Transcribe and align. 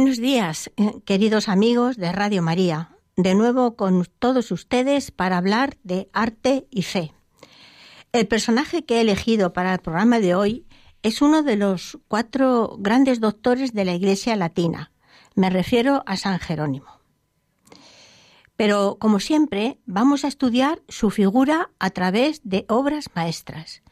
Buenos 0.00 0.18
días, 0.18 0.70
eh, 0.76 1.00
queridos 1.04 1.48
amigos 1.48 1.96
de 1.96 2.12
Radio 2.12 2.40
María. 2.40 2.96
De 3.16 3.34
nuevo 3.34 3.74
con 3.74 4.06
todos 4.20 4.52
ustedes 4.52 5.10
para 5.10 5.38
hablar 5.38 5.76
de 5.82 6.08
arte 6.12 6.68
y 6.70 6.82
fe. 6.82 7.12
El 8.12 8.28
personaje 8.28 8.84
que 8.84 8.98
he 8.98 9.00
elegido 9.00 9.52
para 9.52 9.72
el 9.72 9.80
programa 9.80 10.20
de 10.20 10.36
hoy 10.36 10.66
es 11.02 11.20
uno 11.20 11.42
de 11.42 11.56
los 11.56 11.98
cuatro 12.06 12.76
grandes 12.78 13.18
doctores 13.18 13.72
de 13.72 13.84
la 13.84 13.92
Iglesia 13.92 14.36
Latina. 14.36 14.92
Me 15.34 15.50
refiero 15.50 16.04
a 16.06 16.16
San 16.16 16.38
Jerónimo. 16.38 17.00
Pero, 18.54 18.98
como 19.00 19.18
siempre, 19.18 19.80
vamos 19.84 20.24
a 20.24 20.28
estudiar 20.28 20.80
su 20.86 21.10
figura 21.10 21.72
a 21.80 21.90
través 21.90 22.40
de 22.44 22.66
obras 22.68 23.06
maestras. 23.16 23.82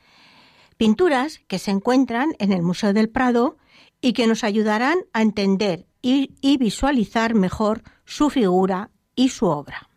Pinturas 0.77 1.41
que 1.49 1.59
se 1.59 1.73
encuentran 1.73 2.37
en 2.39 2.53
el 2.53 2.63
Museo 2.63 2.93
del 2.93 3.09
Prado 3.09 3.57
y 4.01 4.13
que 4.13 4.29
nos 4.29 4.45
ayudarán 4.45 4.99
a 5.13 5.23
entender 5.23 5.85
y, 6.07 6.57
visualizar 6.59 7.35
mejor 7.35 7.83
su 8.05 8.31
figura 8.31 8.91
y 9.17 9.31
su 9.31 9.47
obra. 9.47 9.89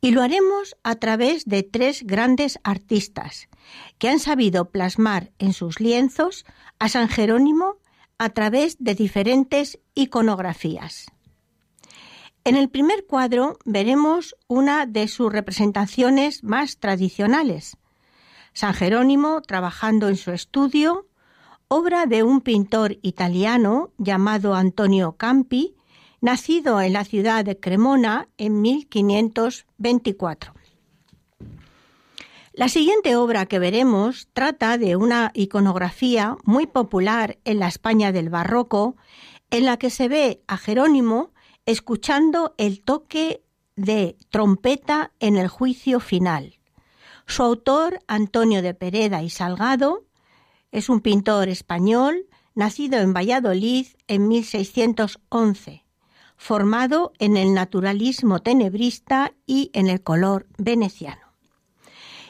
Y 0.00 0.12
lo 0.12 0.22
haremos 0.22 0.74
a 0.82 0.94
través 0.94 1.44
de 1.44 1.62
tres 1.62 2.04
grandes 2.04 2.58
artistas 2.64 3.50
que 3.98 4.08
han 4.08 4.18
sabido 4.18 4.70
plasmar 4.70 5.32
en 5.38 5.52
sus 5.52 5.80
lienzos 5.80 6.46
a 6.78 6.88
San 6.88 7.08
Jerónimo 7.08 7.76
a 8.16 8.30
través 8.30 8.76
de 8.78 8.94
diferentes 8.94 9.78
iconografías. 9.94 11.12
En 12.44 12.56
el 12.56 12.70
primer 12.70 13.04
cuadro 13.04 13.58
veremos 13.66 14.34
una 14.48 14.86
de 14.86 15.08
sus 15.08 15.30
representaciones 15.30 16.42
más 16.42 16.78
tradicionales. 16.78 17.76
San 18.54 18.72
Jerónimo 18.72 19.42
trabajando 19.42 20.08
en 20.08 20.16
su 20.16 20.32
estudio, 20.32 21.06
obra 21.72 22.06
de 22.06 22.24
un 22.24 22.40
pintor 22.40 22.98
italiano 23.00 23.92
llamado 23.96 24.56
Antonio 24.56 25.12
Campi, 25.12 25.76
nacido 26.20 26.80
en 26.80 26.92
la 26.92 27.04
ciudad 27.04 27.44
de 27.44 27.60
Cremona 27.60 28.28
en 28.38 28.60
1524. 28.60 30.52
La 32.54 32.68
siguiente 32.68 33.14
obra 33.14 33.46
que 33.46 33.60
veremos 33.60 34.26
trata 34.32 34.78
de 34.78 34.96
una 34.96 35.30
iconografía 35.32 36.36
muy 36.42 36.66
popular 36.66 37.38
en 37.44 37.60
la 37.60 37.68
España 37.68 38.10
del 38.10 38.30
Barroco, 38.30 38.96
en 39.50 39.64
la 39.64 39.76
que 39.76 39.90
se 39.90 40.08
ve 40.08 40.42
a 40.48 40.56
Jerónimo 40.56 41.30
escuchando 41.66 42.52
el 42.58 42.82
toque 42.82 43.44
de 43.76 44.16
trompeta 44.30 45.12
en 45.20 45.36
el 45.36 45.46
juicio 45.46 46.00
final. 46.00 46.58
Su 47.26 47.44
autor, 47.44 48.00
Antonio 48.08 48.60
de 48.60 48.74
Pereda 48.74 49.22
y 49.22 49.30
Salgado, 49.30 50.09
es 50.72 50.88
un 50.88 51.00
pintor 51.00 51.48
español 51.48 52.26
nacido 52.54 52.98
en 52.98 53.12
Valladolid 53.12 53.86
en 54.06 54.28
1611, 54.28 55.84
formado 56.36 57.12
en 57.18 57.36
el 57.36 57.54
naturalismo 57.54 58.40
tenebrista 58.40 59.32
y 59.46 59.70
en 59.72 59.88
el 59.88 60.02
color 60.02 60.46
veneciano. 60.58 61.34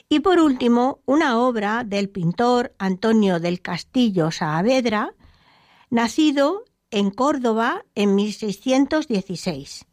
Y 0.08 0.20
por 0.20 0.40
último, 0.40 1.00
una 1.06 1.38
obra 1.38 1.84
del 1.84 2.08
pintor 2.08 2.74
Antonio 2.78 3.38
del 3.38 3.60
Castillo 3.60 4.30
Saavedra, 4.30 5.14
nacido 5.88 6.64
en 6.90 7.10
Córdoba 7.10 7.84
en 7.94 8.16
1616. 8.16 9.86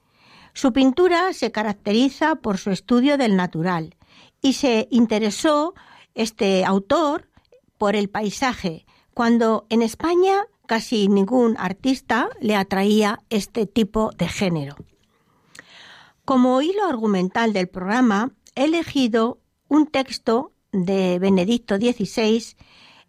Su 0.53 0.73
pintura 0.73 1.33
se 1.33 1.51
caracteriza 1.51 2.37
por 2.37 2.57
su 2.57 2.71
estudio 2.71 3.17
del 3.17 3.35
natural 3.35 3.95
y 4.41 4.53
se 4.53 4.87
interesó 4.89 5.75
este 6.15 6.65
autor 6.65 7.29
por 7.77 7.95
el 7.95 8.09
paisaje, 8.09 8.85
cuando 9.13 9.65
en 9.69 9.81
España 9.81 10.45
casi 10.67 11.07
ningún 11.07 11.55
artista 11.57 12.29
le 12.39 12.55
atraía 12.55 13.19
este 13.29 13.65
tipo 13.65 14.11
de 14.17 14.27
género. 14.27 14.75
Como 16.25 16.61
hilo 16.61 16.85
argumental 16.85 17.53
del 17.53 17.69
programa, 17.69 18.31
he 18.55 18.65
elegido 18.65 19.39
un 19.69 19.87
texto 19.87 20.51
de 20.71 21.19
Benedicto 21.19 21.77
XVI 21.77 22.55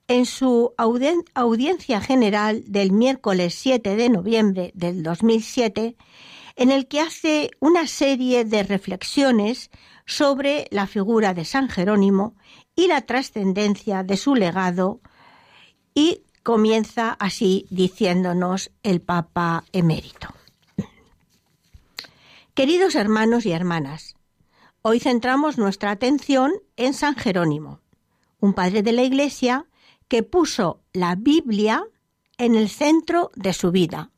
en 0.07 0.25
su 0.25 0.73
audiencia 0.77 2.01
general 2.01 2.63
del 2.67 2.93
miércoles 2.93 3.55
7 3.55 3.97
de 3.97 4.09
noviembre 4.09 4.71
del 4.75 5.03
2007, 5.03 5.97
en 6.57 6.71
el 6.71 6.89
que 6.89 7.01
hace 7.01 7.51
una 7.61 7.87
serie 7.87 8.45
de 8.45 8.63
reflexiones 8.63 9.71
sobre 10.07 10.67
la 10.71 10.87
figura 10.87 11.35
de 11.35 11.45
San 11.45 11.69
Jerónimo 11.69 12.35
y 12.79 12.87
la 12.87 13.01
trascendencia 13.01 14.05
de 14.05 14.17
su 14.17 14.37
legado 14.37 15.01
y 15.95 16.23
comienza 16.45 17.11
así 17.19 17.67
diciéndonos 17.71 18.71
el 18.85 19.01
Papa 19.01 19.65
emérito. 19.73 20.29
Queridos 22.55 22.95
hermanos 22.95 23.47
y 23.47 23.51
hermanas, 23.51 24.15
hoy 24.81 25.01
centramos 25.01 25.59
nuestra 25.59 25.91
atención 25.91 26.53
en 26.77 26.95
San 26.95 27.17
Jerónimo, 27.17 27.81
un 28.39 28.55
padre 28.55 28.85
de 28.85 28.93
la 28.93 29.03
Iglesia 29.03 29.67
que 30.07 30.23
puso 30.23 30.81
la 30.93 31.17
Biblia 31.17 31.85
en 32.37 32.55
el 32.55 32.69
centro 32.69 33.33
de 33.35 33.55
su 33.55 33.73
vida, 33.73 34.13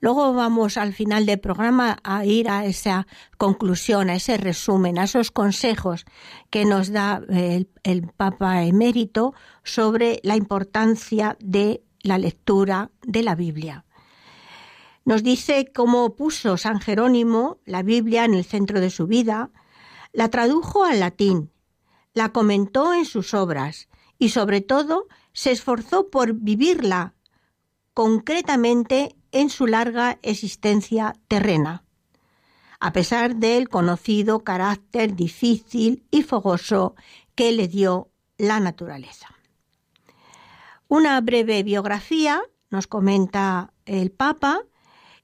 Luego 0.00 0.32
vamos 0.32 0.78
al 0.78 0.94
final 0.94 1.26
del 1.26 1.40
programa 1.40 1.98
a 2.02 2.24
ir 2.24 2.48
a 2.48 2.64
esa 2.64 3.06
conclusión, 3.36 4.08
a 4.08 4.14
ese 4.14 4.38
resumen, 4.38 4.98
a 4.98 5.04
esos 5.04 5.30
consejos 5.30 6.06
que 6.48 6.64
nos 6.64 6.90
da 6.90 7.22
el, 7.28 7.68
Papa 8.16 8.64
emérito 8.64 9.34
sobre 9.62 10.20
la 10.22 10.36
importancia 10.36 11.36
de 11.38 11.82
la 12.02 12.16
lectura 12.16 12.90
de 13.02 13.22
la 13.22 13.34
Biblia. 13.34 13.84
Nos 15.04 15.22
dice 15.22 15.70
cómo 15.74 16.16
puso 16.16 16.56
San 16.56 16.80
Jerónimo 16.80 17.58
la 17.66 17.82
Biblia 17.82 18.24
en 18.24 18.34
el 18.34 18.44
centro 18.44 18.80
de 18.80 18.90
su 18.90 19.06
vida, 19.06 19.50
la 20.12 20.28
tradujo 20.28 20.84
al 20.84 21.00
latín, 21.00 21.50
la 22.14 22.32
comentó 22.32 22.94
en 22.94 23.04
sus 23.04 23.34
obras 23.34 23.88
y 24.18 24.30
sobre 24.30 24.62
todo 24.62 25.08
se 25.32 25.50
esforzó 25.50 26.08
por 26.08 26.32
vivirla 26.32 27.14
concretamente 28.00 29.14
en 29.30 29.50
su 29.50 29.66
larga 29.66 30.18
existencia 30.22 31.12
terrena, 31.28 31.84
a 32.80 32.94
pesar 32.94 33.36
del 33.36 33.68
conocido 33.68 34.40
carácter 34.40 35.14
difícil 35.14 36.06
y 36.10 36.22
fogoso 36.22 36.94
que 37.34 37.52
le 37.52 37.68
dio 37.68 38.08
la 38.38 38.58
naturaleza. 38.58 39.26
Una 40.88 41.20
breve 41.20 41.62
biografía 41.62 42.40
nos 42.70 42.86
comenta 42.86 43.74
el 43.84 44.10
Papa, 44.10 44.62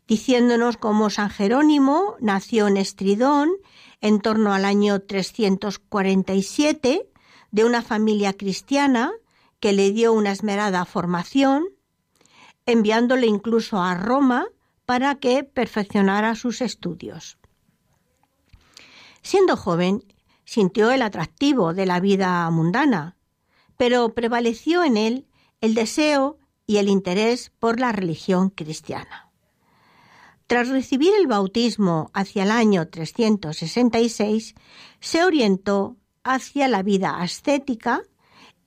diciéndonos 0.06 0.76
cómo 0.76 1.08
San 1.08 1.30
Jerónimo 1.30 2.16
nació 2.20 2.68
en 2.68 2.76
Estridón 2.76 3.52
en 4.02 4.20
torno 4.20 4.52
al 4.52 4.66
año 4.66 5.00
347 5.00 7.08
de 7.52 7.64
una 7.64 7.80
familia 7.80 8.34
cristiana 8.34 9.12
que 9.60 9.72
le 9.72 9.92
dio 9.92 10.12
una 10.12 10.30
esmerada 10.30 10.84
formación 10.84 11.64
enviándole 12.66 13.26
incluso 13.26 13.80
a 13.80 13.94
Roma 13.94 14.46
para 14.84 15.14
que 15.16 15.44
perfeccionara 15.44 16.34
sus 16.34 16.60
estudios. 16.60 17.38
Siendo 19.22 19.56
joven, 19.56 20.04
sintió 20.44 20.90
el 20.90 21.02
atractivo 21.02 21.74
de 21.74 21.86
la 21.86 22.00
vida 22.00 22.48
mundana, 22.50 23.16
pero 23.76 24.14
prevaleció 24.14 24.84
en 24.84 24.96
él 24.96 25.26
el 25.60 25.74
deseo 25.74 26.38
y 26.66 26.76
el 26.76 26.88
interés 26.88 27.50
por 27.58 27.80
la 27.80 27.92
religión 27.92 28.50
cristiana. 28.50 29.30
Tras 30.46 30.68
recibir 30.68 31.12
el 31.18 31.26
bautismo 31.26 32.10
hacia 32.14 32.44
el 32.44 32.52
año 32.52 32.86
366, 32.88 34.54
se 35.00 35.24
orientó 35.24 35.96
hacia 36.22 36.68
la 36.68 36.82
vida 36.82 37.20
ascética 37.20 38.02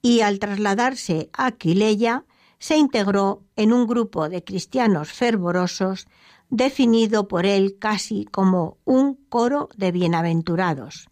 y 0.02 0.20
al 0.20 0.38
trasladarse 0.38 1.30
a 1.32 1.46
Aquileia 1.46 2.24
se 2.60 2.76
integró 2.76 3.42
en 3.56 3.72
un 3.72 3.86
grupo 3.88 4.28
de 4.28 4.44
cristianos 4.44 5.12
fervorosos 5.12 6.06
definido 6.50 7.26
por 7.26 7.46
él 7.46 7.78
casi 7.78 8.26
como 8.26 8.78
un 8.84 9.14
coro 9.28 9.70
de 9.76 9.90
bienaventurados. 9.90 11.08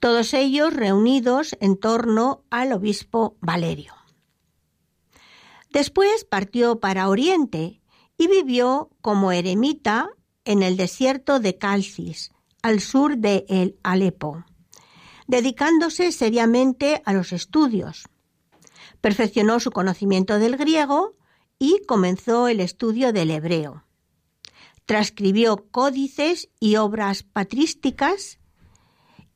Todos 0.00 0.32
ellos 0.32 0.72
reunidos 0.72 1.56
en 1.60 1.76
torno 1.76 2.42
al 2.50 2.72
obispo 2.72 3.36
Valerio. 3.40 3.94
Después 5.70 6.24
partió 6.24 6.80
para 6.80 7.08
Oriente 7.08 7.82
y 8.16 8.28
vivió 8.28 8.90
como 9.02 9.32
eremita 9.32 10.08
en 10.44 10.62
el 10.62 10.76
desierto 10.76 11.40
de 11.40 11.58
Calcis, 11.58 12.32
al 12.62 12.80
sur 12.80 13.18
de 13.18 13.44
el 13.48 13.78
Alepo, 13.82 14.44
dedicándose 15.26 16.12
seriamente 16.12 17.02
a 17.04 17.12
los 17.12 17.32
estudios. 17.32 18.08
Perfeccionó 19.00 19.60
su 19.60 19.70
conocimiento 19.70 20.38
del 20.38 20.56
griego 20.56 21.16
y 21.58 21.82
comenzó 21.86 22.48
el 22.48 22.60
estudio 22.60 23.12
del 23.12 23.30
hebreo. 23.30 23.84
Transcribió 24.86 25.66
códices 25.70 26.48
y 26.60 26.76
obras 26.76 27.22
patrísticas 27.22 28.38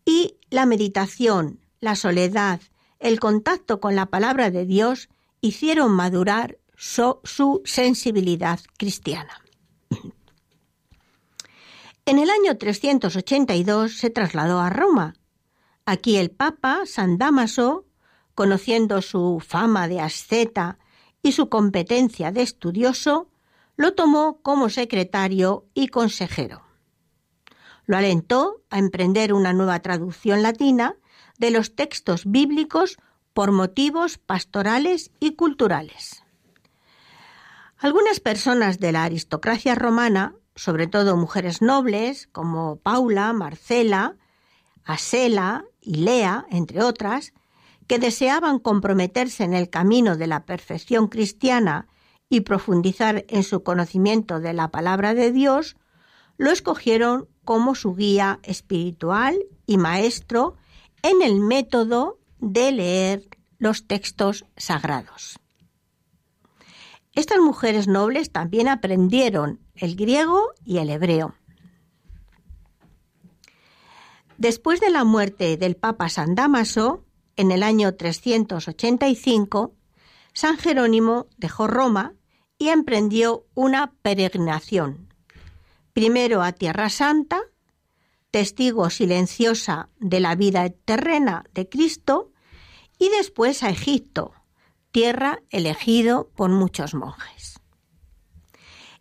y 0.04 0.36
la 0.50 0.66
meditación, 0.66 1.60
la 1.80 1.96
soledad, 1.96 2.60
el 2.98 3.20
contacto 3.20 3.80
con 3.80 3.96
la 3.96 4.06
palabra 4.06 4.50
de 4.50 4.64
Dios 4.64 5.08
hicieron 5.40 5.92
madurar 5.92 6.58
su, 6.76 7.62
sensibilidad 7.64 8.60
cristiana. 8.78 9.42
En 12.04 12.18
el 12.18 12.30
año 12.30 12.58
382 12.58 13.96
se 13.96 14.10
trasladó 14.10 14.58
a 14.58 14.70
Roma. 14.70 15.14
Aquí 15.86 16.16
el 16.16 16.32
Papa, 16.32 16.80
San 16.84 17.16
Damaso, 17.16 17.86
conociendo 18.34 19.02
su 19.02 19.42
fama 19.46 19.88
de 19.88 20.00
asceta 20.00 20.78
y 21.22 21.32
su 21.32 21.48
competencia 21.48 22.32
de 22.32 22.42
estudioso, 22.42 23.28
lo 23.76 23.94
tomó 23.94 24.40
como 24.42 24.68
secretario 24.68 25.66
y 25.74 25.88
consejero. 25.88 26.62
Lo 27.84 27.96
alentó 27.96 28.62
a 28.70 28.78
emprender 28.78 29.32
una 29.32 29.52
nueva 29.52 29.80
traducción 29.80 30.42
latina 30.42 30.96
de 31.38 31.50
los 31.50 31.74
textos 31.74 32.22
bíblicos 32.26 32.98
por 33.32 33.50
motivos 33.50 34.18
pastorales 34.18 35.10
y 35.20 35.34
culturales. 35.34 36.22
Algunas 37.78 38.20
personas 38.20 38.78
de 38.78 38.92
la 38.92 39.04
aristocracia 39.04 39.74
romana, 39.74 40.36
sobre 40.54 40.86
todo 40.86 41.16
mujeres 41.16 41.62
nobles 41.62 42.28
como 42.30 42.76
Paula, 42.76 43.32
Marcela, 43.32 44.16
Asela 44.84 45.64
y 45.80 45.96
Lea, 45.96 46.46
entre 46.50 46.82
otras, 46.82 47.32
que 47.92 47.98
deseaban 47.98 48.58
comprometerse 48.58 49.44
en 49.44 49.52
el 49.52 49.68
camino 49.68 50.16
de 50.16 50.26
la 50.26 50.46
perfección 50.46 51.08
cristiana 51.08 51.88
y 52.30 52.40
profundizar 52.40 53.26
en 53.28 53.42
su 53.42 53.62
conocimiento 53.62 54.40
de 54.40 54.54
la 54.54 54.70
palabra 54.70 55.12
de 55.12 55.30
Dios, 55.30 55.76
lo 56.38 56.50
escogieron 56.50 57.28
como 57.44 57.74
su 57.74 57.94
guía 57.94 58.40
espiritual 58.44 59.44
y 59.66 59.76
maestro 59.76 60.56
en 61.02 61.20
el 61.20 61.38
método 61.40 62.18
de 62.38 62.72
leer 62.72 63.28
los 63.58 63.86
textos 63.86 64.46
sagrados. 64.56 65.38
Estas 67.14 67.40
mujeres 67.40 67.88
nobles 67.88 68.32
también 68.32 68.68
aprendieron 68.68 69.60
el 69.74 69.96
griego 69.96 70.54
y 70.64 70.78
el 70.78 70.88
hebreo. 70.88 71.34
Después 74.38 74.80
de 74.80 74.88
la 74.88 75.04
muerte 75.04 75.58
del 75.58 75.76
Papa 75.76 76.08
San 76.08 76.34
Damaso, 76.34 77.04
en 77.42 77.50
el 77.50 77.64
año 77.64 77.96
385, 77.96 79.74
San 80.32 80.58
Jerónimo 80.58 81.26
dejó 81.38 81.66
Roma 81.66 82.14
y 82.56 82.68
emprendió 82.68 83.46
una 83.54 83.94
peregrinación, 84.00 85.12
primero 85.92 86.42
a 86.42 86.52
Tierra 86.52 86.88
Santa, 86.88 87.40
testigo 88.30 88.90
silenciosa 88.90 89.88
de 89.98 90.20
la 90.20 90.36
vida 90.36 90.70
terrena 90.70 91.44
de 91.52 91.68
Cristo, 91.68 92.30
y 92.96 93.08
después 93.08 93.64
a 93.64 93.70
Egipto, 93.70 94.34
tierra 94.92 95.42
elegido 95.50 96.30
por 96.36 96.50
muchos 96.50 96.94
monjes. 96.94 97.58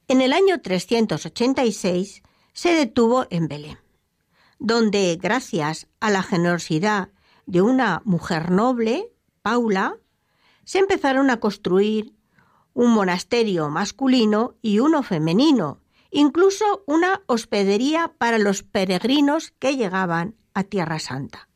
En 0.07 0.19
el 0.21 0.33
año 0.33 0.61
386 0.61 2.23
se 2.53 2.69
detuvo 2.73 3.27
en 3.29 3.47
Belén, 3.47 3.77
donde, 4.57 5.15
gracias 5.21 5.87
a 5.99 6.09
la 6.09 6.23
generosidad 6.23 7.09
de 7.45 7.61
una 7.61 8.01
mujer 8.05 8.51
noble, 8.51 9.11
Paula, 9.41 9.97
se 10.63 10.79
empezaron 10.79 11.29
a 11.29 11.39
construir 11.39 12.13
un 12.73 12.91
monasterio 12.91 13.69
masculino 13.69 14.55
y 14.61 14.79
uno 14.79 15.03
femenino, 15.03 15.79
incluso 16.11 16.83
una 16.87 17.21
hospedería 17.25 18.13
para 18.17 18.37
los 18.37 18.63
peregrinos 18.63 19.51
que 19.59 19.75
llegaban 19.75 20.35
a 20.53 20.63
Tierra 20.63 20.99
Santa. 20.99 21.49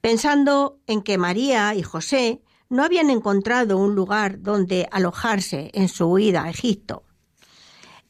Pensando 0.00 0.78
en 0.86 1.02
que 1.02 1.18
María 1.18 1.74
y 1.74 1.82
José 1.82 2.42
no 2.68 2.84
habían 2.84 3.10
encontrado 3.10 3.78
un 3.78 3.94
lugar 3.94 4.42
donde 4.42 4.88
alojarse 4.90 5.70
en 5.74 5.88
su 5.88 6.06
huida 6.06 6.44
a 6.44 6.50
Egipto. 6.50 7.04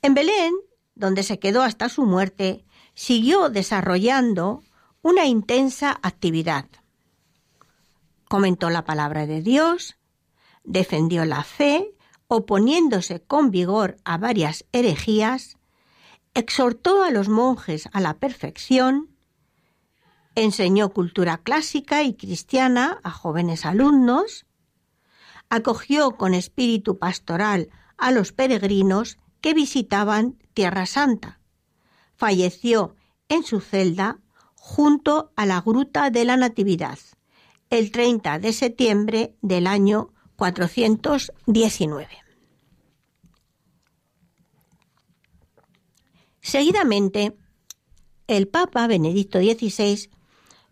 En 0.03 0.15
Belén, 0.15 0.55
donde 0.95 1.23
se 1.23 1.39
quedó 1.39 1.63
hasta 1.63 1.89
su 1.89 2.05
muerte, 2.05 2.65
siguió 2.95 3.49
desarrollando 3.49 4.63
una 5.05 5.27
intensa 5.27 6.01
actividad. 6.03 6.65
Comentó 8.27 8.71
la 8.71 8.87
palabra 8.87 9.27
de 9.27 9.43
Dios, 9.43 9.99
defendió 10.65 11.27
la 11.27 11.45
fe, 11.45 11.95
oponiéndose 12.27 13.21
con 13.21 13.51
vigor 13.51 13.99
a 14.07 14.17
varias 14.17 14.65
herejías, 14.73 15.59
exhortó 16.33 17.05
a 17.05 17.11
los 17.11 17.29
monjes 17.29 17.91
a 17.93 18.01
la 18.01 18.15
perfección, 18.15 19.11
enseñó 20.37 20.89
cultura 20.95 21.37
clásica 21.37 22.03
y 22.03 22.15
cristiana 22.15 22.99
a 23.05 23.11
jóvenes 23.11 23.67
alumnos, 23.67 24.47
acogió 25.51 26.13
con 26.13 26.33
espíritu 26.33 26.99
pastoral 26.99 27.69
a 27.99 28.11
los 28.11 28.33
peregrinos 28.33 29.19
que 29.43 29.53
visitaban 29.53 30.39
Tierra 30.55 30.87
Santa. 30.87 31.41
Falleció 32.17 32.97
en 33.29 33.43
su 33.43 33.61
celda 33.61 34.21
junto 34.67 35.31
a 35.37 35.45
la 35.45 35.61
Gruta 35.61 36.09
de 36.09 36.25
la 36.25 36.39
Natividad 36.39 36.99
el 37.69 37.91
30 37.91 38.39
de 38.39 38.55
septiembre 38.55 39.37
del 39.43 39.67
año 39.67 40.15
419. 40.37 42.09
Seguidamente, 46.41 47.37
el 48.27 48.49
Papa 48.49 48.87
Benedicto 48.87 49.39
XVI 49.39 50.09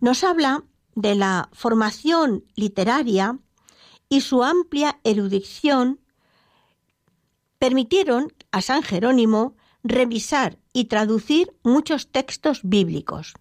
nos 0.01 0.25
habla 0.25 0.65
de 0.95 1.15
la 1.15 1.51
formación 1.53 2.47
literaria 2.57 3.41
y 4.09 4.23
su 4.23 4.43
amplia 4.43 5.01
erudición 5.05 6.01
permitieron 7.59 8.33
a 8.53 8.63
San 8.63 8.83
Jerónimo 8.83 9.55
revisar 9.85 10.59
y 10.73 10.87
traducir 10.87 11.55
muchos 11.63 12.11
textos 12.11 12.61
bíblicos. 12.63 13.35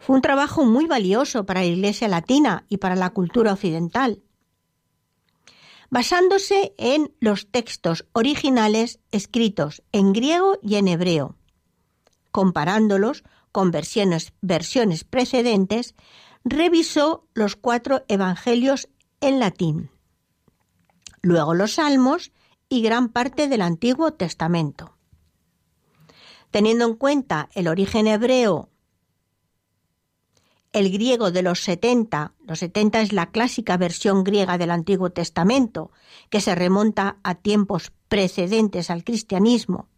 Fue 0.00 0.16
un 0.16 0.22
trabajo 0.22 0.64
muy 0.64 0.86
valioso 0.86 1.44
para 1.44 1.60
la 1.60 1.66
Iglesia 1.66 2.08
latina 2.08 2.64
y 2.70 2.78
para 2.78 2.96
la 2.96 3.10
cultura 3.10 3.52
occidental. 3.52 4.22
Basándose 5.90 6.74
en 6.78 7.12
los 7.20 7.50
textos 7.50 8.06
originales 8.12 8.98
escritos 9.12 9.82
en 9.92 10.14
griego 10.14 10.58
y 10.62 10.76
en 10.76 10.88
hebreo, 10.88 11.36
comparándolos 12.32 13.24
con 13.52 13.70
versiones, 13.70 14.32
versiones 14.40 15.04
precedentes, 15.04 15.94
revisó 16.44 17.26
los 17.34 17.56
cuatro 17.56 18.04
evangelios 18.08 18.88
en 19.20 19.38
latín, 19.38 19.90
luego 21.20 21.52
los 21.52 21.74
salmos 21.74 22.32
y 22.70 22.80
gran 22.80 23.10
parte 23.10 23.48
del 23.48 23.60
Antiguo 23.60 24.14
Testamento. 24.14 24.96
Teniendo 26.50 26.86
en 26.86 26.94
cuenta 26.94 27.50
el 27.52 27.68
origen 27.68 28.06
hebreo, 28.06 28.69
el 30.72 30.90
griego 30.90 31.30
de 31.30 31.42
los 31.42 31.60
70, 31.64 32.34
los 32.46 32.60
70 32.60 33.00
es 33.00 33.12
la 33.12 33.30
clásica 33.30 33.76
versión 33.76 34.22
griega 34.24 34.58
del 34.58 34.70
Antiguo 34.70 35.10
Testamento, 35.10 35.90
que 36.28 36.40
se 36.40 36.54
remonta 36.54 37.18
a 37.22 37.34
tiempos 37.34 37.92
precedentes 38.08 38.90
al 38.90 39.04
cristianismo, 39.04 39.88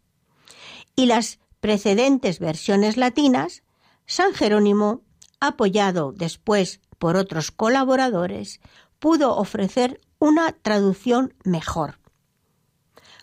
y 0.96 1.06
las 1.06 1.40
precedentes 1.60 2.38
versiones 2.38 2.96
latinas, 2.96 3.62
San 4.06 4.34
Jerónimo, 4.34 5.02
apoyado 5.40 6.12
después 6.12 6.80
por 6.98 7.16
otros 7.16 7.50
colaboradores, 7.50 8.60
pudo 8.98 9.36
ofrecer 9.36 10.00
una 10.18 10.52
traducción 10.52 11.34
mejor. 11.44 11.98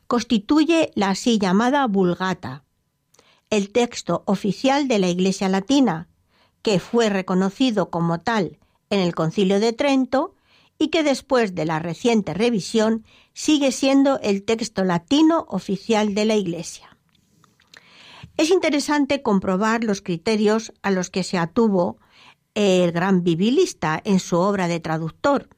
Constituye 0.08 0.91
la 0.96 1.12
así 1.12 1.39
llamada 1.39 1.86
Vulgata, 1.88 2.63
el 3.50 3.72
texto 3.72 4.24
oficial 4.25 4.88
de 4.88 5.00
la 5.00 5.08
Iglesia 5.08 5.50
Latina, 5.50 6.09
que 6.62 6.80
fue 6.80 7.10
reconocido 7.10 7.89
como 7.89 8.20
tal 8.20 8.60
en 8.89 9.00
el 9.00 9.16
Concilio 9.16 9.60
de 9.60 9.74
Trento 9.74 10.36
y 10.78 10.88
que 10.88 11.04
después 11.04 11.56
de 11.56 11.66
la 11.66 11.80
reciente 11.80 12.34
revisión 12.34 13.06
sigue 13.34 13.72
siendo 13.72 14.20
el 14.22 14.44
texto 14.44 14.84
latino 14.84 15.46
oficial 15.50 16.16
de 16.16 16.25
la 16.25 16.36
Iglesia. 16.36 16.98
Es 18.38 18.50
interesante 18.50 19.22
comprobar 19.22 19.84
los 19.84 20.01
criterios 20.01 20.72
a 20.82 20.92
los 20.92 21.10
que 21.10 21.24
se 21.24 21.38
atuvo 21.38 21.98
el 22.56 22.92
gran 22.94 23.24
bibilista 23.24 24.01
en 24.04 24.20
su 24.20 24.38
obra 24.38 24.68
de 24.68 24.80
traductor. 24.80 25.50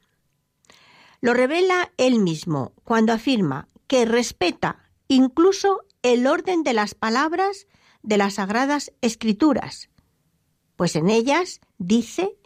Lo 1.20 1.34
revela 1.34 1.92
él 1.96 2.18
mismo 2.18 2.72
cuando 2.82 3.12
afirma 3.12 3.68
que 3.86 4.04
respeta 4.04 4.90
incluso 5.06 5.82
el 6.02 6.26
orden 6.26 6.64
de 6.64 6.72
las 6.72 6.94
palabras 6.94 7.68
de 8.02 8.16
las 8.16 8.34
sagradas 8.34 8.92
escrituras, 9.00 9.88
pues 10.82 10.96
en 10.96 11.10
ellas 11.10 11.60
dice, 11.78 12.36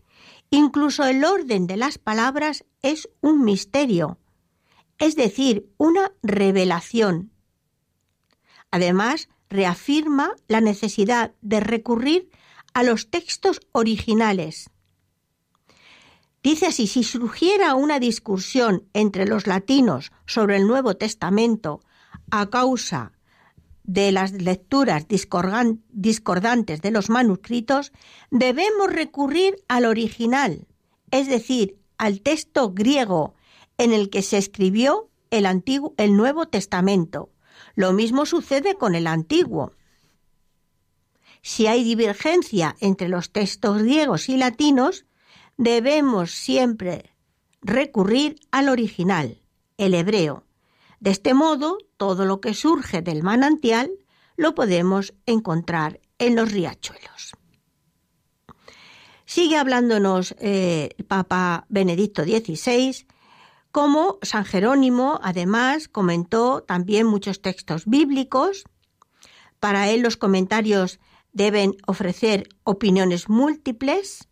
incluso 0.51 1.07
el 1.07 1.25
orden 1.25 1.67
de 1.67 1.79
las 1.79 1.97
palabras 1.97 2.67
es 2.83 3.09
un 3.23 3.45
misterio, 3.45 4.19
es 4.99 5.17
decir, 5.17 5.73
una 5.79 6.13
revelación. 6.23 7.33
Además, 8.71 9.31
reafirma 9.49 10.35
la 10.49 10.61
necesidad 10.61 11.33
de 11.41 11.61
recurrir 11.61 12.29
a 12.75 12.83
los 12.83 13.09
textos 13.09 13.63
originales. 13.73 14.69
Dice 16.43 16.67
así, 16.67 16.89
si 16.89 17.05
surgiera 17.05 17.75
una 17.75 17.99
discusión 17.99 18.87
entre 18.93 19.27
los 19.27 19.47
latinos 19.47 20.13
sobre 20.27 20.59
el 20.59 20.67
Nuevo 20.67 20.95
Testamento 20.99 21.81
a 22.31 22.51
causa 22.51 23.13
de 23.87 24.13
las 24.13 24.33
lecturas 24.33 25.07
discordantes 25.09 26.83
de 26.83 26.91
los 26.91 27.09
manuscritos, 27.09 27.93
debemos 28.31 28.93
recurrir 28.93 29.57
al 29.69 29.85
original, 29.85 30.67
es 31.11 31.29
decir, 31.29 31.79
al 31.97 32.21
texto 32.21 32.73
griego 32.73 33.35
en 33.79 33.93
el 33.93 34.11
que 34.11 34.23
se 34.23 34.39
escribió 34.39 35.09
el, 35.31 35.47
antiguo, 35.47 35.95
el 35.97 36.17
Nuevo 36.17 36.47
Testamento. 36.47 37.31
Lo 37.75 37.93
mismo 37.93 38.27
sucede 38.27 38.75
con 38.75 38.95
el 38.95 39.07
Antiguo. 39.07 39.73
Si 41.43 41.67
hay 41.67 41.85
divergencia 41.85 42.77
entre 42.81 43.09
los 43.09 43.31
textos 43.31 43.83
griegos 43.83 44.29
y 44.29 44.37
latinos, 44.37 45.07
debemos 45.57 46.33
siempre 46.33 47.15
recurrir 47.63 48.41
al 48.51 48.69
original, 48.69 49.41
el 49.79 49.95
hebreo. 49.95 50.46
De 51.07 51.13
este 51.13 51.35
modo, 51.35 51.79
todo 51.99 52.25
lo 52.25 52.41
que 52.41 52.53
surge 52.53 53.01
del 53.01 53.23
manantial 53.23 53.93
lo 54.37 54.57
podemos 54.57 55.15
encontrar 55.25 56.01
en 56.19 56.35
los 56.35 56.51
riachuelos. 56.51 57.37
Sigue 59.25 59.57
hablándonos 59.57 60.35
eh, 60.41 60.89
el 60.99 61.05
Papa 61.05 61.65
Benedicto 61.69 62.25
XVI, 62.25 63.07
como 63.71 64.19
San 64.23 64.45
Jerónimo, 64.45 65.21
además, 65.23 65.87
comentó 65.87 66.65
también 66.65 67.07
muchos 67.07 67.41
textos 67.41 67.87
bíblicos. 67.87 68.65
Para 69.61 69.89
él 69.89 70.01
los 70.01 70.17
comentarios 70.17 70.99
deben 71.33 71.77
ofrecer 71.87 72.49
opiniones 72.65 73.29
múltiples, 73.29 74.27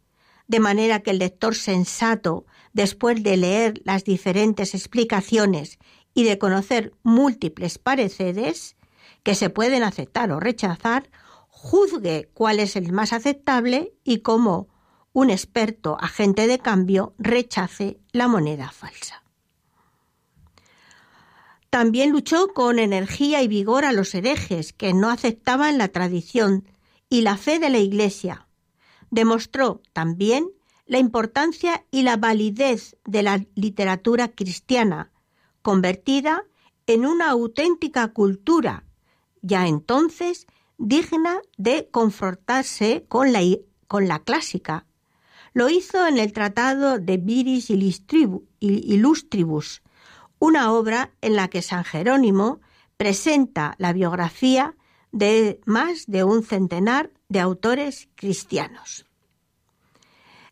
de 0.48 0.58
manera 0.58 1.04
que 1.04 1.12
el 1.12 1.20
lector 1.20 1.54
sensato, 1.54 2.46
después 2.72 3.22
de 3.22 3.36
leer 3.36 3.80
las 3.84 4.02
diferentes 4.02 4.74
explicaciones 4.74 5.78
y 6.14 6.24
de 6.24 6.38
conocer 6.38 6.94
múltiples 7.02 7.78
pareceres 7.78 8.76
que 9.22 9.34
se 9.34 9.50
pueden 9.50 9.82
aceptar 9.82 10.30
o 10.32 10.40
rechazar, 10.40 11.10
juzgue 11.48 12.30
cuál 12.34 12.60
es 12.60 12.76
el 12.76 12.92
más 12.92 13.12
aceptable 13.12 13.94
y 14.04 14.18
cómo 14.20 14.68
un 15.12 15.30
experto 15.30 15.96
agente 16.00 16.46
de 16.46 16.58
cambio 16.58 17.14
rechace 17.18 17.98
la 18.12 18.28
moneda 18.28 18.70
falsa. 18.70 19.22
También 21.70 22.10
luchó 22.10 22.48
con 22.54 22.78
energía 22.78 23.42
y 23.42 23.48
vigor 23.48 23.84
a 23.84 23.92
los 23.92 24.14
herejes 24.14 24.72
que 24.72 24.94
no 24.94 25.10
aceptaban 25.10 25.78
la 25.78 25.88
tradición 25.88 26.68
y 27.08 27.22
la 27.22 27.36
fe 27.36 27.58
de 27.58 27.70
la 27.70 27.78
Iglesia. 27.78 28.46
Demostró 29.10 29.82
también 29.92 30.48
la 30.86 30.98
importancia 30.98 31.84
y 31.90 32.02
la 32.02 32.16
validez 32.16 32.96
de 33.04 33.22
la 33.22 33.44
literatura 33.54 34.28
cristiana, 34.28 35.10
convertida 35.64 36.44
en 36.86 37.06
una 37.06 37.30
auténtica 37.30 38.08
cultura, 38.08 38.84
ya 39.40 39.66
entonces 39.66 40.46
digna 40.76 41.40
de 41.56 41.88
confrontarse 41.90 43.06
con 43.08 43.32
la, 43.32 43.40
con 43.88 44.06
la 44.06 44.18
clásica. 44.18 44.84
Lo 45.54 45.70
hizo 45.70 46.06
en 46.06 46.18
el 46.18 46.34
Tratado 46.34 46.98
de 46.98 47.16
Viris 47.16 47.70
Illustribus, 48.60 49.82
una 50.38 50.70
obra 50.70 51.14
en 51.22 51.34
la 51.34 51.48
que 51.48 51.62
San 51.62 51.84
Jerónimo 51.84 52.60
presenta 52.98 53.74
la 53.78 53.94
biografía 53.94 54.76
de 55.12 55.60
más 55.64 56.04
de 56.06 56.24
un 56.24 56.42
centenar 56.42 57.10
de 57.30 57.40
autores 57.40 58.10
cristianos. 58.16 59.06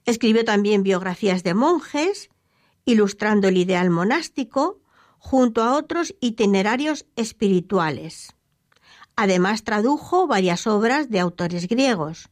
Escribió 0.07 0.47
también 0.47 0.83
biografías 0.83 1.43
de 1.43 1.53
monjes, 1.53 2.31
ilustrando 2.87 3.49
el 3.49 3.59
ideal 3.59 3.91
monástico, 3.91 4.82
junto 5.23 5.63
a 5.63 5.77
otros 5.77 6.17
itinerarios 6.21 7.07
espirituales. 7.15 8.35
Además 9.15 9.63
tradujo 9.63 10.27
varias 10.27 10.67
obras 10.67 11.11
de 11.11 11.21
autores 11.21 11.69
griegos. 11.69 12.29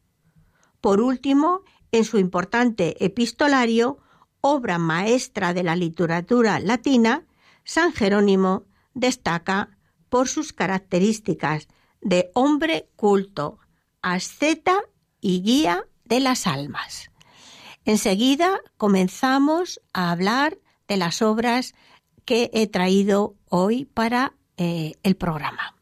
Por 0.81 1.01
último, 1.01 1.61
en 1.93 2.05
su 2.05 2.19
importante 2.19 3.03
epistolario, 3.03 3.99
obra 4.41 4.79
maestra 4.79 5.55
de 5.55 5.63
la 5.63 5.77
literatura 5.77 6.59
latina, 6.59 7.27
San 7.65 7.93
Jerónimo 7.93 8.65
destaca 8.93 9.79
por 10.09 10.27
sus 10.27 10.53
características 10.53 11.69
de 12.01 12.33
hombre 12.35 12.91
culto, 12.97 13.61
asceta 14.03 14.81
y 15.21 15.43
guía 15.43 15.85
de 16.05 16.19
las 16.19 16.49
almas. 16.49 17.13
Enseguida 17.85 18.61
comenzamos 18.77 19.81
a 19.93 20.11
hablar 20.11 20.59
de 20.89 20.97
las 20.97 21.23
obras 21.23 21.73
que 22.31 22.49
he 22.55 22.69
traído 22.69 23.35
hoy 23.49 23.87
para 23.87 24.35
eh, 24.57 24.93
el 25.03 25.17
programa. 25.17 25.75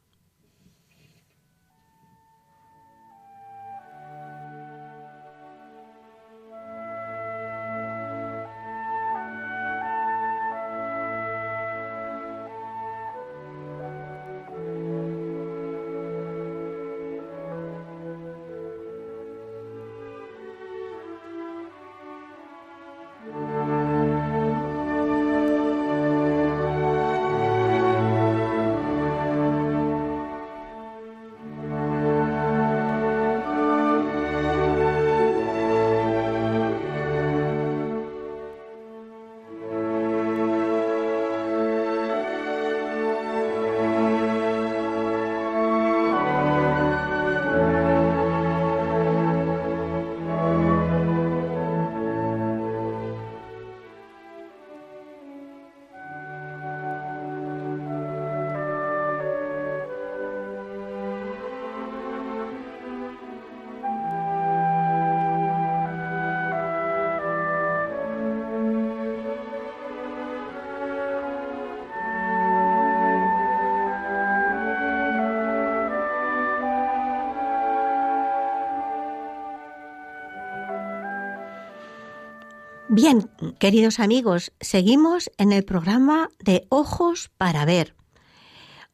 Bien, 83.01 83.31
queridos 83.61 84.01
amigos, 84.01 84.51
seguimos 84.59 85.31
en 85.39 85.53
el 85.53 85.65
programa 85.65 86.31
de 86.41 86.67
Ojos 86.69 87.31
para 87.39 87.65
Ver. 87.65 87.95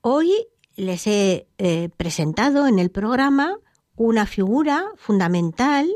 Hoy 0.03 0.31
les 0.77 1.07
he 1.07 1.49
eh, 1.57 1.89
presentado 1.97 2.67
en 2.67 2.79
el 2.79 2.91
programa 2.91 3.57
una 3.97 4.27
figura 4.27 4.85
fundamental 4.99 5.91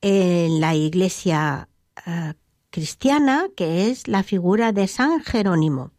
en 0.00 0.60
la 0.60 0.74
iglesia 0.74 1.68
eh, 2.04 2.34
cristiana, 2.70 3.46
que 3.56 3.88
es 3.88 4.08
la 4.08 4.24
figura 4.24 4.72
de 4.72 4.88
San 4.88 5.22
Jerónimo. 5.22 5.92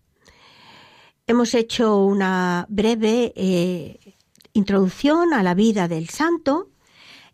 Hemos 1.25 1.53
hecho 1.53 2.03
una 2.03 2.65
breve 2.67 3.31
eh, 3.37 4.17
introducción 4.51 5.33
a 5.33 5.41
la 5.41 5.53
vida 5.53 5.87
del 5.87 6.09
santo 6.09 6.69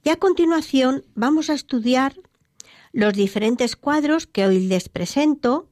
y 0.03 0.09
a 0.09 0.17
continuación 0.17 1.05
vamos 1.15 1.49
a 1.49 1.55
estudiar 1.55 2.13
los 2.91 3.13
diferentes 3.13 3.75
cuadros 3.75 4.27
que 4.27 4.45
hoy 4.45 4.59
les 4.67 4.89
presento, 4.89 5.69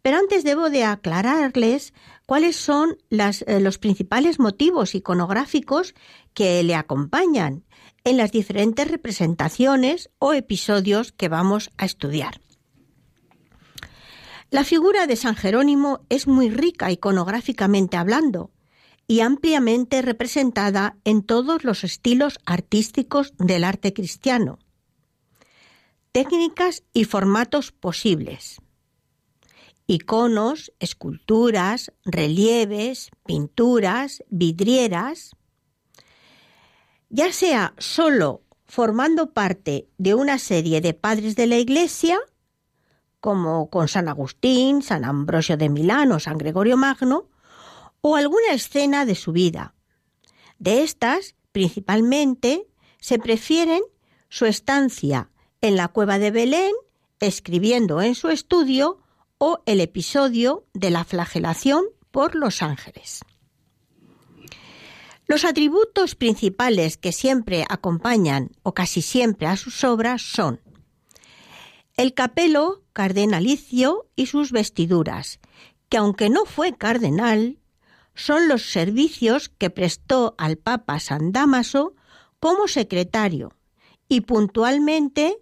Pero 0.00 0.18
antes 0.18 0.44
debo 0.44 0.70
de 0.70 0.84
aclararles 0.84 1.92
cuáles 2.24 2.56
son 2.56 2.98
eh, 3.10 3.60
los 3.60 3.78
principales 3.78 4.38
motivos 4.38 4.94
iconográficos 4.94 5.94
que 6.34 6.62
le 6.62 6.76
acompañan 6.76 7.64
en 8.04 8.16
las 8.16 8.30
diferentes 8.30 8.88
representaciones 8.88 10.10
o 10.18 10.34
episodios 10.34 11.12
que 11.12 11.28
vamos 11.28 11.70
a 11.76 11.84
estudiar. 11.84 12.40
La 14.50 14.64
figura 14.64 15.06
de 15.06 15.16
San 15.16 15.34
Jerónimo 15.34 16.00
es 16.08 16.26
muy 16.26 16.48
rica 16.48 16.90
iconográficamente 16.90 17.98
hablando 17.98 18.50
y 19.06 19.20
ampliamente 19.20 20.00
representada 20.00 20.96
en 21.04 21.22
todos 21.22 21.64
los 21.64 21.84
estilos 21.84 22.38
artísticos 22.46 23.34
del 23.38 23.64
arte 23.64 23.92
cristiano. 23.92 24.58
Técnicas 26.12 26.84
y 26.92 27.04
formatos 27.04 27.72
posibles. 27.72 28.60
Iconos, 29.86 30.72
esculturas, 30.80 31.92
relieves, 32.04 33.10
pinturas, 33.24 34.22
vidrieras, 34.28 35.36
ya 37.08 37.32
sea 37.32 37.74
solo 37.78 38.42
formando 38.66 39.32
parte 39.32 39.88
de 39.96 40.14
una 40.14 40.38
serie 40.38 40.80
de 40.80 40.92
padres 40.92 41.36
de 41.36 41.46
la 41.46 41.56
Iglesia, 41.56 42.18
como 43.20 43.70
con 43.70 43.88
San 43.88 44.08
Agustín, 44.08 44.82
San 44.82 45.04
Ambrosio 45.04 45.56
de 45.56 45.68
Milán 45.68 46.12
o 46.12 46.20
San 46.20 46.38
Gregorio 46.38 46.76
Magno, 46.76 47.28
o 48.00 48.16
alguna 48.16 48.52
escena 48.52 49.06
de 49.06 49.14
su 49.14 49.32
vida. 49.32 49.74
De 50.58 50.82
estas, 50.82 51.34
principalmente, 51.52 52.68
se 53.00 53.18
prefieren 53.18 53.82
su 54.28 54.44
estancia 54.44 55.30
en 55.60 55.76
la 55.76 55.88
cueva 55.88 56.18
de 56.18 56.30
Belén, 56.30 56.72
escribiendo 57.20 58.00
en 58.00 58.14
su 58.14 58.28
estudio, 58.28 58.98
o 59.38 59.62
el 59.66 59.80
episodio 59.80 60.64
de 60.74 60.90
la 60.90 61.04
flagelación 61.04 61.84
por 62.10 62.34
los 62.34 62.62
ángeles. 62.62 63.20
Los 65.26 65.44
atributos 65.44 66.14
principales 66.14 66.96
que 66.96 67.12
siempre 67.12 67.64
acompañan 67.68 68.50
o 68.62 68.74
casi 68.74 69.02
siempre 69.02 69.46
a 69.46 69.56
sus 69.56 69.84
obras 69.84 70.22
son 70.22 70.60
el 71.96 72.14
capelo 72.14 72.82
cardenalicio 72.92 74.06
y 74.16 74.26
sus 74.26 74.52
vestiduras, 74.52 75.40
que 75.88 75.96
aunque 75.96 76.30
no 76.30 76.44
fue 76.44 76.76
cardenal, 76.76 77.58
son 78.14 78.48
los 78.48 78.70
servicios 78.70 79.48
que 79.48 79.68
prestó 79.68 80.34
al 80.38 80.56
Papa 80.56 80.98
San 81.00 81.32
Damaso 81.32 81.94
como 82.40 82.68
secretario 82.68 83.52
y 84.08 84.22
puntualmente 84.22 85.38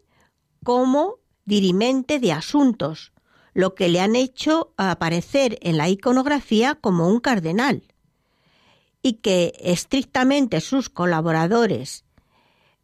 como 0.66 1.20
dirimente 1.44 2.18
de 2.18 2.32
asuntos, 2.32 3.12
lo 3.54 3.76
que 3.76 3.88
le 3.88 4.00
han 4.00 4.16
hecho 4.16 4.74
aparecer 4.76 5.60
en 5.62 5.76
la 5.76 5.88
iconografía 5.88 6.74
como 6.74 7.08
un 7.08 7.20
cardenal 7.20 7.84
y 9.00 9.12
que 9.18 9.52
estrictamente 9.60 10.60
sus 10.60 10.88
colaboradores 10.88 12.04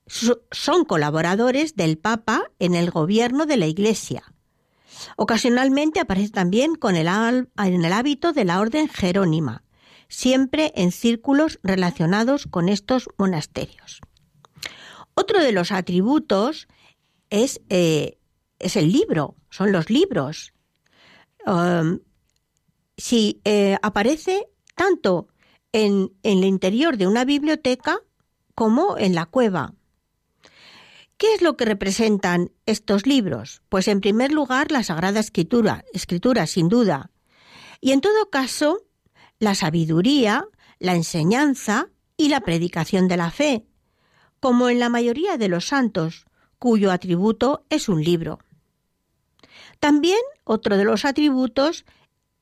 son 0.06 0.84
colaboradores 0.84 1.74
del 1.74 1.98
Papa 1.98 2.52
en 2.60 2.76
el 2.76 2.92
gobierno 2.92 3.46
de 3.46 3.56
la 3.56 3.66
Iglesia. 3.66 4.32
Ocasionalmente 5.16 5.98
aparece 5.98 6.30
también 6.30 6.76
con 6.76 6.94
en 6.94 7.04
el 7.56 7.92
hábito 7.92 8.32
de 8.32 8.44
la 8.44 8.60
Orden 8.60 8.88
Jerónima, 8.88 9.64
siempre 10.06 10.72
en 10.76 10.92
círculos 10.92 11.58
relacionados 11.64 12.46
con 12.46 12.68
estos 12.68 13.08
monasterios. 13.18 14.00
Otro 15.14 15.40
de 15.40 15.50
los 15.50 15.72
atributos 15.72 16.68
es, 17.32 17.62
eh, 17.70 18.18
es 18.58 18.76
el 18.76 18.92
libro, 18.92 19.36
son 19.50 19.72
los 19.72 19.88
libros. 19.90 20.52
Si 22.96 23.40
eh, 23.44 23.78
aparece 23.82 24.48
tanto 24.76 25.28
en, 25.72 26.12
el 26.22 26.44
interior 26.44 26.98
de 26.98 27.06
una 27.06 27.24
biblioteca 27.24 28.00
como 28.54 28.98
en 28.98 29.14
la 29.14 29.26
cueva. 29.26 29.74
¿Qué 31.16 31.34
es 31.34 31.40
lo 31.40 31.56
que 31.56 31.64
representan 31.64 32.52
estos 32.66 33.06
libros? 33.06 33.62
Pues 33.70 33.88
en 33.88 34.00
primer 34.00 34.30
lugar 34.30 34.70
la 34.70 34.82
Sagrada 34.82 35.18
Escritura, 35.18 35.84
escritura 35.94 36.46
sin 36.46 36.68
duda, 36.68 37.10
y 37.80 37.92
en 37.92 38.02
todo 38.02 38.28
caso 38.28 38.82
la 39.38 39.54
sabiduría, 39.54 40.46
la 40.78 40.94
enseñanza 40.94 41.88
y 42.16 42.28
la 42.28 42.40
predicación 42.40 43.08
de 43.08 43.16
la 43.16 43.30
fe, 43.30 43.66
como 44.38 44.68
en 44.68 44.80
la 44.80 44.90
mayoría 44.90 45.38
de 45.38 45.48
los 45.48 45.66
santos, 45.66 46.26
cuyo 46.62 46.92
atributo 46.92 47.66
es 47.70 47.88
un 47.88 48.04
libro. 48.04 48.38
También 49.80 50.20
otro 50.44 50.76
de 50.76 50.84
los 50.84 51.04
atributos 51.04 51.84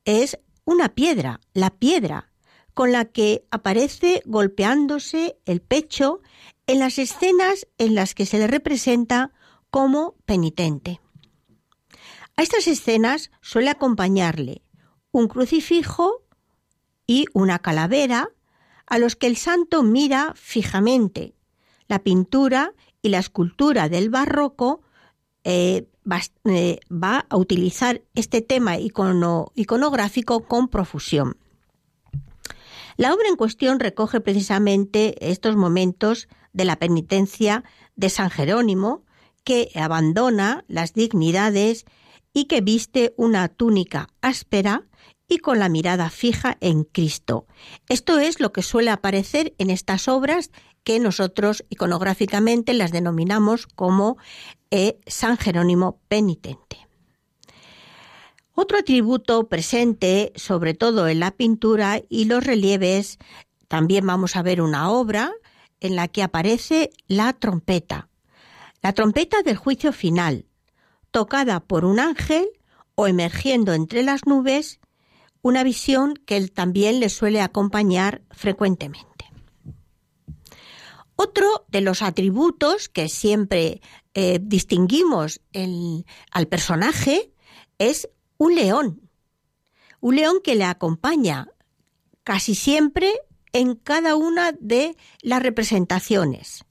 es 0.04 0.38
una 0.66 0.90
piedra, 0.90 1.40
la 1.54 1.70
piedra, 1.70 2.30
con 2.74 2.92
la 2.92 3.06
que 3.06 3.46
aparece 3.50 4.22
golpeándose 4.26 5.38
el 5.46 5.62
pecho 5.62 6.20
en 6.66 6.80
las 6.80 6.98
escenas 6.98 7.66
en 7.78 7.94
las 7.94 8.14
que 8.14 8.26
se 8.26 8.38
le 8.38 8.46
representa 8.46 9.32
como 9.70 10.16
penitente. 10.26 11.00
A 12.36 12.42
estas 12.42 12.66
escenas 12.66 13.30
suele 13.40 13.70
acompañarle 13.70 14.60
un 15.12 15.28
crucifijo 15.28 16.26
y 17.06 17.24
una 17.32 17.60
calavera 17.60 18.28
a 18.84 18.98
los 18.98 19.16
que 19.16 19.28
el 19.28 19.38
santo 19.38 19.82
mira 19.82 20.34
fijamente. 20.36 21.32
La 21.88 22.00
pintura 22.00 22.74
y 23.02 23.08
la 23.08 23.18
escultura 23.18 23.88
del 23.88 24.10
barroco 24.10 24.82
eh, 25.44 25.86
eh, 26.44 26.80
va, 26.90 27.26
a 27.28 27.36
utilizar 27.36 28.02
este 28.14 28.42
tema 28.42 28.78
iconográfico 28.78 30.46
con 30.46 30.68
profusión. 30.68 31.36
La 32.96 33.14
obra 33.14 33.28
en 33.28 33.36
cuestión 33.36 33.80
recoge 33.80 34.20
precisamente 34.20 35.30
estos 35.30 35.56
momentos 35.56 36.28
de 36.52 36.64
la 36.64 36.76
penitencia 36.76 37.64
de 37.96 38.10
San 38.10 38.30
Jerónimo, 38.30 39.04
que 39.44 39.70
abandona 39.74 40.64
las 40.68 40.92
dignidades 40.92 41.86
y 42.34 42.44
que 42.44 42.60
viste 42.60 43.14
una 43.16 43.48
túnica 43.48 44.08
áspera 44.20 44.84
y 45.28 45.38
con 45.38 45.58
la 45.60 45.68
mirada 45.68 46.10
fija 46.10 46.58
en 46.60 46.84
Cristo. 46.84 47.46
Esto 47.88 48.18
es 48.18 48.40
lo 48.40 48.52
que 48.52 48.62
suele 48.62 48.90
aparecer 48.90 49.54
en 49.58 49.70
estas 49.70 50.08
obras 50.08 50.50
que 50.84 50.98
nosotros 50.98 51.64
iconográficamente 51.68 52.72
las 52.72 52.92
denominamos 52.92 53.66
como 53.66 54.16
eh, 54.70 54.98
San 55.06 55.36
Jerónimo 55.36 56.00
penitente. 56.08 56.86
Otro 58.54 58.78
atributo 58.78 59.48
presente, 59.48 60.32
sobre 60.36 60.74
todo 60.74 61.08
en 61.08 61.20
la 61.20 61.30
pintura 61.30 62.02
y 62.08 62.26
los 62.26 62.44
relieves, 62.44 63.18
también 63.68 64.06
vamos 64.06 64.36
a 64.36 64.42
ver 64.42 64.60
una 64.60 64.90
obra 64.90 65.32
en 65.80 65.96
la 65.96 66.08
que 66.08 66.22
aparece 66.22 66.90
la 67.06 67.32
trompeta. 67.32 68.08
La 68.82 68.92
trompeta 68.92 69.42
del 69.42 69.56
juicio 69.56 69.92
final, 69.92 70.46
tocada 71.10 71.60
por 71.60 71.84
un 71.84 72.00
ángel 72.00 72.48
o 72.94 73.06
emergiendo 73.06 73.72
entre 73.72 74.02
las 74.02 74.26
nubes, 74.26 74.80
una 75.42 75.62
visión 75.62 76.14
que 76.26 76.36
él 76.36 76.52
también 76.52 77.00
le 77.00 77.08
suele 77.08 77.40
acompañar 77.40 78.22
frecuentemente. 78.30 79.09
Otro 81.22 81.66
de 81.68 81.82
los 81.82 82.00
atributos 82.00 82.88
que 82.88 83.10
siempre 83.10 83.82
eh, 84.14 84.38
distinguimos 84.40 85.42
al 86.30 86.48
personaje 86.48 87.34
es 87.76 88.08
un 88.38 88.54
león, 88.54 89.10
un 90.00 90.16
león 90.16 90.36
que 90.42 90.54
le 90.54 90.64
acompaña 90.64 91.48
casi 92.24 92.54
siempre 92.54 93.12
en 93.52 93.74
cada 93.74 94.16
una 94.16 94.52
de 94.60 94.96
las 95.20 95.42
representaciones. 95.42 96.64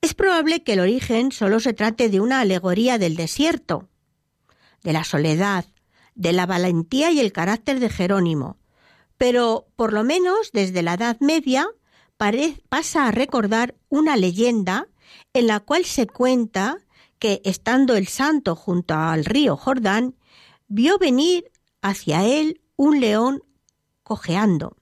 Es 0.00 0.14
probable 0.14 0.64
que 0.64 0.72
el 0.72 0.80
origen 0.80 1.30
solo 1.30 1.60
se 1.60 1.72
trate 1.72 2.08
de 2.08 2.18
una 2.18 2.40
alegoría 2.40 2.98
del 2.98 3.14
desierto, 3.14 3.88
de 4.82 4.94
la 4.94 5.04
soledad, 5.04 5.64
de 6.16 6.32
la 6.32 6.44
valentía 6.44 7.12
y 7.12 7.20
el 7.20 7.30
carácter 7.30 7.78
de 7.78 7.88
Jerónimo, 7.88 8.58
pero 9.16 9.68
por 9.76 9.92
lo 9.92 10.02
menos 10.02 10.50
desde 10.52 10.82
la 10.82 10.94
Edad 10.94 11.18
Media 11.20 11.68
pasa 12.68 13.06
a 13.06 13.10
recordar 13.12 13.74
una 13.88 14.16
leyenda 14.16 14.88
en 15.32 15.46
la 15.46 15.60
cual 15.60 15.86
se 15.86 16.06
cuenta 16.06 16.78
que 17.18 17.40
estando 17.44 17.96
el 17.96 18.08
santo 18.08 18.54
junto 18.56 18.94
al 18.94 19.24
río 19.24 19.56
Jordán, 19.56 20.16
vio 20.68 20.98
venir 20.98 21.50
hacia 21.80 22.24
él 22.26 22.60
un 22.76 23.00
león 23.00 23.42
cojeando, 24.02 24.76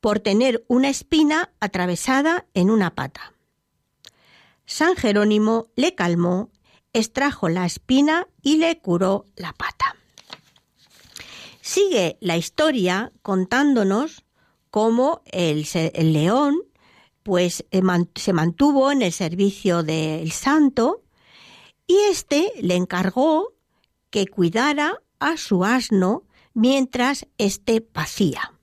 por 0.00 0.20
tener 0.20 0.64
una 0.68 0.88
espina 0.88 1.52
atravesada 1.58 2.46
en 2.54 2.70
una 2.70 2.94
pata. 2.94 3.32
San 4.66 4.94
Jerónimo 4.94 5.66
le 5.74 5.96
calmó, 5.96 6.50
extrajo 6.92 7.48
la 7.48 7.66
espina 7.66 8.28
y 8.40 8.58
le 8.58 8.78
curó 8.78 9.26
la 9.34 9.52
pata. 9.52 9.96
Sigue 11.60 12.18
la 12.20 12.36
historia 12.36 13.12
contándonos 13.22 14.23
cómo 14.74 15.22
el, 15.26 15.64
león 16.12 16.56
pues 17.22 17.64
eh, 17.70 17.80
se 18.16 18.32
mantuvo 18.32 18.90
en 18.90 19.02
el 19.02 19.12
servicio 19.12 19.84
del 19.84 20.32
santo 20.32 21.04
y 21.86 21.96
éste 22.10 22.50
le 22.60 22.74
encargó 22.74 23.52
que 24.10 24.26
cuidara 24.26 25.00
a 25.20 25.36
su 25.36 25.64
asno 25.64 26.24
mientras 26.54 27.28
éste 27.38 27.82
pacía. 27.82 28.53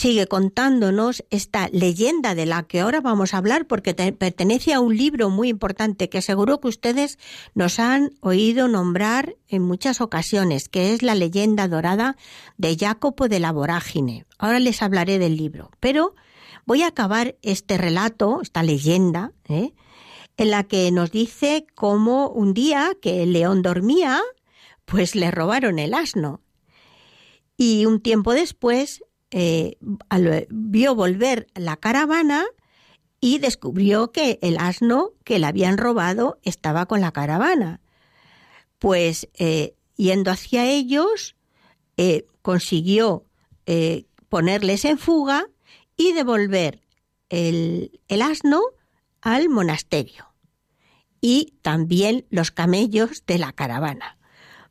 Sigue 0.00 0.26
contándonos 0.28 1.26
esta 1.28 1.68
leyenda 1.72 2.34
de 2.34 2.46
la 2.46 2.62
que 2.62 2.80
ahora 2.80 3.02
vamos 3.02 3.34
a 3.34 3.36
hablar 3.36 3.66
porque 3.66 3.92
pertenece 3.92 4.72
a 4.72 4.80
un 4.80 4.96
libro 4.96 5.28
muy 5.28 5.50
importante 5.50 6.08
que 6.08 6.22
seguro 6.22 6.58
que 6.58 6.68
ustedes 6.68 7.18
nos 7.52 7.78
han 7.78 8.12
oído 8.22 8.66
nombrar 8.66 9.36
en 9.46 9.60
muchas 9.60 10.00
ocasiones, 10.00 10.70
que 10.70 10.94
es 10.94 11.02
la 11.02 11.14
leyenda 11.14 11.68
dorada 11.68 12.16
de 12.56 12.78
Jacopo 12.78 13.28
de 13.28 13.40
la 13.40 13.52
Vorágine. 13.52 14.24
Ahora 14.38 14.58
les 14.58 14.80
hablaré 14.80 15.18
del 15.18 15.36
libro, 15.36 15.70
pero 15.80 16.14
voy 16.64 16.80
a 16.80 16.86
acabar 16.86 17.36
este 17.42 17.76
relato, 17.76 18.40
esta 18.40 18.62
leyenda, 18.62 19.34
¿eh? 19.50 19.74
en 20.38 20.50
la 20.50 20.64
que 20.64 20.90
nos 20.92 21.10
dice 21.10 21.66
cómo 21.74 22.30
un 22.30 22.54
día 22.54 22.92
que 23.02 23.22
el 23.22 23.34
león 23.34 23.60
dormía, 23.60 24.22
pues 24.86 25.14
le 25.14 25.30
robaron 25.30 25.78
el 25.78 25.92
asno. 25.92 26.40
Y 27.58 27.84
un 27.84 28.00
tiempo 28.00 28.32
después 28.32 29.02
eh, 29.30 29.76
vio 30.50 30.94
volver 30.94 31.46
la 31.54 31.76
caravana 31.76 32.46
y 33.20 33.38
descubrió 33.38 34.12
que 34.12 34.38
el 34.42 34.58
asno 34.58 35.12
que 35.24 35.38
le 35.38 35.46
habían 35.46 35.78
robado 35.78 36.38
estaba 36.42 36.86
con 36.86 37.00
la 37.00 37.12
caravana. 37.12 37.80
Pues 38.78 39.28
eh, 39.34 39.74
yendo 39.96 40.30
hacia 40.30 40.64
ellos, 40.64 41.36
eh, 41.96 42.26
consiguió 42.42 43.24
ponerles 44.28 44.84
en 44.84 44.98
fuga 44.98 45.46
y 45.96 46.12
devolver 46.12 46.82
el, 47.28 48.00
el 48.08 48.20
asno 48.20 48.60
al 49.20 49.48
monasterio 49.48 50.30
y 51.20 51.54
también 51.62 52.26
los 52.30 52.50
camellos 52.50 53.24
de 53.26 53.38
la 53.38 53.52
caravana. 53.52 54.18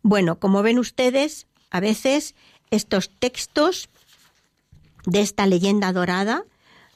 Bueno, 0.02 0.40
como 0.40 0.64
ven 0.64 0.80
ustedes, 0.80 1.48
a 1.70 1.80
veces 1.80 2.36
estos 2.72 3.10
textos 3.20 3.90
de 5.06 5.22
esta 5.22 5.46
leyenda 5.46 5.92
dorada 5.94 6.46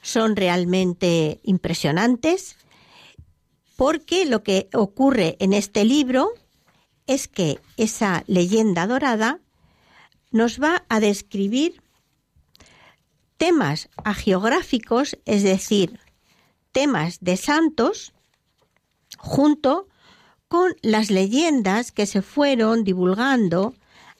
son 0.02 0.36
realmente 0.36 1.40
impresionantes 1.42 2.56
porque 3.76 4.24
lo 4.24 4.42
que 4.42 4.68
ocurre 4.72 5.36
en 5.40 5.52
este 5.52 5.84
libro 5.84 6.30
es 7.06 7.28
que 7.28 7.58
esa 7.76 8.24
leyenda 8.26 8.86
dorada 8.86 9.40
nos 10.30 10.60
va 10.60 10.84
a 10.88 11.00
describir 11.00 11.82
temas 13.36 13.88
agiográficos, 14.04 15.18
es 15.24 15.42
decir, 15.42 16.00
temas 16.72 17.18
de 17.20 17.36
santos, 17.36 18.12
junto 19.18 19.88
con 20.48 20.74
las 20.82 21.10
leyendas 21.10 21.92
que 21.92 22.06
se 22.06 22.22
fueron 22.22 22.84
divulgando 22.84 23.74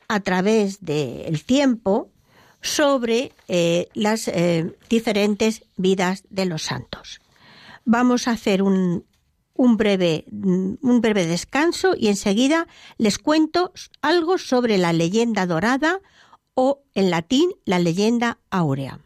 a 0.08 0.20
través 0.20 0.84
del 0.84 1.44
tiempo 1.44 2.10
sobre 2.64 3.32
eh, 3.46 3.88
las 3.92 4.26
eh, 4.26 4.74
diferentes 4.88 5.64
vidas 5.76 6.24
de 6.30 6.46
los 6.46 6.62
santos. 6.62 7.20
Vamos 7.84 8.26
a 8.26 8.30
hacer 8.30 8.62
un, 8.62 9.04
un, 9.52 9.76
breve, 9.76 10.24
un 10.32 11.00
breve 11.02 11.26
descanso 11.26 11.94
y 11.94 12.08
enseguida 12.08 12.66
les 12.96 13.18
cuento 13.18 13.74
algo 14.00 14.38
sobre 14.38 14.78
la 14.78 14.94
leyenda 14.94 15.44
dorada 15.44 16.00
o 16.54 16.82
en 16.94 17.10
latín 17.10 17.50
la 17.66 17.78
leyenda 17.78 18.38
áurea. 18.48 19.03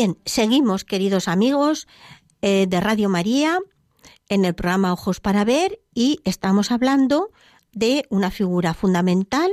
Bien, 0.00 0.16
seguimos, 0.26 0.84
queridos 0.84 1.26
amigos 1.26 1.88
eh, 2.40 2.66
de 2.68 2.80
Radio 2.80 3.08
María, 3.08 3.58
en 4.28 4.44
el 4.44 4.54
programa 4.54 4.92
Ojos 4.92 5.18
para 5.18 5.44
Ver 5.44 5.80
y 5.92 6.20
estamos 6.22 6.70
hablando 6.70 7.30
de 7.72 8.06
una 8.08 8.30
figura 8.30 8.74
fundamental 8.74 9.50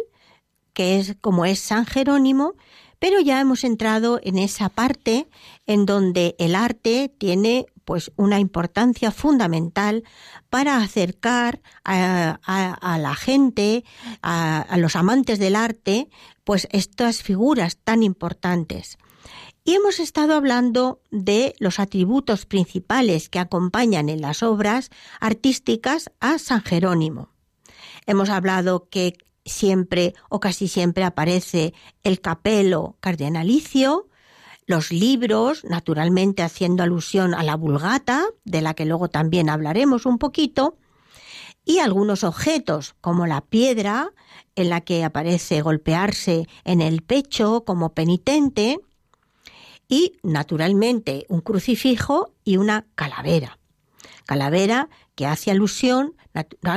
que 0.74 1.00
es 1.00 1.18
como 1.20 1.46
es 1.46 1.62
San 1.62 1.88
Jerónimo, 1.88 2.54
pero 3.00 3.20
ya 3.22 3.42
hemos 3.42 3.64
entrado 3.64 4.20
en 4.22 4.38
esa 4.38 4.70
parte 4.70 5.28
en 5.66 5.88
donde 5.88 6.36
el 6.38 6.54
arte 6.54 7.12
tiene 7.18 7.66
pues 7.84 8.12
una 8.16 8.40
importancia 8.40 9.10
fundamental 9.10 10.04
para 10.52 10.78
acercar 10.78 11.64
a, 11.84 12.98
la 13.00 13.16
gente, 13.16 13.84
a 14.22 14.78
los 14.78 14.96
amantes 14.96 15.40
del 15.40 15.56
arte, 15.56 16.08
pues 16.44 16.68
estas 16.70 17.24
figuras 17.24 17.78
tan 17.84 18.04
importantes. 18.04 19.00
Y 19.68 19.74
hemos 19.74 20.00
estado 20.00 20.36
hablando 20.36 21.02
de 21.10 21.56
los 21.58 21.80
atributos 21.80 22.46
principales 22.46 23.30
que 23.30 23.40
acompañan 23.40 24.10
en 24.10 24.22
las 24.22 24.44
obras 24.44 24.92
artísticas 25.20 26.12
a 26.20 26.38
San 26.38 26.62
Jerónimo. 26.62 27.30
Hemos 28.06 28.30
hablado 28.30 28.88
que 28.92 29.18
siempre 29.44 30.14
o 30.30 30.40
casi 30.40 30.68
siempre 30.68 31.04
aparece 31.04 31.74
el 32.04 32.22
capelo 32.22 32.98
cardenalicio, 33.00 34.08
los 34.68 34.92
libros, 34.92 35.64
naturalmente 35.64 36.44
haciendo 36.44 36.84
alusión 36.84 37.34
a 37.34 37.42
la 37.42 37.56
vulgata, 37.56 38.24
de 38.44 38.62
la 38.62 38.76
que 38.76 38.86
luego 38.86 39.10
también 39.10 39.50
hablaremos 39.50 40.06
un 40.06 40.20
poquito, 40.20 40.78
y 41.64 41.80
algunos 41.80 42.24
objetos, 42.24 42.94
como 43.02 43.26
la 43.26 43.42
piedra, 43.42 44.12
en 44.56 44.70
la 44.70 44.82
que 44.82 45.04
aparece 45.04 45.64
golpearse 45.64 46.48
en 46.66 46.82
el 46.82 47.02
pecho 47.02 47.64
como 47.66 47.96
penitente, 47.96 48.80
y 49.88 50.14
naturalmente 50.24 51.26
un 51.30 51.42
crucifijo 51.42 52.34
y 52.44 52.58
una 52.58 52.86
calavera. 52.96 53.60
Calavera 54.26 54.90
que 55.16 55.26
hace 55.28 55.52
alusión 55.52 56.16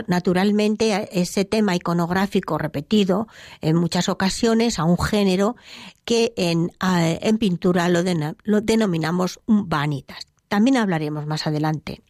naturalmente 0.07 0.94
a 0.94 1.01
ese 1.01 1.44
tema 1.44 1.75
iconográfico 1.75 2.59
repetido 2.59 3.27
en 3.61 3.77
muchas 3.77 4.09
ocasiones 4.09 4.79
a 4.79 4.85
un 4.85 4.99
género 4.99 5.57
que 6.05 6.33
en, 6.37 6.71
en 6.81 7.38
pintura 7.38 7.88
lo, 7.88 8.03
denominamos 8.03 9.40
vanitas. 9.47 10.27
También 10.47 10.77
hablaremos 10.77 11.27
más 11.27 11.47
adelante. 11.47 12.03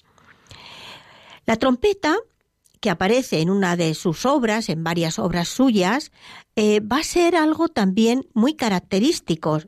La 1.47 1.57
trompeta 1.57 2.17
que 2.81 2.91
aparece 2.91 3.41
en 3.41 3.51
una 3.51 3.77
de 3.77 3.95
sus 3.95 4.27
obras, 4.27 4.69
en 4.69 4.85
varias 4.85 5.19
obras 5.19 5.49
suyas, 5.49 6.13
eh, 6.55 6.81
va 6.81 6.99
a 6.99 7.03
ser 7.03 7.35
algo 7.35 7.69
también 7.69 8.29
muy 8.35 8.55
característico 8.55 9.61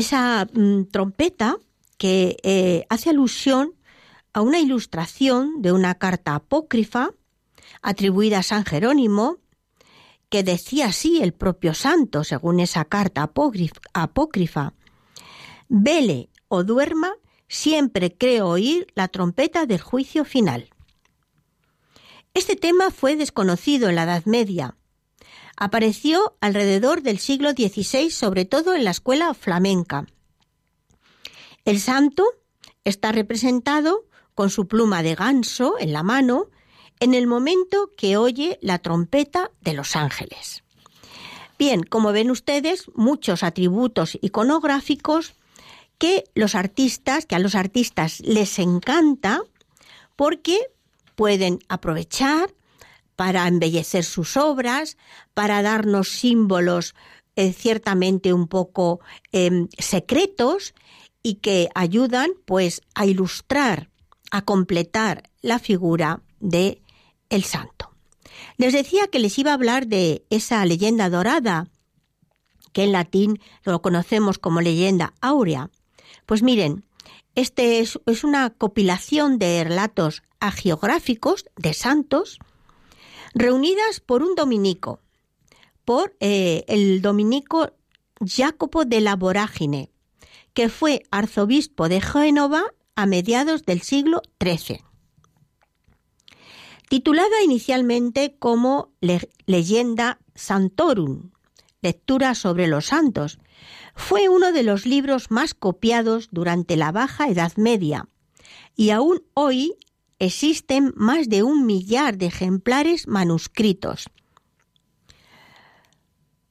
esa 0.00 0.46
mm, 0.52 0.84
trompeta 0.90 1.56
que 1.96 2.36
eh, 2.42 2.86
hace 2.88 3.10
alusión 3.10 3.74
a 4.32 4.40
una 4.40 4.58
ilustración 4.58 5.62
de 5.62 5.72
una 5.72 5.94
carta 5.94 6.34
apócrifa 6.34 7.10
atribuida 7.82 8.38
a 8.38 8.42
San 8.42 8.64
Jerónimo, 8.64 9.38
que 10.28 10.42
decía 10.42 10.86
así 10.86 11.20
el 11.22 11.32
propio 11.32 11.74
santo, 11.74 12.24
según 12.24 12.60
esa 12.60 12.84
carta 12.84 13.30
apócrifa, 13.92 14.74
vele 15.68 16.30
o 16.48 16.64
duerma, 16.64 17.12
siempre 17.48 18.16
creo 18.16 18.48
oír 18.48 18.86
la 18.94 19.08
trompeta 19.08 19.66
del 19.66 19.80
juicio 19.80 20.24
final. 20.24 20.70
Este 22.32 22.54
tema 22.54 22.90
fue 22.90 23.16
desconocido 23.16 23.88
en 23.88 23.96
la 23.96 24.04
Edad 24.04 24.24
Media, 24.24 24.76
Apareció 25.62 26.38
alrededor 26.40 27.02
del 27.02 27.18
siglo 27.18 27.50
XVI, 27.50 28.10
sobre 28.10 28.46
todo 28.46 28.74
en 28.74 28.82
la 28.82 28.92
escuela 28.92 29.34
flamenca. 29.34 30.06
El 31.66 31.78
santo 31.80 32.24
está 32.82 33.12
representado 33.12 34.06
con 34.34 34.48
su 34.48 34.66
pluma 34.66 35.02
de 35.02 35.14
ganso 35.14 35.74
en 35.78 35.92
la 35.92 36.02
mano 36.02 36.46
en 36.98 37.12
el 37.12 37.26
momento 37.26 37.90
que 37.94 38.16
oye 38.16 38.58
la 38.62 38.78
trompeta 38.78 39.50
de 39.60 39.74
los 39.74 39.96
ángeles. 39.96 40.64
Bien, 41.58 41.82
como 41.82 42.12
ven 42.12 42.30
ustedes, 42.30 42.86
muchos 42.94 43.42
atributos 43.42 44.18
iconográficos 44.22 45.34
que 45.98 46.24
los 46.34 46.54
artistas, 46.54 47.26
que 47.26 47.34
a 47.34 47.38
los 47.38 47.54
artistas 47.54 48.20
les 48.20 48.58
encanta 48.58 49.42
porque 50.16 50.58
pueden 51.16 51.58
aprovechar 51.68 52.50
para 53.20 53.46
embellecer 53.46 54.02
sus 54.02 54.38
obras, 54.38 54.96
para 55.34 55.60
darnos 55.60 56.08
símbolos 56.08 56.94
eh, 57.36 57.52
ciertamente 57.52 58.32
un 58.32 58.48
poco 58.48 59.00
em, 59.30 59.68
secretos 59.76 60.72
y 61.22 61.34
que 61.34 61.68
ayudan 61.74 62.30
pues 62.46 62.80
a 62.94 63.04
ilustrar, 63.04 63.90
a 64.30 64.40
completar 64.40 65.24
la 65.42 65.58
figura 65.58 66.22
de 66.38 66.80
el 67.28 67.44
santo. 67.44 67.90
Les 68.56 68.72
decía 68.72 69.06
que 69.08 69.18
les 69.18 69.38
iba 69.38 69.50
a 69.50 69.54
hablar 69.54 69.86
de 69.86 70.24
esa 70.30 70.64
leyenda 70.64 71.10
dorada, 71.10 71.68
que 72.72 72.84
en 72.84 72.92
latín 72.92 73.38
lo 73.64 73.82
conocemos 73.82 74.38
como 74.38 74.62
leyenda 74.62 75.12
áurea. 75.20 75.68
Pues 76.24 76.42
miren, 76.42 76.86
este 77.34 77.80
es, 77.80 77.98
una 78.24 78.48
compilación 78.48 79.38
de 79.38 79.62
relatos 79.62 80.22
agiográficos 80.40 81.44
de 81.58 81.74
santos 81.74 82.38
reunidas 83.34 84.00
por 84.00 84.22
un 84.22 84.34
dominico, 84.34 85.00
por 85.84 86.16
eh, 86.20 86.64
el 86.68 87.02
dominico 87.02 87.72
Jacopo 88.24 88.84
de 88.84 89.00
la 89.00 89.16
Vorágine, 89.16 89.90
que 90.52 90.68
fue 90.68 91.02
arzobispo 91.10 91.88
de 91.88 92.00
Génova 92.00 92.64
a 92.96 93.06
mediados 93.06 93.64
del 93.64 93.82
siglo 93.82 94.22
XIII. 94.42 94.84
Titulada 96.88 97.42
inicialmente 97.44 98.36
como 98.38 98.92
Leyenda 99.46 100.18
Santorum, 100.34 101.30
lectura 101.82 102.34
sobre 102.34 102.66
los 102.66 102.86
santos, 102.86 103.38
fue 103.94 104.28
uno 104.28 104.52
de 104.52 104.64
los 104.64 104.86
libros 104.86 105.30
más 105.30 105.54
copiados 105.54 106.28
durante 106.32 106.76
la 106.76 106.90
Baja 106.90 107.28
Edad 107.28 107.52
Media 107.56 108.08
y 108.76 108.90
aún 108.90 109.22
hoy 109.34 109.76
existen 110.20 110.92
más 110.94 111.28
de 111.28 111.42
un 111.42 111.66
millar 111.66 112.18
de 112.18 112.26
ejemplares 112.26 113.08
manuscritos. 113.08 114.08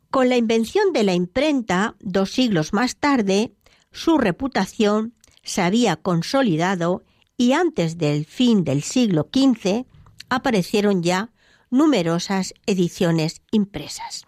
Con 0.09 0.27
la 0.27 0.37
invención 0.37 0.91
de 0.91 1.03
la 1.03 1.13
imprenta, 1.13 1.95
dos 1.99 2.31
siglos 2.31 2.73
más 2.73 2.97
tarde, 2.97 3.53
su 3.91 4.17
reputación 4.17 5.13
se 5.43 5.61
había 5.61 5.95
consolidado 5.95 7.03
y 7.37 7.53
antes 7.53 7.97
del 7.97 8.25
fin 8.25 8.63
del 8.63 8.81
siglo 8.81 9.29
XV 9.31 9.85
aparecieron 10.29 11.03
ya 11.03 11.31
numerosas 11.69 12.55
ediciones 12.65 13.41
impresas. 13.51 14.25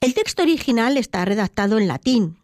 El 0.00 0.14
texto 0.14 0.42
original 0.42 0.96
está 0.96 1.24
redactado 1.26 1.78
en 1.78 1.86
latín 1.86 2.38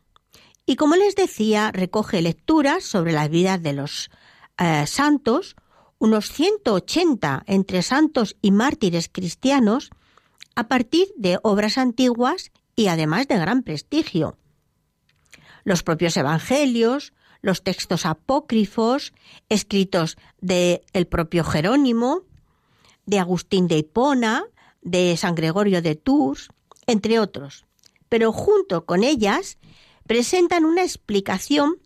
y, 0.67 0.77
como 0.77 0.97
les 0.97 1.17
decía, 1.17 1.73
recoge 1.73 2.21
lecturas 2.21 2.85
sobre 2.85 3.13
la 3.13 3.27
vida 3.27 3.57
de 3.57 3.73
los 3.73 4.11
eh, 4.59 4.87
santos, 4.87 5.57
unos 5.99 6.31
180 6.33 7.45
entre 7.47 7.83
santos 7.83 8.37
y 8.43 8.51
mártires 8.51 9.09
cristianos, 9.11 9.91
a 10.55 10.69
partir 10.69 11.09
de 11.17 11.39
obras 11.43 11.79
antiguas 11.79 12.51
y 12.75 12.89
además 12.89 13.29
de 13.29 13.39
gran 13.39 13.63
prestigio. 13.63 14.37
Los 15.65 15.83
propios 15.83 16.17
evangelios, 16.17 17.13
los 17.43 17.63
textos 17.63 18.07
apócrifos, 18.07 19.13
escritos 19.49 20.17
de 20.41 20.83
el 20.93 21.07
propio 21.07 21.45
Jerónimo, 21.45 22.23
de 23.07 23.19
Agustín 23.19 23.69
de 23.69 23.79
Hipona, 23.79 24.45
de 24.83 25.17
San 25.17 25.35
Gregorio 25.35 25.83
de 25.83 25.95
Tours, 25.95 26.49
entre 26.87 27.19
otros. 27.21 27.65
Pero 28.09 28.33
junto 28.33 28.87
con 28.87 29.05
ellas 29.05 29.59
presentan 30.07 30.65
una 30.65 30.83
explicación 30.83 31.79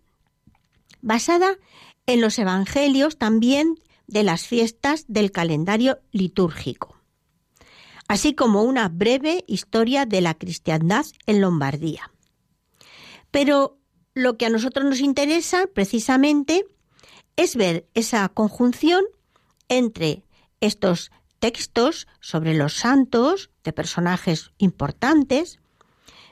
basada 1.00 1.58
en 2.06 2.20
los 2.20 2.38
evangelios 2.38 3.18
también 3.18 3.76
de 4.06 4.22
las 4.22 4.46
fiestas 4.46 5.04
del 5.08 5.30
calendario 5.30 6.00
litúrgico, 6.10 6.96
así 8.08 8.34
como 8.34 8.62
una 8.62 8.88
breve 8.88 9.44
historia 9.46 10.06
de 10.06 10.20
la 10.20 10.34
cristiandad 10.34 11.06
en 11.26 11.40
Lombardía. 11.40 12.12
Pero 13.30 13.78
lo 14.14 14.36
que 14.36 14.46
a 14.46 14.50
nosotros 14.50 14.84
nos 14.84 15.00
interesa 15.00 15.66
precisamente 15.72 16.66
es 17.36 17.56
ver 17.56 17.88
esa 17.94 18.28
conjunción 18.28 19.04
entre 19.68 20.22
estos 20.60 21.10
textos 21.38 22.06
sobre 22.20 22.54
los 22.54 22.74
santos 22.74 23.50
de 23.64 23.72
personajes 23.72 24.52
importantes, 24.58 25.58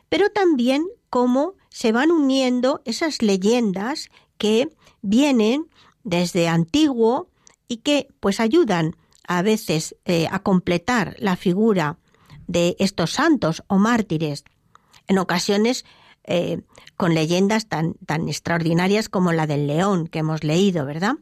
pero 0.08 0.28
también 0.28 0.86
cómo 1.08 1.54
se 1.70 1.92
van 1.92 2.10
uniendo 2.10 2.82
esas 2.84 3.22
leyendas 3.22 4.08
que 4.38 4.68
vienen 5.02 5.66
desde 6.04 6.48
antiguo 6.48 7.28
y 7.68 7.78
que 7.78 8.08
pues 8.20 8.40
ayudan 8.40 8.96
a 9.26 9.42
veces 9.42 9.96
eh, 10.04 10.26
a 10.30 10.40
completar 10.40 11.14
la 11.18 11.36
figura 11.36 11.98
de 12.46 12.74
estos 12.80 13.12
santos 13.12 13.62
o 13.68 13.78
mártires, 13.78 14.44
en 15.06 15.18
ocasiones 15.18 15.84
eh, 16.24 16.62
con 16.96 17.14
leyendas 17.14 17.68
tan, 17.68 17.94
tan 18.06 18.28
extraordinarias 18.28 19.08
como 19.08 19.32
la 19.32 19.46
del 19.46 19.66
león 19.66 20.08
que 20.08 20.18
hemos 20.18 20.42
leído, 20.42 20.84
¿verdad? 20.84 21.14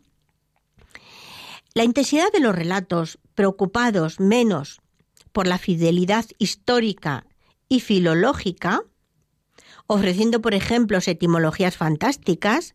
La 1.74 1.84
intensidad 1.84 2.32
de 2.32 2.40
los 2.40 2.54
relatos, 2.54 3.18
preocupados 3.34 4.20
menos 4.20 4.80
por 5.32 5.46
la 5.46 5.58
fidelidad 5.58 6.24
histórica 6.38 7.26
y 7.68 7.80
filológica, 7.80 8.82
ofreciendo, 9.86 10.40
por 10.40 10.54
ejemplo, 10.54 10.98
etimologías 11.04 11.76
fantásticas, 11.76 12.74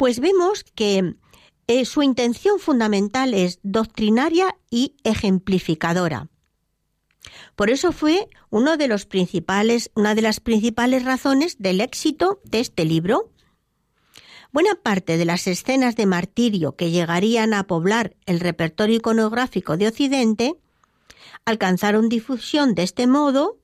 pues 0.00 0.18
vemos 0.18 0.64
que 0.64 1.16
eh, 1.66 1.84
su 1.84 2.02
intención 2.02 2.58
fundamental 2.58 3.34
es 3.34 3.58
doctrinaria 3.62 4.56
y 4.70 4.96
ejemplificadora. 5.04 6.30
Por 7.54 7.68
eso 7.68 7.92
fue 7.92 8.30
una 8.48 8.78
de 8.78 8.88
las 8.88 9.04
principales 9.04 9.90
razones 11.04 11.58
del 11.58 11.82
éxito 11.82 12.40
de 12.44 12.60
este 12.60 12.86
libro. 12.86 13.30
Buena 14.52 14.74
parte 14.74 15.18
de 15.18 15.26
las 15.26 15.46
escenas 15.46 15.96
de 15.96 16.06
martirio 16.06 16.76
que 16.76 16.90
llegarían 16.90 17.52
a 17.52 17.66
poblar 17.66 18.16
el 18.24 18.40
repertorio 18.40 18.96
iconográfico 18.96 19.76
de 19.76 19.88
Occidente 19.88 20.54
alcanzaron 21.44 22.08
difusión 22.08 22.74
de 22.74 22.84
este 22.84 23.06
modo 23.06 23.58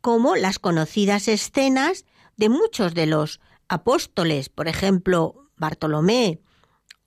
como 0.00 0.36
las 0.36 0.60
conocidas 0.60 1.26
escenas 1.26 2.04
de 2.36 2.50
muchos 2.50 2.94
de 2.94 3.06
los 3.06 3.40
apóstoles, 3.68 4.48
por 4.48 4.68
ejemplo, 4.68 5.50
Bartolomé, 5.56 6.40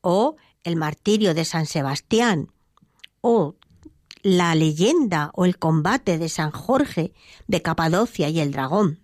o 0.02 0.36
el 0.63 0.76
martirio 0.76 1.34
de 1.34 1.45
San 1.45 1.65
Sebastián, 1.65 2.52
o 3.22 3.56
la 4.22 4.54
leyenda 4.56 5.32
o 5.34 5.45
el 5.45 5.58
combate 5.58 6.17
de 6.17 6.30
San 6.30 6.52
Jorge 6.52 7.13
de 7.48 7.62
Capadocia 7.62 8.30
y 8.30 8.39
el 8.39 8.52
dragón. 8.52 9.00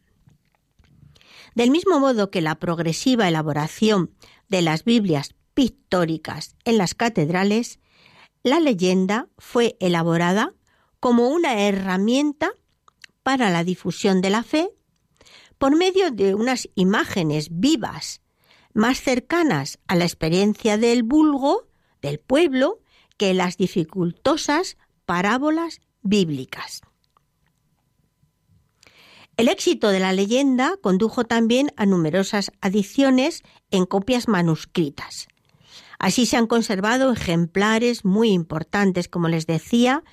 Del 1.53 1.71
mismo 1.71 1.99
modo 1.99 2.31
que 2.31 2.41
la 2.41 2.55
progresiva 2.55 3.27
elaboración 3.27 4.11
de 4.49 4.61
las 4.61 4.83
Biblias 4.83 5.35
pictóricas 5.53 6.55
en 6.65 6.77
las 6.77 6.95
catedrales, 6.95 7.79
la 8.43 8.59
leyenda 8.59 9.29
fue 9.37 9.77
elaborada 9.79 10.53
como 10.99 11.29
una 11.29 11.61
herramienta 11.61 12.51
para 13.23 13.49
la 13.49 13.63
difusión 13.63 14.21
de 14.21 14.29
la 14.29 14.43
fe 14.43 14.69
por 15.57 15.75
medio 15.75 16.11
de 16.11 16.35
unas 16.35 16.69
imágenes 16.75 17.47
vivas, 17.51 18.21
más 18.73 19.01
cercanas 19.01 19.79
a 19.87 19.95
la 19.95 20.05
experiencia 20.05 20.77
del 20.77 21.03
vulgo, 21.03 21.67
del 22.01 22.19
pueblo, 22.19 22.79
que 23.17 23.33
las 23.33 23.57
dificultosas 23.57 24.77
parábolas 25.05 25.81
bíblicas. 26.01 26.81
El 29.37 29.49
éxito 29.49 29.89
de 29.89 29.99
la 29.99 30.13
leyenda 30.13 30.77
condujo 30.81 31.25
también 31.25 31.71
a 31.75 31.85
numerosas 31.85 32.51
adiciones 32.61 33.43
en 33.69 33.85
copias 33.85 34.29
manuscritas. 34.29 35.27
Así 35.99 36.25
se 36.25 36.37
han 36.37 36.47
conservado 36.47 37.11
ejemplares 37.11 38.05
muy 38.05 38.29
importantes, 38.29 39.09
como 39.09 39.27
les 39.27 39.45
decía, 39.45 40.03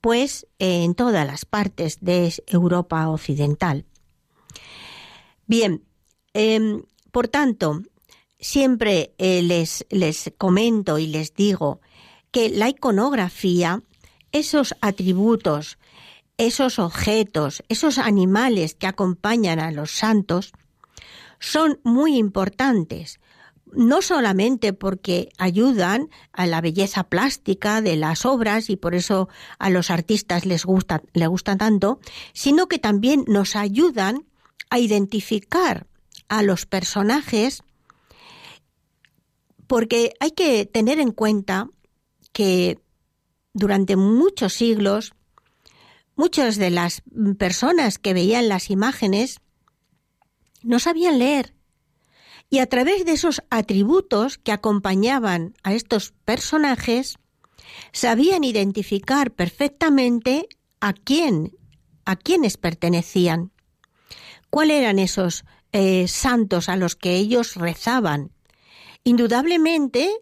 pues 0.00 0.48
en 0.58 0.94
todas 0.94 1.26
las 1.26 1.44
partes 1.44 1.98
de 2.00 2.32
Europa 2.46 3.08
occidental. 3.08 3.86
Bien, 5.52 5.84
em, 6.32 6.84
por 7.10 7.28
tanto, 7.28 7.82
siempre 8.40 9.12
eh, 9.18 9.42
les, 9.42 9.84
les 9.90 10.32
comento 10.38 10.98
y 10.98 11.06
les 11.06 11.34
digo 11.34 11.82
que 12.30 12.48
la 12.48 12.70
iconografía, 12.70 13.82
esos 14.32 14.74
atributos, 14.80 15.76
esos 16.38 16.78
objetos, 16.78 17.62
esos 17.68 17.98
animales 17.98 18.74
que 18.74 18.86
acompañan 18.86 19.58
a 19.58 19.72
los 19.72 19.90
santos, 19.90 20.52
son 21.38 21.80
muy 21.82 22.16
importantes, 22.16 23.20
no 23.74 24.00
solamente 24.00 24.72
porque 24.72 25.28
ayudan 25.36 26.08
a 26.32 26.46
la 26.46 26.62
belleza 26.62 27.04
plástica 27.04 27.82
de 27.82 27.96
las 27.96 28.24
obras 28.24 28.70
y 28.70 28.76
por 28.76 28.94
eso 28.94 29.28
a 29.58 29.68
los 29.68 29.90
artistas 29.90 30.46
les 30.46 30.64
gusta, 30.64 31.02
les 31.12 31.28
gusta 31.28 31.58
tanto, 31.58 32.00
sino 32.32 32.68
que 32.68 32.78
también 32.78 33.26
nos 33.28 33.54
ayudan 33.54 34.24
a 34.70 34.78
identificar 34.78 35.86
a 36.28 36.42
los 36.42 36.66
personajes 36.66 37.62
porque 39.66 40.12
hay 40.20 40.32
que 40.32 40.66
tener 40.66 40.98
en 41.00 41.12
cuenta 41.12 41.68
que 42.32 42.78
durante 43.54 43.96
muchos 43.96 44.54
siglos 44.54 45.14
muchas 46.16 46.56
de 46.56 46.70
las 46.70 47.02
personas 47.38 47.98
que 47.98 48.14
veían 48.14 48.48
las 48.48 48.70
imágenes 48.70 49.40
no 50.62 50.78
sabían 50.78 51.18
leer. 51.18 51.54
Y 52.50 52.58
a 52.58 52.66
través 52.66 53.04
de 53.04 53.12
esos 53.12 53.42
atributos 53.48 54.36
que 54.36 54.52
acompañaban 54.52 55.54
a 55.62 55.72
estos 55.72 56.12
personajes, 56.24 57.16
sabían 57.92 58.44
identificar 58.44 59.30
perfectamente 59.32 60.48
a 60.80 60.92
quién, 60.92 61.56
a 62.04 62.16
quiénes 62.16 62.58
pertenecían, 62.58 63.51
cuáles 64.52 64.82
eran 64.82 64.98
esos 64.98 65.46
eh, 65.72 66.06
santos 66.08 66.68
a 66.68 66.76
los 66.76 66.94
que 66.94 67.16
ellos 67.16 67.56
rezaban. 67.56 68.32
Indudablemente, 69.02 70.12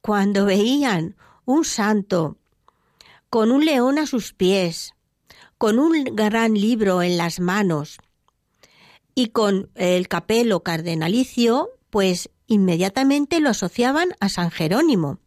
cuando 0.00 0.44
veían 0.44 1.16
un 1.44 1.64
santo 1.64 2.36
con 3.30 3.50
un 3.50 3.64
león 3.64 3.98
a 3.98 4.06
sus 4.06 4.32
pies, 4.32 4.94
con 5.58 5.80
un 5.80 6.04
gran 6.04 6.54
libro 6.54 7.02
en 7.02 7.16
las 7.16 7.40
manos 7.40 7.98
y 9.16 9.30
con 9.30 9.70
el 9.74 10.06
capelo 10.06 10.62
cardenalicio, 10.62 11.70
pues 11.90 12.30
inmediatamente 12.46 13.40
lo 13.40 13.50
asociaban 13.50 14.10
a 14.20 14.28
San 14.28 14.52
Jerónimo, 14.52 15.18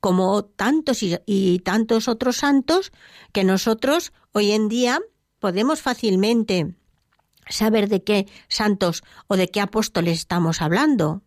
como 0.00 0.44
tantos 0.44 1.04
y, 1.04 1.60
tantos 1.60 2.08
otros 2.08 2.38
santos 2.38 2.90
que 3.32 3.44
nosotros 3.44 4.12
hoy 4.32 4.50
en 4.50 4.68
día 4.68 5.00
podemos 5.38 5.80
fácilmente 5.80 6.74
saber 7.48 7.88
de 7.88 8.02
qué 8.02 8.26
santos 8.48 9.02
o 9.26 9.36
de 9.36 9.48
qué 9.48 9.60
apóstoles 9.60 10.18
estamos 10.18 10.62
hablando. 10.62 11.22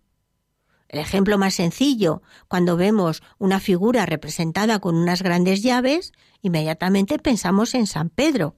El 0.90 1.00
ejemplo 1.00 1.38
más 1.38 1.56
sencillo, 1.56 2.22
cuando 2.48 2.78
vemos 2.78 3.22
una 3.40 3.60
figura 3.60 4.06
representada 4.06 4.80
con 4.80 4.96
unas 4.96 5.22
grandes 5.22 5.62
llaves, 5.62 6.14
inmediatamente 6.42 7.20
pensamos 7.20 7.76
en 7.76 7.88
San 7.88 8.10
Pedro. 8.10 8.56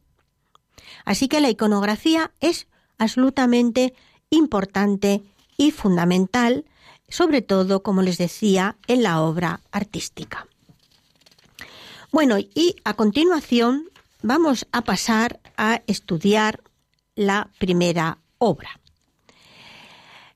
Así 1.06 1.28
que 1.28 1.42
la 1.42 1.50
iconografía 1.50 2.32
es 2.40 2.68
absolutamente 2.98 3.94
importante 4.30 5.24
y 5.58 5.72
fundamental, 5.72 6.66
sobre 7.08 7.42
todo, 7.42 7.82
como 7.82 8.04
les 8.04 8.18
decía, 8.18 8.78
en 8.88 9.02
la 9.02 9.22
obra 9.22 9.62
artística. 9.72 10.48
Bueno, 12.12 12.38
y 12.40 12.76
a 12.84 12.94
continuación 12.94 13.90
vamos 14.22 14.68
a 14.72 14.82
pasar 14.82 15.40
a 15.58 15.82
estudiar 15.88 16.62
la 17.20 17.52
primera 17.60 18.20
obra. 18.38 18.80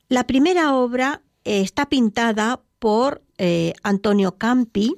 La 0.10 0.26
primera 0.26 0.76
obra 0.76 1.22
está 1.46 1.88
pintada 1.88 2.62
por 2.78 3.24
eh, 3.38 3.74
Antonio 3.84 4.38
Campi, 4.38 4.94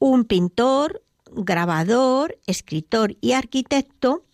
un 0.00 0.24
pintor, 0.24 1.04
grabador, 1.30 2.40
escritor 2.48 3.16
y 3.20 3.32
arquitecto 3.32 4.24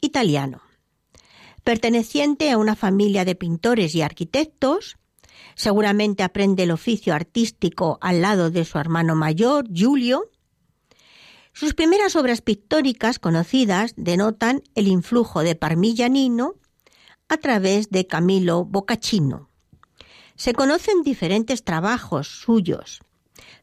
italiano. 0.00 0.62
Perteneciente 1.64 2.50
a 2.50 2.56
una 2.56 2.76
familia 2.76 3.26
de 3.26 3.34
pintores 3.34 3.94
y 3.94 4.00
arquitectos, 4.00 4.96
seguramente 5.54 6.22
aprende 6.22 6.62
el 6.62 6.70
oficio 6.70 7.12
artístico 7.12 7.98
al 8.00 8.22
lado 8.22 8.50
de 8.50 8.64
su 8.64 8.78
hermano 8.78 9.14
mayor, 9.16 9.66
Giulio. 9.70 10.30
Sus 11.54 11.72
primeras 11.74 12.16
obras 12.16 12.40
pictóricas 12.40 13.20
conocidas 13.20 13.94
denotan 13.96 14.64
el 14.74 14.88
influjo 14.88 15.44
de 15.44 15.54
Parmigianino 15.54 16.56
a 17.28 17.36
través 17.36 17.90
de 17.90 18.08
Camilo 18.08 18.64
Boccacino. 18.64 19.48
Se 20.34 20.52
conocen 20.52 21.02
diferentes 21.04 21.62
trabajos 21.62 22.26
suyos, 22.26 23.02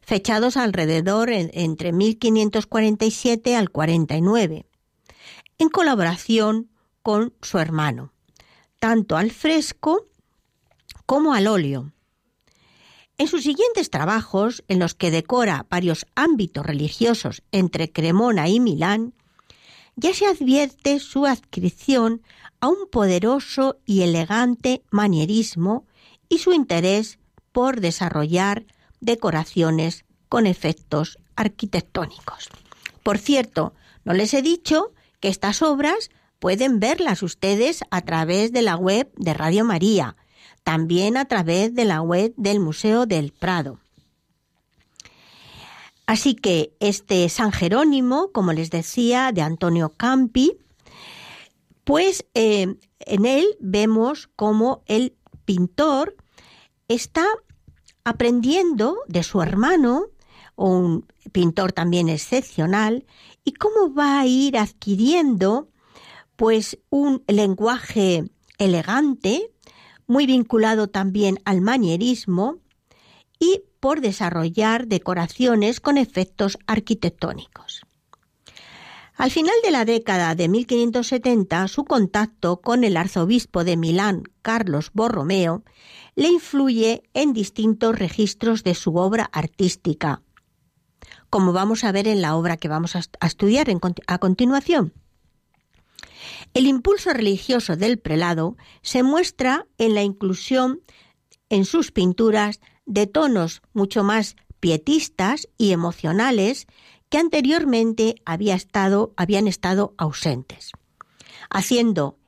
fechados 0.00 0.56
alrededor 0.56 1.28
entre 1.30 1.92
1547 1.92 3.56
al 3.56 3.68
49, 3.68 4.64
en 5.58 5.68
colaboración 5.68 6.70
con 7.02 7.34
su 7.42 7.58
hermano, 7.58 8.10
tanto 8.78 9.18
al 9.18 9.30
fresco 9.30 10.06
como 11.04 11.34
al 11.34 11.46
óleo. 11.46 11.91
En 13.22 13.28
sus 13.28 13.44
siguientes 13.44 13.88
trabajos, 13.88 14.64
en 14.66 14.80
los 14.80 14.96
que 14.96 15.12
decora 15.12 15.64
varios 15.70 16.06
ámbitos 16.16 16.66
religiosos 16.66 17.44
entre 17.52 17.92
Cremona 17.92 18.48
y 18.48 18.58
Milán, 18.58 19.14
ya 19.94 20.12
se 20.12 20.26
advierte 20.26 20.98
su 20.98 21.24
adscripción 21.24 22.22
a 22.58 22.66
un 22.66 22.88
poderoso 22.90 23.78
y 23.86 24.02
elegante 24.02 24.82
manierismo 24.90 25.86
y 26.28 26.38
su 26.38 26.52
interés 26.52 27.20
por 27.52 27.80
desarrollar 27.80 28.64
decoraciones 29.00 30.04
con 30.28 30.48
efectos 30.48 31.16
arquitectónicos. 31.36 32.48
Por 33.04 33.18
cierto, 33.18 33.72
no 34.04 34.14
les 34.14 34.34
he 34.34 34.42
dicho 34.42 34.94
que 35.20 35.28
estas 35.28 35.62
obras 35.62 36.10
pueden 36.40 36.80
verlas 36.80 37.22
ustedes 37.22 37.84
a 37.92 38.00
través 38.00 38.50
de 38.50 38.62
la 38.62 38.74
web 38.74 39.12
de 39.14 39.32
Radio 39.32 39.64
María, 39.64 40.16
también 40.64 41.16
a 41.16 41.26
través 41.26 41.74
de 41.74 41.84
la 41.84 42.00
web 42.00 42.32
del 42.36 42.60
Museo 42.60 43.06
del 43.06 43.32
Prado. 43.32 43.78
Así 46.06 46.34
que 46.34 46.74
este 46.80 47.28
San 47.28 47.52
Jerónimo, 47.52 48.32
como 48.32 48.52
les 48.52 48.70
decía, 48.70 49.32
de 49.32 49.42
Antonio 49.42 49.90
Campi, 49.96 50.58
pues 51.84 52.26
eh, 52.34 52.76
en 53.00 53.26
él 53.26 53.46
vemos 53.60 54.28
cómo 54.36 54.82
el 54.86 55.16
pintor 55.44 56.16
está 56.88 57.26
aprendiendo 58.04 58.98
de 59.06 59.22
su 59.22 59.42
hermano, 59.42 60.06
un 60.56 61.06
pintor 61.32 61.72
también 61.72 62.08
excepcional, 62.08 63.06
y 63.44 63.52
cómo 63.52 63.94
va 63.94 64.20
a 64.20 64.26
ir 64.26 64.58
adquiriendo 64.58 65.68
pues 66.36 66.78
un 66.90 67.22
lenguaje 67.26 68.24
elegante, 68.58 69.51
muy 70.12 70.26
vinculado 70.26 70.88
también 70.88 71.40
al 71.46 71.62
manierismo 71.62 72.58
y 73.40 73.62
por 73.80 74.02
desarrollar 74.02 74.86
decoraciones 74.86 75.80
con 75.80 75.96
efectos 75.96 76.58
arquitectónicos. 76.66 77.80
Al 79.16 79.30
final 79.30 79.54
de 79.64 79.70
la 79.70 79.84
década 79.84 80.34
de 80.34 80.48
1570, 80.48 81.66
su 81.68 81.84
contacto 81.84 82.60
con 82.60 82.84
el 82.84 82.96
arzobispo 82.96 83.64
de 83.64 83.76
Milán, 83.76 84.24
Carlos 84.42 84.90
Borromeo, 84.92 85.64
le 86.14 86.28
influye 86.28 87.02
en 87.14 87.32
distintos 87.32 87.98
registros 87.98 88.64
de 88.64 88.74
su 88.74 88.96
obra 88.96 89.30
artística, 89.32 90.22
como 91.30 91.52
vamos 91.54 91.84
a 91.84 91.92
ver 91.92 92.06
en 92.06 92.20
la 92.20 92.36
obra 92.36 92.58
que 92.58 92.68
vamos 92.68 92.96
a 92.96 93.26
estudiar 93.26 93.68
a 94.06 94.18
continuación. 94.18 94.92
El 96.54 96.66
impulso 96.66 97.12
religioso 97.12 97.76
del 97.76 97.98
prelado 97.98 98.56
se 98.82 99.02
muestra 99.02 99.66
en 99.78 99.94
la 99.94 100.02
inclusión 100.02 100.80
en 101.48 101.64
sus 101.64 101.92
pinturas 101.92 102.60
de 102.86 103.06
tonos 103.06 103.62
mucho 103.72 104.04
más 104.04 104.36
pietistas 104.60 105.48
y 105.58 105.72
emocionales 105.72 106.66
que 107.08 107.18
anteriormente 107.18 108.16
había 108.24 108.54
estado, 108.54 109.12
habían 109.16 109.48
estado 109.48 109.94
ausentes, 109.98 110.72
haciendo 111.50 112.18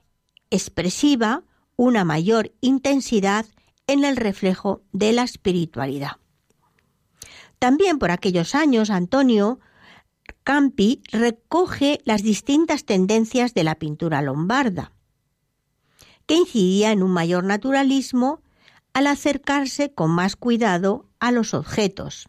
expresiva 0.51 1.43
una 1.77 2.05
mayor 2.05 2.53
intensidad 2.61 3.47
en 3.87 4.05
el 4.05 4.17
reflejo 4.17 4.83
de 4.93 5.13
la 5.13 5.23
espiritualidad. 5.23 6.19
También 7.59 7.99
por 7.99 8.11
aquellos 8.11 8.55
años 8.55 8.91
Antonio 8.91 9.59
Campi 10.45 11.03
recoge 11.11 12.01
las 12.05 12.23
distintas 12.23 12.85
tendencias 12.85 13.55
de 13.55 13.65
la 13.65 13.77
pintura 13.77 14.21
lombarda, 14.21 14.93
que 16.27 16.35
incidía 16.35 16.93
en 16.93 17.03
un 17.03 17.13
mayor 17.13 17.45
naturalismo 17.45 18.43
al 18.93 19.07
acercarse 19.07 19.95
con 19.95 20.11
más 20.11 20.37
cuidado 20.37 21.07
a 21.19 21.33
los 21.33 21.55
objetos, 21.55 22.29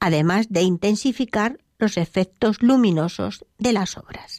además 0.00 0.48
de 0.50 0.62
intensificar 0.62 1.58
los 1.78 1.96
efectos 1.96 2.62
luminosos 2.62 3.46
de 3.58 3.72
las 3.72 3.96
obras. 3.96 4.36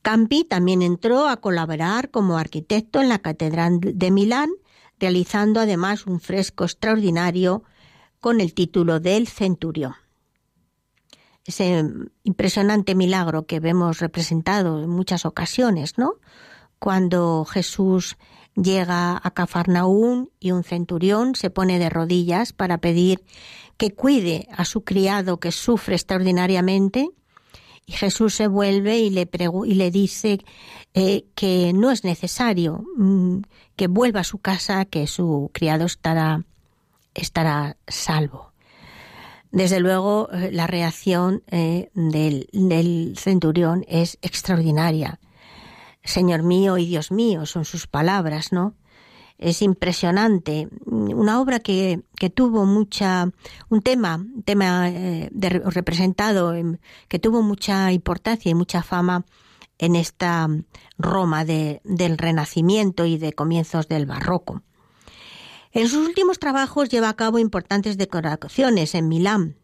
Campi 0.00 0.44
también 0.44 0.80
entró 0.80 1.28
a 1.28 1.36
colaborar 1.42 2.10
como 2.10 2.38
arquitecto 2.38 3.02
en 3.02 3.10
la 3.10 3.18
Catedral 3.18 3.80
de 3.80 4.10
Milán, 4.10 4.50
realizando 4.98 5.60
además 5.60 6.06
un 6.06 6.20
fresco 6.20 6.64
extraordinario 6.64 7.64
con 8.20 8.40
el 8.40 8.54
título 8.54 9.00
del 9.00 9.28
Centurión. 9.28 9.94
Ese 11.44 11.84
impresionante 12.22 12.94
milagro 12.94 13.46
que 13.46 13.60
vemos 13.60 14.00
representado 14.00 14.82
en 14.82 14.88
muchas 14.88 15.26
ocasiones, 15.26 15.98
¿no? 15.98 16.14
Cuando 16.78 17.44
Jesús 17.44 18.16
llega 18.54 19.20
a 19.22 19.30
Cafarnaún 19.32 20.30
y 20.40 20.52
un 20.52 20.64
centurión 20.64 21.34
se 21.34 21.50
pone 21.50 21.78
de 21.78 21.90
rodillas 21.90 22.52
para 22.52 22.78
pedir 22.78 23.24
que 23.76 23.92
cuide 23.92 24.48
a 24.56 24.64
su 24.64 24.84
criado 24.84 25.40
que 25.40 25.52
sufre 25.52 25.96
extraordinariamente 25.96 27.10
y 27.86 27.92
Jesús 27.92 28.34
se 28.34 28.46
vuelve 28.46 28.98
y 28.98 29.10
le, 29.10 29.28
y 29.66 29.74
le 29.74 29.90
dice 29.90 30.38
eh, 30.94 31.26
que 31.34 31.72
no 31.74 31.90
es 31.90 32.04
necesario 32.04 32.84
mm, 32.96 33.40
que 33.76 33.88
vuelva 33.88 34.20
a 34.20 34.24
su 34.24 34.38
casa, 34.38 34.84
que 34.84 35.06
su 35.06 35.50
criado 35.52 35.84
estará, 35.84 36.44
estará 37.14 37.76
salvo. 37.86 38.53
Desde 39.54 39.78
luego, 39.78 40.28
eh, 40.32 40.50
la 40.50 40.66
reacción 40.66 41.44
eh, 41.46 41.88
del, 41.94 42.48
del, 42.52 43.14
centurión 43.16 43.84
es 43.86 44.18
extraordinaria. 44.20 45.20
Señor 46.02 46.42
mío 46.42 46.76
y 46.76 46.86
Dios 46.86 47.12
mío, 47.12 47.46
son 47.46 47.64
sus 47.64 47.86
palabras, 47.86 48.50
¿no? 48.50 48.74
Es 49.38 49.62
impresionante. 49.62 50.68
Una 50.86 51.40
obra 51.40 51.60
que, 51.60 52.02
tuvo 52.34 52.66
mucha, 52.66 53.30
un 53.68 53.80
tema, 53.80 54.26
tema 54.44 54.90
eh, 54.90 55.30
representado, 55.32 56.52
que 57.06 57.20
tuvo 57.20 57.40
mucha 57.42 57.92
importancia 57.92 58.50
y 58.50 58.54
mucha 58.54 58.82
fama 58.82 59.24
en 59.78 59.94
esta 59.94 60.48
Roma 60.98 61.44
de, 61.44 61.80
del 61.84 62.18
Renacimiento 62.18 63.06
y 63.06 63.18
de 63.18 63.32
comienzos 63.32 63.86
del 63.86 64.06
Barroco. 64.06 64.62
En 65.74 65.88
sus 65.88 66.06
últimos 66.06 66.38
trabajos 66.38 66.88
lleva 66.88 67.08
a 67.08 67.16
cabo 67.16 67.40
importantes 67.40 67.98
decoraciones 67.98 68.94
en 68.94 69.08
Milán, 69.08 69.56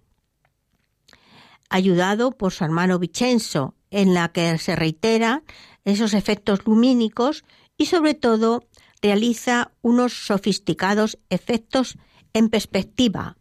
ayudado 1.68 2.32
por 2.32 2.52
su 2.52 2.64
hermano 2.64 2.98
Vicenzo, 2.98 3.76
en 3.92 4.12
la 4.12 4.32
que 4.32 4.58
se 4.58 4.74
reitera 4.74 5.44
esos 5.84 6.12
efectos 6.12 6.66
lumínicos 6.66 7.44
y 7.76 7.86
sobre 7.86 8.14
todo 8.14 8.64
realiza 9.00 9.70
unos 9.82 10.26
sofisticados 10.26 11.16
efectos 11.30 11.96
en 12.32 12.48
perspectiva, 12.48 13.36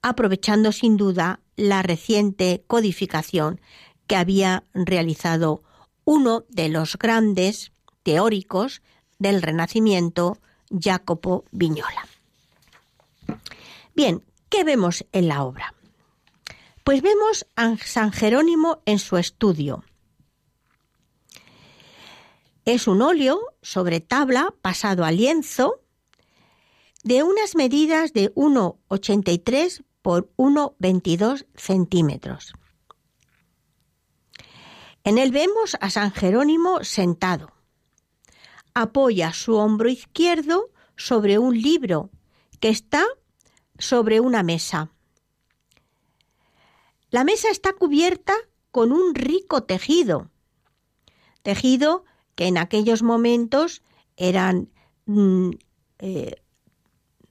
aprovechando 0.00 0.70
sin 0.70 0.96
duda 0.96 1.40
la 1.56 1.82
reciente 1.82 2.62
codificación 2.68 3.60
que 4.06 4.14
había 4.14 4.62
realizado 4.72 5.64
uno 6.04 6.44
de 6.48 6.68
los 6.68 6.96
grandes 6.96 7.72
teóricos 8.04 8.82
del 9.18 9.42
Renacimiento, 9.42 10.38
Jacopo 10.70 11.44
Vignola. 11.50 12.06
Bien, 13.94 14.22
¿qué 14.48 14.64
vemos 14.64 15.04
en 15.12 15.28
la 15.28 15.42
obra? 15.42 15.74
Pues 16.84 17.02
vemos 17.02 17.46
a 17.56 17.76
San 17.76 18.12
Jerónimo 18.12 18.82
en 18.86 18.98
su 18.98 19.16
estudio. 19.16 19.84
Es 22.64 22.86
un 22.86 23.02
óleo 23.02 23.40
sobre 23.62 24.00
tabla 24.00 24.54
pasado 24.62 25.04
a 25.04 25.10
lienzo 25.10 25.82
de 27.02 27.22
unas 27.22 27.54
medidas 27.56 28.12
de 28.12 28.34
1,83 28.34 29.84
por 30.02 30.30
1,22 30.36 31.46
centímetros. 31.54 32.52
En 35.04 35.18
él 35.18 35.32
vemos 35.32 35.76
a 35.80 35.90
San 35.90 36.12
Jerónimo 36.12 36.84
sentado. 36.84 37.57
Apoya 38.82 39.32
su 39.32 39.56
hombro 39.56 39.88
izquierdo 39.88 40.70
sobre 40.96 41.38
un 41.38 41.60
libro 41.60 42.10
que 42.60 42.68
está 42.68 43.04
sobre 43.78 44.20
una 44.20 44.42
mesa. 44.42 44.90
La 47.10 47.24
mesa 47.24 47.48
está 47.50 47.72
cubierta 47.72 48.34
con 48.70 48.92
un 48.92 49.14
rico 49.14 49.62
tejido, 49.62 50.30
tejido 51.42 52.04
que 52.34 52.46
en 52.46 52.58
aquellos 52.58 53.02
momentos 53.02 53.82
eran 54.16 54.70
mm, 55.06 55.50
eh, 56.00 56.36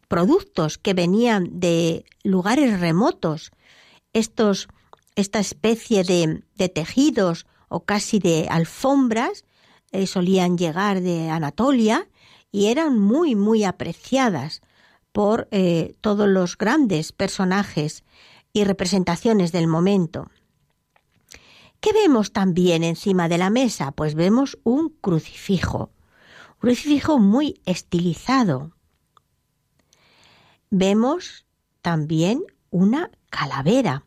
productos 0.08 0.78
que 0.78 0.93
venían 0.93 1.60
de 1.60 2.06
lugares 2.24 2.80
remotos. 2.80 3.52
Estos, 4.14 4.68
esta 5.16 5.39
especie 5.39 6.04
de, 6.04 6.70
tejidos 6.70 7.45
o 7.70 7.86
casi 7.86 8.20
de 8.20 8.48
alfombras 8.50 9.45
eh, 9.91 10.07
solían 10.07 10.57
llegar 10.57 11.01
de 11.01 11.29
Anatolia 11.29 12.09
y 12.51 12.67
eran 12.67 12.97
muy, 12.99 13.35
muy 13.35 13.63
apreciadas 13.63 14.61
por 15.11 15.47
eh, 15.51 15.95
todos 16.01 16.27
los 16.27 16.57
grandes 16.57 17.11
personajes 17.11 18.03
y 18.53 18.63
representaciones 18.63 19.51
del 19.51 19.67
momento. 19.67 20.29
¿Qué 21.79 21.93
vemos 21.93 22.33
también 22.33 22.83
encima 22.83 23.29
de 23.29 23.38
la 23.38 23.49
mesa? 23.49 23.91
Pues 23.91 24.15
vemos 24.15 24.57
un 24.63 24.89
crucifijo, 24.89 25.91
un 26.55 26.59
crucifijo 26.59 27.19
muy 27.19 27.61
estilizado. 27.65 28.73
Vemos 30.69 31.45
también 31.81 32.43
una 32.69 33.11
calavera, 33.29 34.05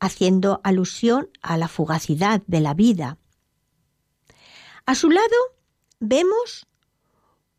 haciendo 0.00 0.60
alusión 0.64 1.28
a 1.42 1.56
la 1.56 1.68
fugacidad 1.68 2.42
de 2.46 2.60
la 2.60 2.74
vida. 2.74 3.18
A 4.88 4.94
su 4.94 5.10
lado 5.10 5.36
vemos 6.00 6.66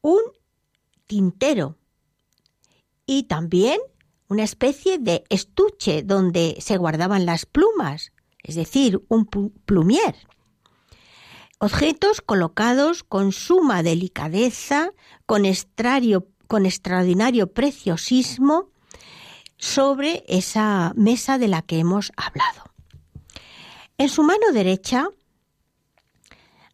un 0.01 0.19
tintero 1.05 1.77
y 3.05 3.27
también 3.27 3.79
una 4.29 4.41
especie 4.41 4.97
de 4.97 5.23
estuche 5.29 6.01
donde 6.01 6.57
se 6.59 6.77
guardaban 6.77 7.27
las 7.27 7.45
plumas, 7.45 8.13
es 8.41 8.55
decir, 8.55 9.05
un 9.09 9.27
plumier. 9.27 10.15
Objetos 11.59 12.21
colocados 12.21 13.03
con 13.03 13.31
suma 13.31 13.83
delicadeza, 13.83 14.93
con, 15.27 15.43
con 16.47 16.65
extraordinario 16.65 17.53
preciosismo 17.53 18.71
sobre 19.55 20.23
esa 20.27 20.93
mesa 20.95 21.37
de 21.37 21.47
la 21.47 21.61
que 21.61 21.77
hemos 21.77 22.11
hablado. 22.17 22.63
En 23.99 24.09
su 24.09 24.23
mano 24.23 24.51
derecha 24.51 25.11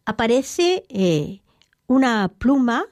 aparece 0.06 0.84
eh, 0.88 1.42
una 1.86 2.28
pluma 2.28 2.86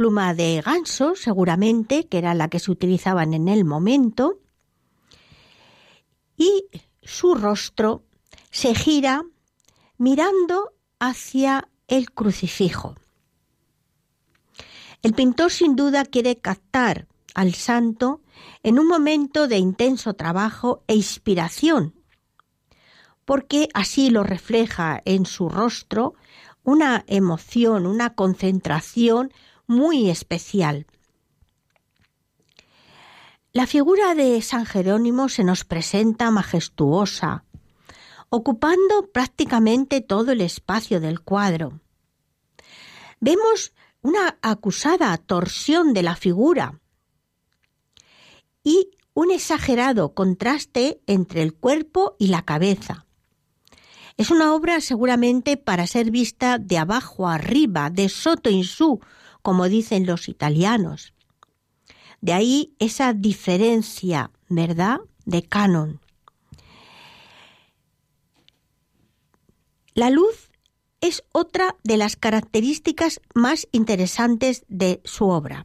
pluma 0.00 0.32
de 0.32 0.62
ganso, 0.64 1.14
seguramente, 1.14 2.08
que 2.08 2.16
era 2.16 2.32
la 2.32 2.48
que 2.48 2.58
se 2.58 2.70
utilizaban 2.70 3.34
en 3.34 3.48
el 3.48 3.66
momento, 3.66 4.40
y 6.38 6.64
su 7.02 7.34
rostro 7.34 8.04
se 8.50 8.74
gira 8.74 9.24
mirando 9.98 10.72
hacia 10.98 11.68
el 11.86 12.12
crucifijo. 12.12 12.94
El 15.02 15.12
pintor 15.12 15.50
sin 15.50 15.76
duda 15.76 16.06
quiere 16.06 16.36
captar 16.36 17.06
al 17.34 17.52
santo 17.52 18.22
en 18.62 18.78
un 18.78 18.86
momento 18.86 19.48
de 19.48 19.58
intenso 19.58 20.14
trabajo 20.14 20.82
e 20.86 20.94
inspiración, 20.94 21.94
porque 23.26 23.68
así 23.74 24.08
lo 24.08 24.22
refleja 24.22 25.02
en 25.04 25.26
su 25.26 25.50
rostro 25.50 26.14
una 26.70 27.04
emoción, 27.08 27.86
una 27.86 28.14
concentración 28.14 29.32
muy 29.66 30.08
especial. 30.08 30.86
La 33.52 33.66
figura 33.66 34.14
de 34.14 34.40
San 34.42 34.64
Jerónimo 34.64 35.28
se 35.28 35.42
nos 35.42 35.64
presenta 35.64 36.30
majestuosa, 36.30 37.44
ocupando 38.28 39.10
prácticamente 39.12 40.00
todo 40.00 40.30
el 40.30 40.40
espacio 40.40 41.00
del 41.00 41.20
cuadro. 41.20 41.80
Vemos 43.18 43.72
una 44.02 44.38
acusada 44.40 45.16
torsión 45.18 45.92
de 45.92 46.04
la 46.04 46.14
figura 46.14 46.80
y 48.62 48.92
un 49.12 49.32
exagerado 49.32 50.14
contraste 50.14 51.00
entre 51.08 51.42
el 51.42 51.52
cuerpo 51.52 52.14
y 52.18 52.28
la 52.28 52.42
cabeza. 52.42 53.06
Es 54.20 54.30
una 54.30 54.52
obra 54.52 54.82
seguramente 54.82 55.56
para 55.56 55.86
ser 55.86 56.10
vista 56.10 56.58
de 56.58 56.76
abajo 56.76 57.26
arriba, 57.26 57.88
de 57.88 58.10
soto 58.10 58.50
in 58.50 58.64
su, 58.64 59.00
como 59.40 59.66
dicen 59.66 60.04
los 60.04 60.28
italianos. 60.28 61.14
De 62.20 62.34
ahí 62.34 62.74
esa 62.78 63.14
diferencia, 63.14 64.30
¿verdad?, 64.50 64.98
de 65.24 65.42
canon. 65.42 66.00
La 69.94 70.10
luz 70.10 70.50
es 71.00 71.24
otra 71.32 71.76
de 71.82 71.96
las 71.96 72.16
características 72.16 73.22
más 73.32 73.68
interesantes 73.72 74.66
de 74.68 75.00
su 75.02 75.30
obra. 75.30 75.64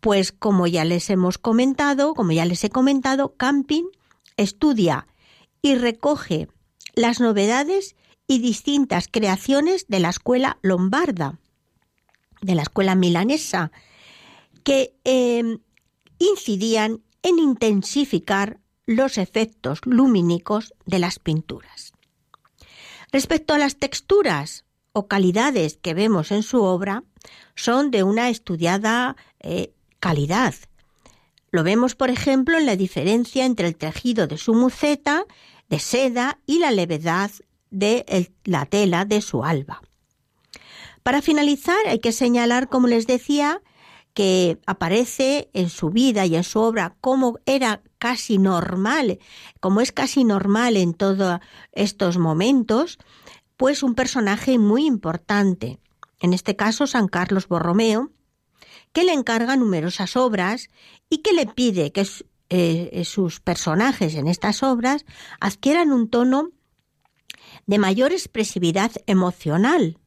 Pues 0.00 0.32
como 0.32 0.66
ya 0.66 0.84
les 0.84 1.08
hemos 1.08 1.38
comentado, 1.38 2.12
como 2.12 2.32
ya 2.32 2.44
les 2.44 2.62
he 2.62 2.68
comentado, 2.68 3.36
Camping 3.38 3.84
estudia 4.36 5.06
y 5.62 5.76
recoge 5.76 6.48
las 6.94 7.20
novedades 7.20 7.96
y 8.26 8.38
distintas 8.38 9.08
creaciones 9.10 9.86
de 9.88 10.00
la 10.00 10.10
escuela 10.10 10.58
lombarda 10.62 11.38
de 12.44 12.54
la 12.54 12.62
escuela 12.62 12.94
milanesa, 12.94 13.72
que 14.62 14.94
em, 15.04 15.58
incidían 16.18 17.02
en 17.22 17.38
intensificar 17.38 18.60
los 18.86 19.18
efectos 19.18 19.80
lumínicos 19.84 20.74
de 20.84 20.98
las 20.98 21.18
pinturas. 21.18 21.92
Respecto 23.12 23.54
a 23.54 23.58
las 23.58 23.76
texturas 23.76 24.64
o 24.92 25.08
calidades 25.08 25.78
que 25.78 25.94
vemos 25.94 26.30
en 26.32 26.42
su 26.42 26.62
obra, 26.62 27.02
son 27.54 27.90
de 27.90 28.02
una 28.02 28.28
estudiada 28.28 29.16
eh, 29.40 29.72
calidad. 29.98 30.54
Lo 31.50 31.62
vemos, 31.62 31.94
por 31.94 32.10
ejemplo, 32.10 32.58
en 32.58 32.66
la 32.66 32.76
diferencia 32.76 33.46
entre 33.46 33.68
el 33.68 33.76
tejido 33.76 34.26
de 34.26 34.36
su 34.36 34.54
muceta 34.54 35.24
de 35.74 35.80
seda 35.80 36.38
y 36.46 36.60
la 36.60 36.70
levedad 36.70 37.32
de 37.70 38.30
la 38.44 38.64
tela 38.64 39.04
de 39.04 39.20
su 39.20 39.42
alba. 39.42 39.82
Para 41.02 41.20
finalizar, 41.20 41.88
hay 41.88 41.98
que 41.98 42.12
señalar, 42.12 42.68
como 42.68 42.86
les 42.86 43.08
decía, 43.08 43.60
que 44.12 44.60
aparece 44.66 45.50
en 45.52 45.70
su 45.70 45.90
vida 45.90 46.26
y 46.26 46.36
en 46.36 46.44
su 46.44 46.60
obra 46.60 46.94
como 47.00 47.40
era 47.44 47.82
casi 47.98 48.38
normal, 48.38 49.18
como 49.58 49.80
es 49.80 49.90
casi 49.90 50.22
normal 50.22 50.76
en 50.76 50.94
todos 50.94 51.40
estos 51.72 52.18
momentos, 52.18 53.00
pues 53.56 53.82
un 53.82 53.96
personaje 53.96 54.60
muy 54.60 54.86
importante, 54.86 55.80
en 56.20 56.34
este 56.34 56.54
caso 56.54 56.86
San 56.86 57.08
Carlos 57.08 57.48
Borromeo, 57.48 58.12
que 58.92 59.02
le 59.02 59.12
encarga 59.12 59.56
numerosas 59.56 60.16
obras 60.16 60.68
y 61.10 61.18
que 61.18 61.32
le 61.32 61.46
pide 61.46 61.90
que 61.90 62.06
eh, 62.50 63.02
sus 63.04 63.40
personajes 63.40 64.14
en 64.14 64.28
estas 64.28 64.62
obras 64.62 65.04
adquieran 65.40 65.92
un 65.92 66.08
tono 66.08 66.50
de 67.66 67.78
mayor 67.78 68.12
expresividad 68.12 68.92
emocional. 69.06 69.98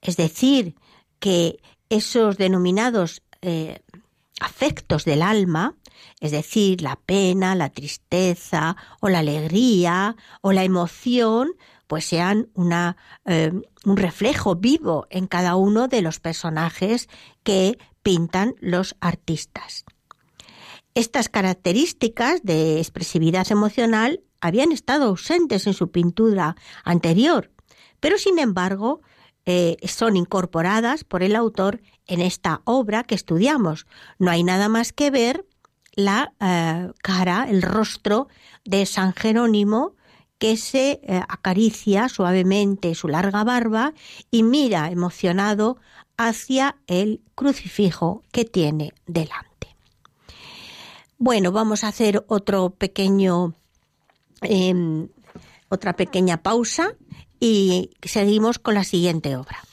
Es 0.00 0.16
decir, 0.16 0.74
que 1.18 1.60
esos 1.88 2.36
denominados 2.36 3.22
eh, 3.40 3.80
afectos 4.40 5.04
del 5.04 5.22
alma, 5.22 5.76
es 6.20 6.32
decir, 6.32 6.82
la 6.82 6.96
pena, 6.96 7.54
la 7.54 7.70
tristeza 7.70 8.76
o 9.00 9.08
la 9.08 9.20
alegría 9.20 10.16
o 10.42 10.52
la 10.52 10.64
emoción, 10.64 11.52
pues 11.86 12.04
sean 12.04 12.48
una, 12.54 12.96
eh, 13.24 13.52
un 13.84 13.96
reflejo 13.96 14.56
vivo 14.56 15.06
en 15.10 15.26
cada 15.26 15.56
uno 15.56 15.88
de 15.88 16.02
los 16.02 16.20
personajes 16.20 17.08
que 17.42 17.78
pintan 18.02 18.54
los 18.60 18.96
artistas. 19.00 19.84
Estas 20.94 21.28
características 21.28 22.42
de 22.44 22.78
expresividad 22.78 23.50
emocional 23.50 24.20
habían 24.40 24.70
estado 24.70 25.06
ausentes 25.06 25.66
en 25.66 25.74
su 25.74 25.90
pintura 25.90 26.54
anterior, 26.84 27.50
pero 27.98 28.16
sin 28.16 28.38
embargo 28.38 29.00
eh, 29.44 29.76
son 29.88 30.16
incorporadas 30.16 31.02
por 31.02 31.22
el 31.22 31.34
autor 31.34 31.82
en 32.06 32.20
esta 32.20 32.62
obra 32.64 33.02
que 33.02 33.14
estudiamos. 33.14 33.86
No 34.18 34.30
hay 34.30 34.44
nada 34.44 34.68
más 34.68 34.92
que 34.92 35.10
ver 35.10 35.44
la 35.96 36.32
eh, 36.40 36.90
cara, 37.02 37.46
el 37.48 37.62
rostro 37.62 38.28
de 38.64 38.86
San 38.86 39.14
Jerónimo 39.14 39.96
que 40.38 40.56
se 40.56 41.00
eh, 41.02 41.22
acaricia 41.28 42.08
suavemente 42.08 42.94
su 42.94 43.08
larga 43.08 43.44
barba 43.44 43.94
y 44.30 44.42
mira 44.42 44.90
emocionado 44.90 45.78
hacia 46.16 46.76
el 46.86 47.20
crucifijo 47.34 48.22
que 48.30 48.44
tiene 48.44 48.92
delante. 49.06 49.53
Bueno, 51.24 51.52
vamos 51.52 51.84
a 51.84 51.88
hacer 51.88 52.22
otro 52.28 52.68
pequeño, 52.68 53.54
em, 54.42 55.08
otra 55.70 55.96
pequeña 55.96 56.42
pausa 56.42 56.96
y 57.40 57.92
seguimos 58.02 58.58
con 58.58 58.74
la 58.74 58.84
siguiente 58.84 59.34
obra. 59.34 59.64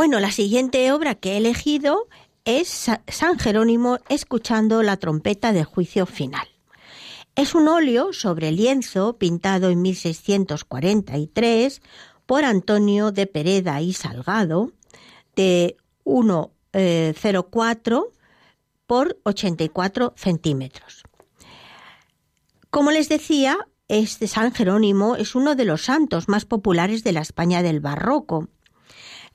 Bueno, 0.00 0.16
la 0.18 0.32
siguiente 0.32 0.90
obra 0.92 1.14
que 1.14 1.32
he 1.32 1.36
elegido 1.36 2.08
es 2.46 2.90
San 3.06 3.38
Jerónimo 3.38 3.98
escuchando 4.08 4.82
la 4.82 4.96
trompeta 4.96 5.52
del 5.52 5.66
juicio 5.66 6.06
final. 6.06 6.48
Es 7.36 7.54
un 7.54 7.68
óleo 7.68 8.14
sobre 8.14 8.50
lienzo 8.50 9.18
pintado 9.18 9.68
en 9.68 9.82
1643 9.82 11.82
por 12.24 12.46
Antonio 12.46 13.12
de 13.12 13.26
Pereda 13.26 13.82
y 13.82 13.92
Salgado 13.92 14.72
de 15.36 15.76
1,04 16.06 16.50
eh, 16.72 17.12
por 18.86 19.18
84 19.24 20.14
centímetros. 20.16 21.02
Como 22.70 22.90
les 22.90 23.10
decía, 23.10 23.58
este 23.88 24.28
San 24.28 24.54
Jerónimo 24.54 25.16
es 25.16 25.34
uno 25.34 25.56
de 25.56 25.66
los 25.66 25.84
santos 25.84 26.26
más 26.26 26.46
populares 26.46 27.04
de 27.04 27.12
la 27.12 27.20
España 27.20 27.62
del 27.62 27.80
barroco 27.80 28.48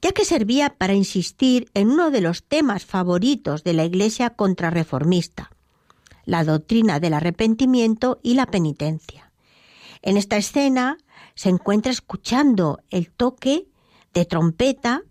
ya 0.06 0.12
que 0.12 0.24
servía 0.24 0.70
para 0.70 0.94
insistir 0.94 1.72
en 1.74 1.90
uno 1.90 2.12
de 2.12 2.22
los 2.22 2.44
temas 2.44 2.86
favoritos 2.86 3.64
de 3.64 3.74
la 3.74 3.86
Iglesia 3.86 4.30
contrarreformista, 4.30 5.50
la 6.26 6.44
doctrina 6.44 7.00
del 7.00 7.16
arrepentimiento 7.16 8.20
y 8.22 8.36
la 8.36 8.46
penitencia. 8.46 9.32
En 10.04 10.16
esta 10.18 10.38
escena 10.38 11.00
se 11.34 11.50
encuentra 11.50 11.92
escuchando 11.92 12.82
el 12.92 13.10
toque 13.10 13.68
de 14.14 14.26
trompeta 14.26 15.02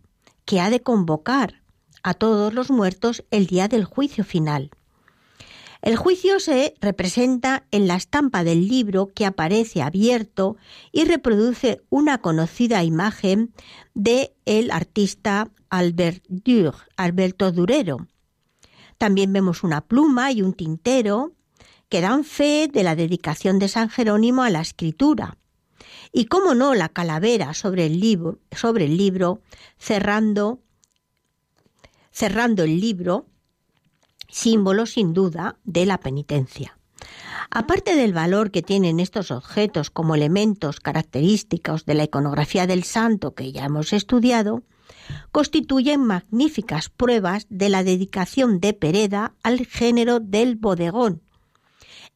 que 0.45 0.61
ha 0.61 0.71
de 0.71 0.81
convocar 0.81 1.65
a 2.05 2.15
todos 2.15 2.55
los 2.55 2.71
muertos 2.71 3.25
el 3.33 3.49
día 3.49 3.67
del 3.67 3.87
juicio 3.87 4.23
final. 4.23 4.71
El 5.85 5.97
juicio 5.97 6.41
se 6.41 6.75
representa 6.81 7.67
en 7.71 7.87
la 7.87 7.97
estampa 7.97 8.43
del 8.43 8.69
libro 8.69 9.13
que 9.15 9.27
aparece 9.27 9.83
abierto 9.83 10.57
y 10.93 11.05
reproduce 11.05 11.83
una 11.91 12.23
conocida 12.23 12.83
imagen 12.83 13.53
de 13.93 14.35
el 14.47 14.71
artista 14.71 15.51
Alberto 15.69 17.53
Durero. 17.53 18.09
También 18.97 19.31
vemos 19.35 19.63
una 19.63 19.83
pluma 19.83 20.33
y 20.33 20.41
un 20.41 20.55
tintero 20.55 21.33
que 21.91 22.01
dan 22.01 22.25
fe 22.25 22.67
de 22.73 22.83
la 22.83 22.97
dedicación 22.97 23.59
de 23.59 23.69
San 23.69 23.91
Jerónimo 23.91 24.43
a 24.43 24.49
la 24.49 24.63
escritura. 24.63 25.37
Y 26.15 26.25
cómo 26.25 26.55
no 26.55 26.75
la 26.75 26.89
calavera 26.89 27.53
sobre 27.53 27.85
el 27.85 28.01
libro, 28.01 28.39
cerrando 29.77 30.63
el 32.11 32.81
libro 32.81 33.27
símbolo 34.35 34.85
sin 34.87 35.15
duda 35.15 35.57
de 35.65 35.87
la 35.87 35.99
penitencia. 35.99 36.77
Aparte 37.51 37.95
del 37.95 38.13
valor 38.13 38.51
que 38.51 38.63
tienen 38.63 38.99
estos 38.99 39.31
objetos 39.31 39.91
como 39.91 40.17
elementos 40.17 40.81
característicos 40.81 41.87
de 41.87 41.95
la 41.95 42.05
iconografía 42.05 42.67
del 42.67 42.83
santo 42.83 43.35
que 43.35 43.53
ya 43.53 43.67
hemos 43.67 43.93
estudiado, 43.93 44.65
constituyen 45.31 46.01
magníficas 46.01 46.89
pruebas 46.89 47.47
de 47.49 47.69
la 47.69 47.85
dedicación 47.85 48.59
de 48.59 48.73
Pereda 48.73 49.35
al 49.45 49.67
género 49.67 50.19
del 50.19 50.57
bodegón, 50.57 51.23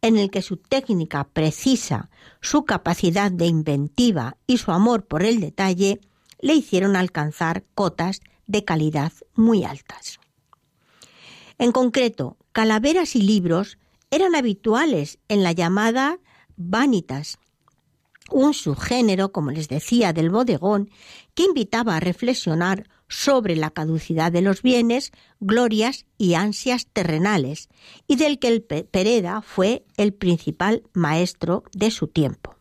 en 0.02 0.16
el 0.16 0.30
que 0.30 0.42
su 0.42 0.56
técnica 0.56 1.22
precisa, 1.22 2.10
su 2.40 2.64
capacidad 2.64 3.30
de 3.30 3.46
inventiva 3.46 4.36
y 4.46 4.58
su 4.58 4.72
amor 4.72 5.06
por 5.06 5.22
el 5.22 5.40
detalle 5.40 6.00
le 6.40 6.54
hicieron 6.54 6.96
alcanzar 6.96 7.64
cotas 7.76 8.20
de 8.48 8.64
calidad 8.64 9.12
muy 9.34 9.62
altas. 9.62 10.18
En 11.58 11.72
concreto, 11.72 12.36
calaveras 12.52 13.16
y 13.16 13.22
libros 13.22 13.78
eran 14.10 14.34
habituales 14.34 15.18
en 15.28 15.42
la 15.42 15.52
llamada 15.52 16.18
vanitas, 16.56 17.38
un 18.30 18.54
subgénero, 18.54 19.32
como 19.32 19.50
les 19.50 19.68
decía, 19.68 20.12
del 20.12 20.30
bodegón, 20.30 20.90
que 21.34 21.44
invitaba 21.44 21.96
a 21.96 22.00
reflexionar 22.00 22.88
sobre 23.08 23.56
la 23.56 23.70
caducidad 23.70 24.30
de 24.30 24.42
los 24.42 24.62
bienes, 24.62 25.12
glorias 25.40 26.04
y 26.18 26.34
ansias 26.34 26.86
terrenales, 26.92 27.68
y 28.06 28.16
del 28.16 28.38
que 28.38 28.48
el 28.48 28.62
Pereda 28.62 29.40
fue 29.40 29.86
el 29.96 30.12
principal 30.12 30.82
maestro 30.92 31.64
de 31.72 31.90
su 31.90 32.06
tiempo. 32.06 32.56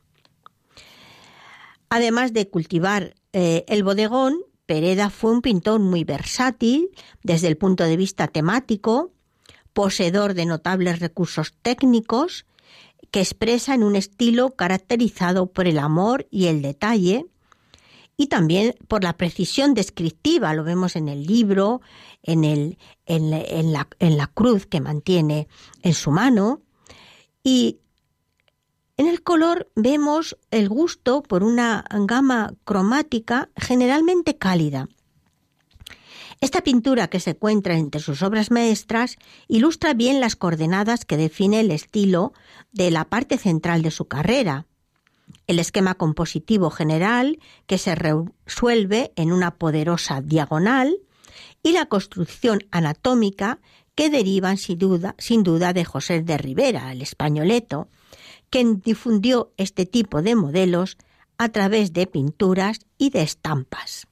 Además 1.89 2.33
de 2.33 2.49
cultivar 2.49 3.15
eh, 3.33 3.65
el 3.67 3.83
bodegón, 3.83 4.37
Pereda 4.67 5.09
fue 5.09 5.31
un 5.31 5.41
pintor 5.41 5.79
muy 5.79 6.03
versátil 6.03 6.89
desde 7.23 7.47
el 7.47 7.57
punto 7.57 7.85
de 7.85 7.97
vista 7.97 8.27
temático, 8.27 9.11
poseedor 9.73 10.33
de 10.33 10.45
notables 10.45 10.99
recursos 10.99 11.53
técnicos, 11.61 12.45
que 13.09 13.21
expresa 13.21 13.73
en 13.73 13.83
un 13.83 13.95
estilo 13.95 14.55
caracterizado 14.55 15.47
por 15.47 15.67
el 15.67 15.79
amor 15.79 16.27
y 16.29 16.47
el 16.47 16.61
detalle, 16.61 17.25
y 18.17 18.27
también 18.27 18.75
por 18.87 19.03
la 19.03 19.15
precisión 19.15 19.73
descriptiva, 19.73 20.53
lo 20.53 20.63
vemos 20.63 20.95
en 20.95 21.07
el 21.07 21.25
libro, 21.25 21.81
en, 22.23 22.43
el, 22.43 22.77
en, 23.05 23.71
la, 23.71 23.87
la 23.99 24.27
cruz 24.27 24.65
que 24.65 24.81
mantiene 24.81 25.47
en 25.81 25.93
su 25.93 26.11
mano, 26.11 26.61
y 27.41 27.77
en 28.97 29.07
el 29.07 29.21
color 29.21 29.69
vemos 29.75 30.37
el 30.51 30.69
gusto 30.69 31.23
por 31.23 31.43
una 31.43 31.85
gama 31.91 32.53
cromática 32.65 33.49
generalmente 33.55 34.37
cálida. 34.37 34.89
Esta 36.39 36.61
pintura 36.61 37.07
que 37.07 37.19
se 37.19 37.31
encuentra 37.31 37.75
entre 37.75 38.01
sus 38.01 38.21
obras 38.21 38.51
maestras 38.51 39.17
ilustra 39.47 39.93
bien 39.93 40.19
las 40.19 40.35
coordenadas 40.35 41.05
que 41.05 41.17
define 41.17 41.59
el 41.59 41.71
estilo 41.71 42.33
de 42.71 42.91
la 42.91 43.05
parte 43.05 43.37
central 43.37 43.81
de 43.81 43.91
su 43.91 44.05
carrera. 44.05 44.65
el 45.45 45.59
esquema 45.59 45.95
compositivo 45.95 46.69
general 46.69 47.39
que 47.65 47.77
se 47.77 47.95
resuelve 47.95 49.11
en 49.15 49.33
una 49.33 49.55
poderosa 49.55 50.21
diagonal 50.21 50.97
y 51.63 51.71
la 51.73 51.87
construcción 51.87 52.65
anatómica 52.71 53.59
que 53.95 54.09
derivan 54.09 54.57
sin 54.57 54.77
duda, 54.77 55.15
sin 55.17 55.43
duda 55.43 55.73
de 55.73 55.83
José 55.83 56.21
de 56.21 56.37
Rivera, 56.37 56.91
el 56.91 57.01
españoleto, 57.01 57.87
quien 58.49 58.81
difundió 58.81 59.51
este 59.57 59.85
tipo 59.85 60.21
de 60.21 60.35
modelos 60.35 60.97
a 61.37 61.49
través 61.49 61.93
de 61.93 62.07
pinturas 62.07 62.79
y 62.97 63.09
de 63.09 63.21
estampas. 63.21 64.07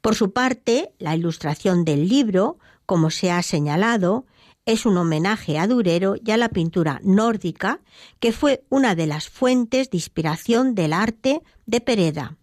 Por 0.00 0.14
su 0.14 0.32
parte, 0.32 0.92
la 0.98 1.16
ilustración 1.16 1.84
del 1.84 2.08
libro, 2.08 2.58
como 2.86 3.10
se 3.10 3.30
ha 3.30 3.42
señalado, 3.42 4.26
es 4.64 4.84
un 4.84 4.96
homenaje 4.96 5.58
a 5.58 5.66
Durero 5.66 6.16
y 6.22 6.30
a 6.32 6.36
la 6.36 6.48
pintura 6.48 7.00
nórdica, 7.02 7.80
que 8.18 8.32
fue 8.32 8.64
una 8.68 8.94
de 8.94 9.06
las 9.06 9.28
fuentes 9.28 9.90
de 9.90 9.96
inspiración 9.96 10.74
del 10.74 10.92
arte 10.92 11.42
de 11.66 11.80
Pereda. 11.80 12.36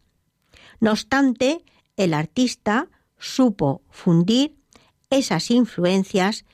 No 0.80 0.92
obstante, 0.92 1.64
el 1.98 2.14
artista 2.14 2.90
supo 3.18 3.82
fundir 3.90 4.56
esas 5.10 5.52
influencias 5.52 6.46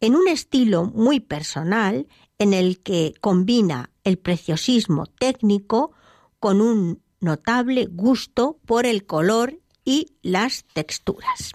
en 0.00 0.14
un 0.14 0.28
estilo 0.28 0.84
muy 0.84 1.20
personal 1.20 2.06
en 2.38 2.52
el 2.54 2.80
que 2.80 3.14
combina 3.20 3.90
el 4.04 4.18
preciosismo 4.18 5.06
técnico 5.06 5.92
con 6.40 6.60
un 6.60 7.02
notable 7.20 7.86
gusto 7.86 8.58
por 8.66 8.86
el 8.86 9.06
color 9.06 9.58
y 9.84 10.12
las 10.22 10.64
texturas. 10.72 11.52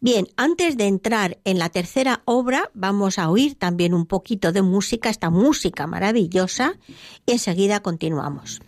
Bien, 0.00 0.28
antes 0.36 0.76
de 0.76 0.86
entrar 0.86 1.38
en 1.44 1.58
la 1.58 1.70
tercera 1.70 2.22
obra, 2.26 2.70
vamos 2.74 3.18
a 3.18 3.30
oír 3.30 3.54
también 3.54 3.94
un 3.94 4.04
poquito 4.04 4.52
de 4.52 4.60
música, 4.60 5.08
esta 5.08 5.30
música 5.30 5.86
maravillosa, 5.86 6.78
y 7.24 7.32
enseguida 7.32 7.80
continuamos. 7.80 8.60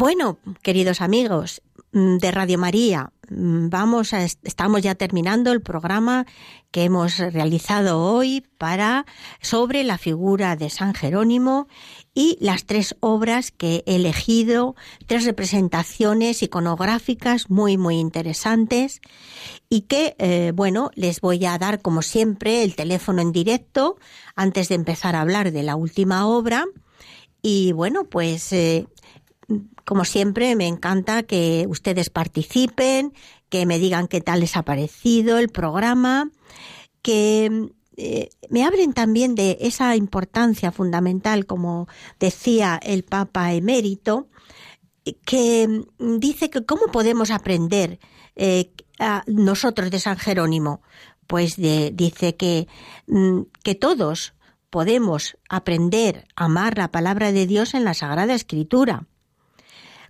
Bueno, 0.00 0.38
queridos 0.62 1.02
amigos 1.02 1.60
mm, 1.92 2.16
de 2.16 2.30
Radio 2.30 2.56
María, 2.56 3.12
mm, 3.28 3.68
vamos 3.68 4.14
a, 4.14 4.24
estamos 4.24 4.80
ya 4.80 4.94
terminando 4.94 5.52
el 5.52 5.60
programa 5.60 6.24
que 6.70 6.84
hemos 6.84 7.18
realizado 7.18 8.00
hoy 8.02 8.42
para 8.56 9.04
sobre 9.42 9.84
la 9.84 9.98
figura 9.98 10.56
de 10.56 10.70
San 10.70 10.94
Jerónimo 10.94 11.68
y 12.14 12.38
las 12.40 12.64
tres 12.64 12.96
obras 13.00 13.50
que 13.50 13.84
he 13.84 13.96
elegido, 13.96 14.74
tres 15.06 15.26
representaciones 15.26 16.42
iconográficas 16.42 17.50
muy 17.50 17.76
muy 17.76 17.98
interesantes 17.98 19.02
y 19.68 19.82
que 19.82 20.16
eh, 20.18 20.52
bueno 20.54 20.90
les 20.94 21.20
voy 21.20 21.44
a 21.44 21.58
dar 21.58 21.82
como 21.82 22.00
siempre 22.00 22.64
el 22.64 22.74
teléfono 22.74 23.20
en 23.20 23.32
directo 23.32 23.98
antes 24.34 24.70
de 24.70 24.76
empezar 24.76 25.14
a 25.14 25.20
hablar 25.20 25.52
de 25.52 25.62
la 25.62 25.76
última 25.76 26.26
obra. 26.26 26.64
Y 27.42 27.72
bueno 27.72 28.04
pues 28.04 28.50
eh, 28.54 28.86
como 29.84 30.04
siempre, 30.04 30.54
me 30.56 30.66
encanta 30.66 31.22
que 31.22 31.66
ustedes 31.68 32.10
participen, 32.10 33.12
que 33.48 33.66
me 33.66 33.78
digan 33.78 34.08
qué 34.08 34.20
tal 34.20 34.40
les 34.40 34.56
ha 34.56 34.62
parecido 34.62 35.38
el 35.38 35.48
programa, 35.48 36.30
que 37.02 37.70
eh, 37.96 38.30
me 38.48 38.64
hablen 38.64 38.92
también 38.92 39.34
de 39.34 39.58
esa 39.60 39.96
importancia 39.96 40.72
fundamental, 40.72 41.46
como 41.46 41.88
decía 42.18 42.78
el 42.82 43.04
Papa 43.04 43.52
emérito, 43.52 44.28
que 45.24 45.82
dice 45.98 46.50
que 46.50 46.64
cómo 46.64 46.86
podemos 46.92 47.30
aprender 47.30 47.98
eh, 48.36 48.72
a 48.98 49.24
nosotros 49.26 49.90
de 49.90 49.98
San 49.98 50.18
Jerónimo. 50.18 50.82
Pues 51.26 51.56
dice 51.56 52.36
que, 52.36 52.66
mm, 53.06 53.42
que 53.62 53.74
todos 53.74 54.34
podemos 54.68 55.36
aprender 55.48 56.26
a 56.36 56.46
amar 56.46 56.76
la 56.76 56.90
palabra 56.90 57.32
de 57.32 57.46
Dios 57.46 57.74
en 57.74 57.84
la 57.84 57.94
Sagrada 57.94 58.34
Escritura 58.34 59.06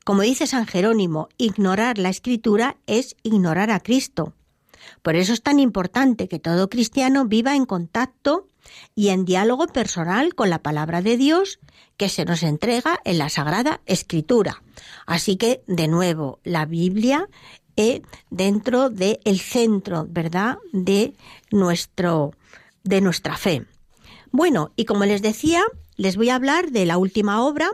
como 0.05 0.23
dice 0.23 0.47
San 0.47 0.67
Jerónimo, 0.67 1.29
ignorar 1.37 1.99
la 1.99 2.09
escritura 2.09 2.77
es 2.87 3.17
ignorar 3.23 3.71
a 3.71 3.81
Cristo. 3.81 4.33
Por 5.03 5.17
eso 5.17 5.33
es 5.33 5.43
tan 5.43 5.61
importante 5.61 6.29
que 6.29 6.39
todo 6.39 6.71
cristiano 6.71 7.27
viva 7.27 7.55
en 7.55 7.67
contacto 7.67 8.47
y 8.95 9.09
en 9.09 9.25
diálogo 9.25 9.67
personal 9.67 10.35
con 10.35 10.51
la 10.51 10.63
palabra 10.63 11.03
de 11.03 11.17
Dios 11.17 11.59
que 11.97 12.09
se 12.09 12.25
nos 12.25 12.43
entrega 12.43 13.01
en 13.05 13.19
la 13.19 13.29
Sagrada 13.29 13.81
Escritura. 13.87 14.63
Así 15.07 15.37
que, 15.37 15.63
de 15.67 15.89
nuevo, 15.89 16.41
la 16.45 16.67
Biblia 16.67 17.29
es 17.77 18.03
dentro 18.31 18.91
del 18.91 19.41
centro, 19.41 20.07
¿verdad?, 20.09 20.59
de, 20.73 21.15
nuestro, 21.51 22.33
de 22.85 23.01
nuestra 23.01 23.37
fe. 23.37 23.67
Bueno, 24.33 24.73
y 24.77 24.85
como 24.85 25.05
les 25.05 25.23
decía, 25.23 25.63
les 25.97 26.17
voy 26.17 26.31
a 26.31 26.37
hablar 26.37 26.71
de 26.71 26.87
la 26.87 26.99
última 26.99 27.43
obra 27.45 27.71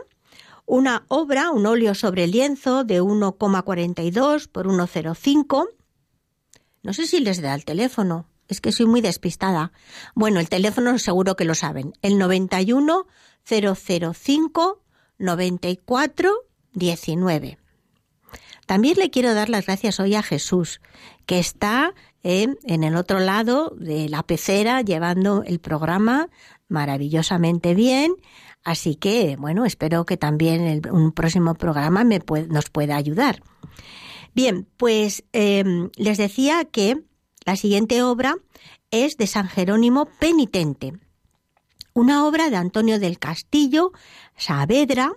una 0.67 1.05
obra, 1.07 1.49
un 1.49 1.65
óleo 1.65 1.95
sobre 1.95 2.27
lienzo 2.27 2.83
de 2.83 3.01
1,42 3.01 4.47
por 4.47 4.67
1,05. 4.67 5.69
No 6.83 6.93
sé 6.93 7.07
si 7.07 7.19
les 7.21 7.41
da 7.41 7.55
el 7.55 7.65
teléfono, 7.65 8.27
es 8.47 8.61
que 8.61 8.71
soy 8.71 8.85
muy 8.85 9.01
despistada. 9.01 9.71
Bueno, 10.13 10.39
el 10.39 10.49
teléfono 10.49 10.99
seguro 10.99 11.35
que 11.35 11.45
lo 11.45 11.55
saben, 11.55 11.93
el 12.01 12.19
91 12.19 13.07
005 13.43 14.83
94 15.17 16.31
19. 16.73 17.57
También 18.65 18.97
le 18.97 19.09
quiero 19.09 19.33
dar 19.33 19.49
las 19.49 19.65
gracias 19.65 20.01
hoy 20.01 20.15
a 20.15 20.21
Jesús, 20.21 20.81
que 21.25 21.39
está 21.39 21.95
eh, 22.23 22.47
en 22.63 22.83
el 22.83 22.97
otro 22.97 23.19
lado 23.19 23.73
de 23.77 24.09
la 24.09 24.23
pecera 24.23 24.81
llevando 24.81 25.43
el 25.45 25.59
programa 25.59 26.29
maravillosamente 26.67 27.73
bien. 27.73 28.15
Así 28.67 28.95
que, 28.95 29.37
bueno, 29.37 29.63
espero 29.63 30.05
que 30.05 30.17
también 30.17 30.67
en 30.67 30.91
un 30.91 31.13
próximo 31.13 31.55
programa 31.55 32.03
nos 32.03 32.69
pueda 32.69 32.97
ayudar. 32.97 33.41
Bien, 34.35 34.67
pues 34.75 35.23
em, 35.31 35.89
les 35.95 36.17
decía 36.17 36.65
que 36.65 37.01
la 37.45 37.55
siguiente 37.55 38.03
obra 38.03 38.35
es 38.91 39.15
de 39.15 39.25
San 39.25 39.47
Jerónimo 39.47 40.09
Penitente, 40.19 40.91
una 41.93 42.27
obra 42.27 42.49
de 42.49 42.57
Antonio 42.57 42.99
del 42.99 43.19
Castillo 43.19 43.93
Saavedra, 44.35 45.13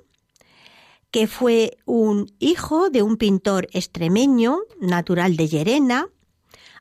que 1.11 1.26
fue 1.26 1.76
un 1.86 2.32
hijo 2.38 2.88
de 2.88 3.03
un 3.03 3.16
pintor 3.16 3.66
extremeño, 3.72 4.61
natural 4.80 5.36
de 5.36 5.48
Llerena, 5.48 6.07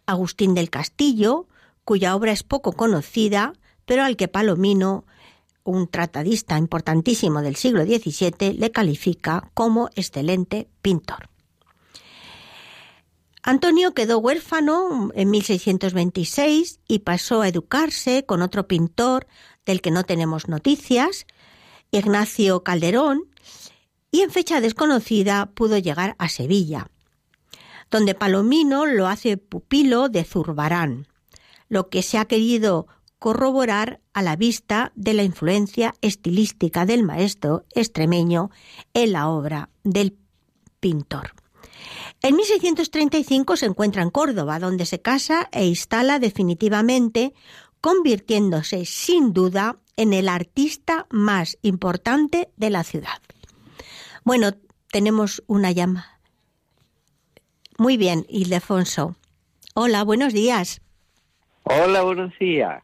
Agustín 0.05 0.53
del 0.53 0.70
Castillo, 0.70 1.47
cuya 1.84 2.15
obra 2.15 2.32
es 2.32 2.43
poco 2.43 2.74
conocida, 2.74 3.53
pero 3.88 4.03
al 4.03 4.17
que 4.17 4.28
Palomino 4.28 5.07
un 5.70 5.88
tratadista 5.88 6.57
importantísimo 6.57 7.41
del 7.41 7.55
siglo 7.55 7.84
XVII, 7.84 8.53
le 8.53 8.72
califica 8.72 9.49
como 9.53 9.89
excelente 9.95 10.67
pintor. 10.82 11.30
Antonio 13.41 13.93
quedó 13.93 14.20
huérfano 14.20 15.11
en 15.15 15.30
1626 15.30 16.82
y 16.88 16.99
pasó 16.99 17.41
a 17.41 17.47
educarse 17.47 18.26
con 18.26 18.41
otro 18.41 18.67
pintor 18.67 19.28
del 19.65 19.82
que 19.82 19.91
no 19.91 20.03
tenemos 20.03 20.47
noticias, 20.49 21.26
Ignacio 21.91 22.63
Calderón, 22.63 23.30
y 24.11 24.22
en 24.22 24.32
fecha 24.32 24.59
desconocida 24.59 25.51
pudo 25.53 25.78
llegar 25.78 26.15
a 26.17 26.30
Sevilla, 26.30 26.89
donde 27.89 28.15
Palomino 28.15 28.86
lo 28.86 29.07
hace 29.07 29.38
pupilo 29.38 30.09
de 30.09 30.24
Zurbarán, 30.24 31.07
lo 31.70 31.89
que 31.89 32.01
se 32.01 32.17
ha 32.17 32.26
querido 32.26 32.88
corroborar 33.20 33.99
a 34.13 34.22
la 34.22 34.36
vista 34.36 34.91
de 34.95 35.13
la 35.13 35.24
influencia 35.24 35.93
estilística 36.01 36.86
del 36.86 37.03
maestro 37.03 37.65
extremeño 37.76 38.49
en 38.93 39.11
la 39.11 39.28
obra 39.28 39.70
del 39.84 40.17
pintor. 40.80 41.34
En 42.22 42.36
1635 42.36 43.57
se 43.57 43.65
encuentra 43.65 44.01
en 44.01 44.09
Córdoba, 44.09 44.59
donde 44.59 44.86
se 44.86 45.01
casa 45.01 45.49
e 45.51 45.65
instala 45.65 46.20
definitivamente, 46.20 47.34
convirtiéndose 47.82 48.86
sin 48.86 49.34
duda 49.34 49.78
en 49.95 50.13
el 50.13 50.28
artista 50.28 51.05
más 51.09 51.57
importante 51.61 52.49
de 52.57 52.70
la 52.70 52.84
ciudad. 52.84 53.22
Bueno, 54.24 54.51
tenemos 54.91 55.43
una 55.47 55.72
llama. 55.72 56.20
Muy 57.78 57.95
bien, 57.95 58.26
Ildefonso. 58.28 59.15
Hola, 59.74 60.03
buenos 60.03 60.34
días. 60.34 60.82
Hola, 61.63 62.01
buenos 62.01 62.38
días. 62.39 62.84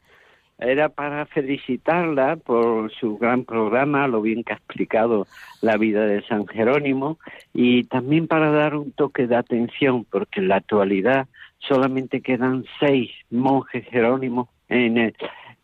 Era 0.58 0.88
para 0.88 1.26
felicitarla 1.26 2.36
por 2.36 2.90
su 2.92 3.18
gran 3.18 3.44
programa, 3.44 4.08
lo 4.08 4.22
bien 4.22 4.42
que 4.42 4.54
ha 4.54 4.56
explicado 4.56 5.26
la 5.60 5.76
vida 5.76 6.06
de 6.06 6.22
San 6.22 6.46
Jerónimo, 6.46 7.18
y 7.52 7.84
también 7.84 8.26
para 8.26 8.50
dar 8.50 8.74
un 8.74 8.92
toque 8.92 9.26
de 9.26 9.36
atención, 9.36 10.06
porque 10.10 10.40
en 10.40 10.48
la 10.48 10.56
actualidad 10.56 11.28
solamente 11.58 12.22
quedan 12.22 12.64
seis 12.80 13.10
monjes 13.30 13.84
jerónimos 13.90 14.48
en 14.68 14.96
el 14.96 15.16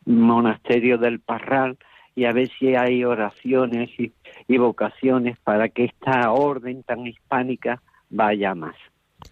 monasterio 0.04 0.98
del 0.98 1.20
Parral, 1.20 1.78
y 2.14 2.26
a 2.26 2.32
ver 2.32 2.50
si 2.58 2.74
hay 2.74 3.04
oraciones 3.04 3.88
y, 3.98 4.12
y 4.46 4.58
vocaciones 4.58 5.38
para 5.38 5.70
que 5.70 5.84
esta 5.84 6.30
orden 6.30 6.82
tan 6.82 7.06
hispánica 7.06 7.80
vaya 8.10 8.54
más. 8.54 8.76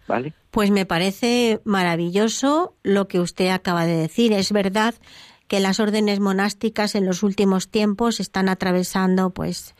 ¿Vale? 0.07 0.33
Pues 0.51 0.71
me 0.71 0.85
parece 0.85 1.59
maravilloso 1.63 2.75
lo 2.83 3.07
que 3.07 3.19
usted 3.19 3.49
acaba 3.49 3.85
de 3.85 3.95
decir. 3.95 4.33
Es 4.33 4.51
verdad 4.51 4.95
que 5.51 5.59
las 5.59 5.81
órdenes 5.81 6.21
monásticas 6.21 6.95
en 6.95 7.05
los 7.05 7.23
últimos 7.23 7.67
tiempos 7.67 8.21
están 8.21 8.47
atravesando 8.47 9.31
pues 9.31 9.75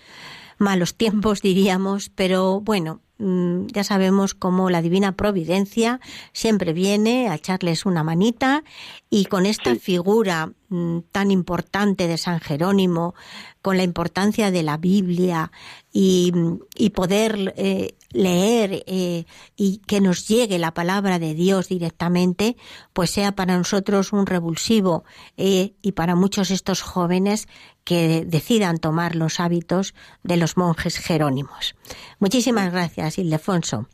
malos 0.57 0.95
tiempos 0.95 1.41
diríamos, 1.49 2.09
pero 2.13 2.59
bueno, 2.59 2.99
mm, 3.19 3.67
ya 3.67 3.85
sabemos 3.85 4.33
cómo 4.33 4.69
la 4.69 4.81
divina 4.81 5.13
providencia 5.13 6.01
siempre 6.33 6.73
viene 6.73 7.29
a 7.29 7.35
echarles 7.35 7.85
una 7.85 8.03
manita 8.03 8.65
y 9.09 9.27
con 9.27 9.45
esta 9.45 9.73
figura 9.75 10.51
mm, 10.67 10.97
tan 11.13 11.31
importante 11.31 12.09
de 12.09 12.17
San 12.17 12.41
Jerónimo, 12.41 13.15
con 13.61 13.77
la 13.77 13.83
importancia 13.83 14.51
de 14.51 14.63
la 14.63 14.75
Biblia 14.75 15.53
y, 15.93 16.33
y 16.75 16.89
poder 16.89 17.53
eh, 17.55 17.95
leer 18.13 18.83
eh, 18.87 19.25
y 19.55 19.77
que 19.87 20.01
nos 20.01 20.27
llegue 20.27 20.59
la 20.59 20.73
palabra 20.73 21.19
de 21.19 21.33
Dios 21.33 21.67
directamente, 21.67 22.57
pues 22.93 23.11
sea 23.11 23.33
para 23.33 23.57
nosotros 23.57 24.13
un 24.13 24.25
revulsivo 24.25 25.03
eh, 25.37 25.73
y 25.81 25.93
para 25.93 26.15
muchos 26.15 26.51
estos 26.51 26.81
jóvenes 26.81 27.47
que 27.83 28.25
decidan 28.25 28.77
tomar 28.77 29.15
los 29.15 29.39
hábitos 29.39 29.93
de 30.23 30.37
los 30.37 30.57
monjes 30.57 30.97
jerónimos. 30.97 31.75
Muchísimas 32.19 32.71
gracias, 32.71 33.17
Ildefonso. 33.17 33.87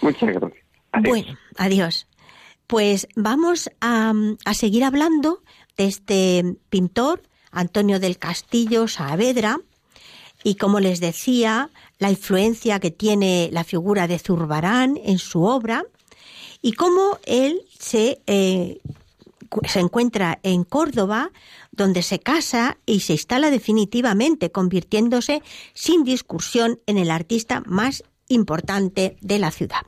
muchas 0.00 0.30
gracias. 0.30 0.64
Bueno, 1.04 1.38
adiós. 1.56 2.06
Pues 2.66 3.08
vamos 3.16 3.70
a, 3.80 4.12
a 4.44 4.54
seguir 4.54 4.84
hablando 4.84 5.42
de 5.76 5.86
este 5.86 6.56
pintor, 6.68 7.22
Antonio 7.50 7.98
del 7.98 8.18
Castillo 8.18 8.88
Saavedra, 8.88 9.58
y 10.44 10.54
como 10.56 10.80
les 10.80 11.00
decía, 11.00 11.70
la 11.98 12.10
influencia 12.10 12.80
que 12.80 12.90
tiene 12.90 13.50
la 13.52 13.64
figura 13.64 14.06
de 14.06 14.18
Zurbarán 14.18 14.98
en 15.02 15.18
su 15.18 15.42
obra 15.42 15.84
y 16.62 16.72
cómo 16.72 17.18
él 17.24 17.62
se, 17.78 18.20
eh, 18.26 18.80
se 19.66 19.80
encuentra 19.80 20.38
en 20.42 20.64
Córdoba, 20.64 21.30
donde 21.72 22.02
se 22.02 22.18
casa 22.18 22.78
y 22.86 23.00
se 23.00 23.14
instala 23.14 23.50
definitivamente, 23.50 24.50
convirtiéndose 24.50 25.42
sin 25.74 26.04
discusión 26.04 26.80
en 26.86 26.98
el 26.98 27.10
artista 27.10 27.62
más 27.66 28.04
importante 28.28 29.16
de 29.20 29.38
la 29.38 29.50
ciudad. 29.50 29.82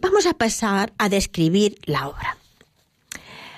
Vamos 0.00 0.26
a 0.26 0.34
pasar 0.34 0.92
a 0.98 1.08
describir 1.08 1.78
la 1.84 2.08
obra. 2.08 2.36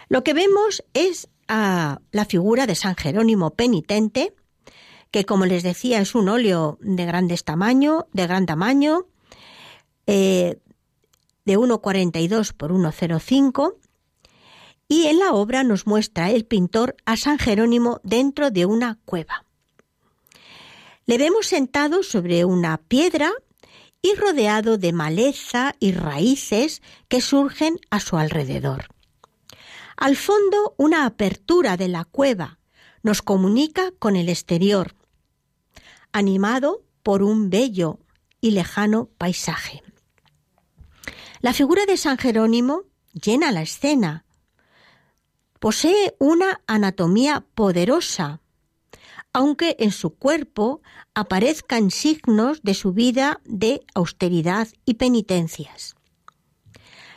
Lo 0.08 0.22
que 0.22 0.34
vemos 0.34 0.82
es 0.94 1.28
a 1.48 2.00
la 2.12 2.24
figura 2.24 2.66
de 2.66 2.74
San 2.74 2.94
Jerónimo 2.94 3.50
penitente, 3.50 4.32
que 5.10 5.24
como 5.24 5.46
les 5.46 5.62
decía 5.62 6.00
es 6.00 6.14
un 6.14 6.28
óleo 6.28 6.78
de 6.80 7.04
grandes 7.04 7.44
tamaño, 7.44 8.06
de 8.12 8.26
gran 8.26 8.46
tamaño, 8.46 9.06
eh, 10.06 10.58
de 11.44 11.58
1,42 11.58 12.52
por 12.52 12.72
1,05 12.72 13.74
y 14.88 15.06
en 15.06 15.18
la 15.18 15.32
obra 15.32 15.62
nos 15.62 15.86
muestra 15.86 16.30
el 16.30 16.44
pintor 16.44 16.96
a 17.06 17.16
San 17.16 17.38
Jerónimo 17.38 18.00
dentro 18.02 18.50
de 18.50 18.66
una 18.66 18.98
cueva. 19.04 19.44
Le 21.06 21.16
vemos 21.18 21.46
sentado 21.46 22.02
sobre 22.02 22.44
una 22.44 22.76
piedra 22.76 23.30
y 24.02 24.14
rodeado 24.14 24.78
de 24.78 24.92
maleza 24.92 25.74
y 25.78 25.92
raíces 25.92 26.82
que 27.08 27.20
surgen 27.20 27.78
a 27.90 28.00
su 28.00 28.16
alrededor. 28.16 28.88
Al 29.96 30.16
fondo, 30.16 30.74
una 30.76 31.04
apertura 31.04 31.76
de 31.76 31.88
la 31.88 32.04
cueva 32.04 32.58
nos 33.02 33.22
comunica 33.22 33.92
con 33.98 34.16
el 34.16 34.28
exterior, 34.28 34.94
animado 36.12 36.82
por 37.02 37.22
un 37.22 37.50
bello 37.50 37.98
y 38.40 38.52
lejano 38.52 39.08
paisaje. 39.18 39.82
La 41.40 41.52
figura 41.52 41.86
de 41.86 41.96
San 41.96 42.18
Jerónimo 42.18 42.82
llena 43.12 43.52
la 43.52 43.62
escena. 43.62 44.24
Posee 45.58 46.14
una 46.18 46.60
anatomía 46.66 47.44
poderosa, 47.54 48.40
aunque 49.32 49.76
en 49.78 49.92
su 49.92 50.16
cuerpo 50.16 50.82
aparezcan 51.14 51.90
signos 51.90 52.62
de 52.62 52.74
su 52.74 52.92
vida 52.92 53.40
de 53.44 53.82
austeridad 53.94 54.68
y 54.84 54.94
penitencias. 54.94 55.94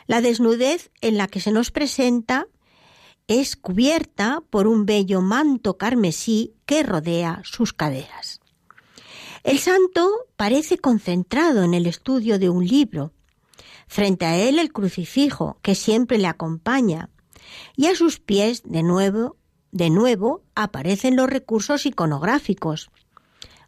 La 0.06 0.20
desnudez 0.20 0.90
en 1.00 1.16
la 1.16 1.28
que 1.28 1.40
se 1.40 1.50
nos 1.50 1.70
presenta 1.70 2.46
es 3.26 3.56
cubierta 3.56 4.42
por 4.50 4.66
un 4.66 4.84
bello 4.84 5.22
manto 5.22 5.78
carmesí 5.78 6.54
que 6.66 6.82
rodea 6.82 7.40
sus 7.44 7.72
caderas. 7.72 8.40
El 9.44 9.58
santo 9.58 10.10
parece 10.36 10.78
concentrado 10.78 11.64
en 11.64 11.74
el 11.74 11.86
estudio 11.86 12.38
de 12.38 12.48
un 12.48 12.66
libro. 12.66 13.12
Frente 13.86 14.24
a 14.24 14.38
él 14.38 14.58
el 14.58 14.72
crucifijo, 14.72 15.58
que 15.60 15.74
siempre 15.74 16.16
le 16.16 16.28
acompaña, 16.28 17.10
y 17.76 17.86
a 17.88 17.94
sus 17.94 18.20
pies, 18.20 18.62
de 18.64 18.82
nuevo, 18.82 19.36
de 19.70 19.90
nuevo, 19.90 20.42
aparecen 20.54 21.14
los 21.14 21.28
recursos 21.28 21.84
iconográficos. 21.84 22.90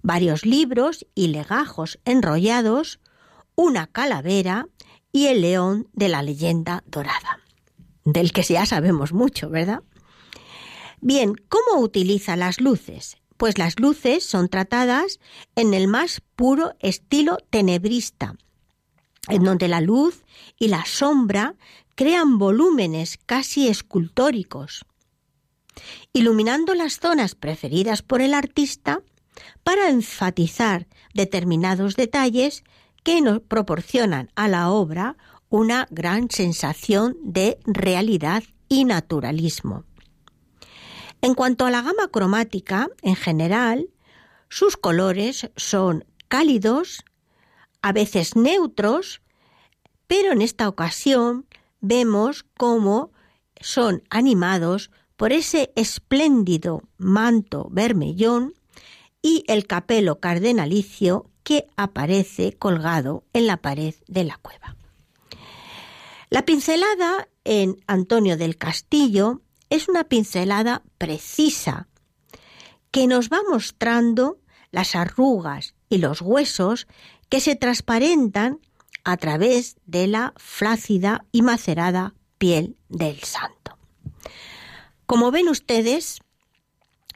Varios 0.02 0.46
libros 0.46 1.06
y 1.14 1.28
legajos 1.28 1.98
enrollados, 2.06 2.98
una 3.54 3.86
calavera 3.86 4.68
y 5.12 5.26
el 5.26 5.42
león 5.42 5.88
de 5.92 6.08
la 6.08 6.22
leyenda 6.22 6.84
dorada, 6.86 7.40
del 8.06 8.32
que 8.32 8.42
ya 8.42 8.64
sabemos 8.64 9.12
mucho, 9.12 9.50
¿verdad? 9.50 9.82
Bien, 11.02 11.34
¿cómo 11.50 11.82
utiliza 11.82 12.34
las 12.34 12.62
luces? 12.62 13.18
Pues 13.36 13.58
las 13.58 13.78
luces 13.78 14.24
son 14.24 14.48
tratadas 14.48 15.20
en 15.54 15.74
el 15.74 15.88
más 15.88 16.22
puro 16.36 16.74
estilo 16.80 17.38
tenebrista, 17.50 18.34
en 19.28 19.44
donde 19.44 19.68
la 19.68 19.80
luz 19.80 20.24
y 20.58 20.68
la 20.68 20.84
sombra 20.84 21.54
crean 21.94 22.38
volúmenes 22.38 23.18
casi 23.24 23.68
escultóricos, 23.68 24.84
iluminando 26.12 26.74
las 26.74 27.00
zonas 27.00 27.34
preferidas 27.34 28.02
por 28.02 28.20
el 28.20 28.34
artista 28.34 29.02
para 29.62 29.88
enfatizar 29.90 30.86
determinados 31.14 31.96
detalles 31.96 32.64
que 33.02 33.20
nos 33.20 33.40
proporcionan 33.40 34.30
a 34.34 34.48
la 34.48 34.70
obra 34.70 35.16
una 35.48 35.86
gran 35.90 36.30
sensación 36.30 37.16
de 37.22 37.58
realidad 37.66 38.42
y 38.68 38.84
naturalismo. 38.84 39.84
En 41.26 41.34
cuanto 41.34 41.66
a 41.66 41.72
la 41.72 41.82
gama 41.82 42.06
cromática, 42.06 42.88
en 43.02 43.16
general, 43.16 43.90
sus 44.48 44.76
colores 44.76 45.50
son 45.56 46.04
cálidos, 46.28 47.04
a 47.82 47.90
veces 47.90 48.36
neutros, 48.36 49.22
pero 50.06 50.30
en 50.30 50.40
esta 50.40 50.68
ocasión 50.68 51.44
vemos 51.80 52.46
cómo 52.56 53.10
son 53.60 54.04
animados 54.08 54.92
por 55.16 55.32
ese 55.32 55.72
espléndido 55.74 56.84
manto 56.96 57.66
vermellón 57.72 58.54
y 59.20 59.42
el 59.48 59.66
capelo 59.66 60.20
cardenalicio 60.20 61.28
que 61.42 61.66
aparece 61.76 62.52
colgado 62.52 63.24
en 63.32 63.48
la 63.48 63.56
pared 63.56 63.96
de 64.06 64.22
la 64.22 64.36
cueva. 64.36 64.76
La 66.30 66.44
pincelada 66.44 67.26
en 67.42 67.82
Antonio 67.88 68.36
del 68.36 68.56
Castillo 68.56 69.40
es 69.70 69.88
una 69.88 70.04
pincelada 70.04 70.82
precisa 70.98 71.88
que 72.90 73.06
nos 73.06 73.28
va 73.28 73.40
mostrando 73.48 74.38
las 74.70 74.94
arrugas 74.94 75.74
y 75.88 75.98
los 75.98 76.20
huesos 76.22 76.86
que 77.28 77.40
se 77.40 77.56
transparentan 77.56 78.60
a 79.04 79.16
través 79.16 79.76
de 79.86 80.06
la 80.06 80.32
flácida 80.36 81.24
y 81.32 81.42
macerada 81.42 82.14
piel 82.38 82.76
del 82.88 83.20
santo. 83.20 83.78
Como 85.06 85.30
ven 85.30 85.48
ustedes, 85.48 86.20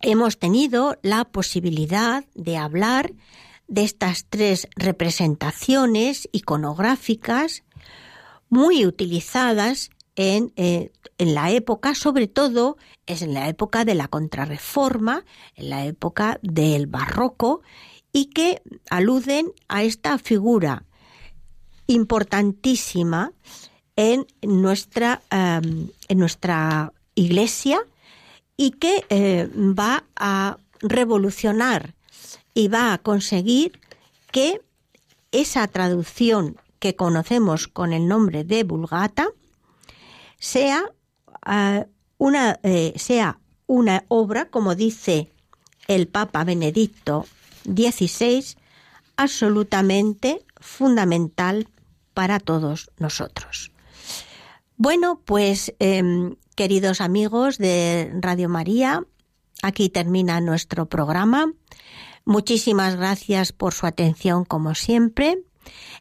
hemos 0.01 0.39
tenido 0.39 0.99
la 1.03 1.25
posibilidad 1.25 2.25
de 2.35 2.57
hablar 2.57 3.13
de 3.67 3.85
estas 3.85 4.27
tres 4.29 4.69
representaciones 4.77 6.29
iconográficas 6.33 7.63
muy 8.49 8.85
utilizadas 8.85 9.91
en, 10.17 10.53
eh, 10.57 10.93
en, 11.19 11.35
la 11.35 11.51
época, 11.51 11.95
sobre 11.95 12.29
todo 12.29 12.77
es 13.07 13.23
en 13.23 13.35
la 13.35 13.49
época 13.49 13.85
de 13.85 13.95
la 13.95 14.09
contrarreforma, 14.09 15.25
en 15.55 15.71
la 15.71 15.87
época 15.87 16.39
del 16.43 16.87
barroco, 16.87 17.63
y 18.13 18.27
que 18.27 18.63
aluden 18.91 19.53
a 19.69 19.83
esta 19.83 20.19
figura 20.19 20.85
importantísima 21.87 23.33
en 23.97 24.27
nuestra, 24.43 25.23
em, 25.31 25.89
en 26.09 26.19
nuestra 26.19 26.93
iglesia 27.15 27.81
y 28.57 28.73
que 28.73 29.05
eh, 29.11 29.49
va 29.57 30.05
a 30.17 30.59
revolucionar 30.81 31.95
y 32.55 32.69
va 32.69 32.93
a 32.93 32.99
conseguir 32.99 33.79
que 34.31 34.61
esa 35.33 35.67
traducción 35.69 36.57
que 36.79 36.97
conocemos 36.97 37.69
con 37.69 37.93
el 37.93 38.09
nombre 38.09 38.45
de 38.45 38.65
Vulgata 38.65 39.29
sea, 40.41 40.91
eh, 41.47 41.87
una, 42.19 42.59
eh, 42.65 42.95
sea 42.97 43.39
una 43.67 44.05
obra, 44.09 44.47
como 44.47 44.75
dice 44.75 45.31
el 45.87 46.09
Papa 46.09 46.43
Benedicto 46.43 47.27
XVI, 47.65 48.57
absolutamente 49.17 50.45
fundamental 50.57 51.69
para 52.15 52.41
todos 52.41 52.91
nosotros. 52.99 53.71
Bueno, 54.77 55.21
pues 55.25 55.75
em, 55.79 56.37
queridos 56.57 57.01
amigos 57.01 57.59
de 57.59 58.11
Radio 58.21 58.49
María, 58.49 59.05
aquí 59.63 59.89
termina 59.89 60.41
nuestro 60.41 60.87
programa. 60.87 61.53
Muchísimas 62.25 62.97
gracias 62.97 63.53
por 63.53 63.75
su 63.75 63.87
atención 63.87 64.45
como 64.45 64.75
siempre. 64.75 65.43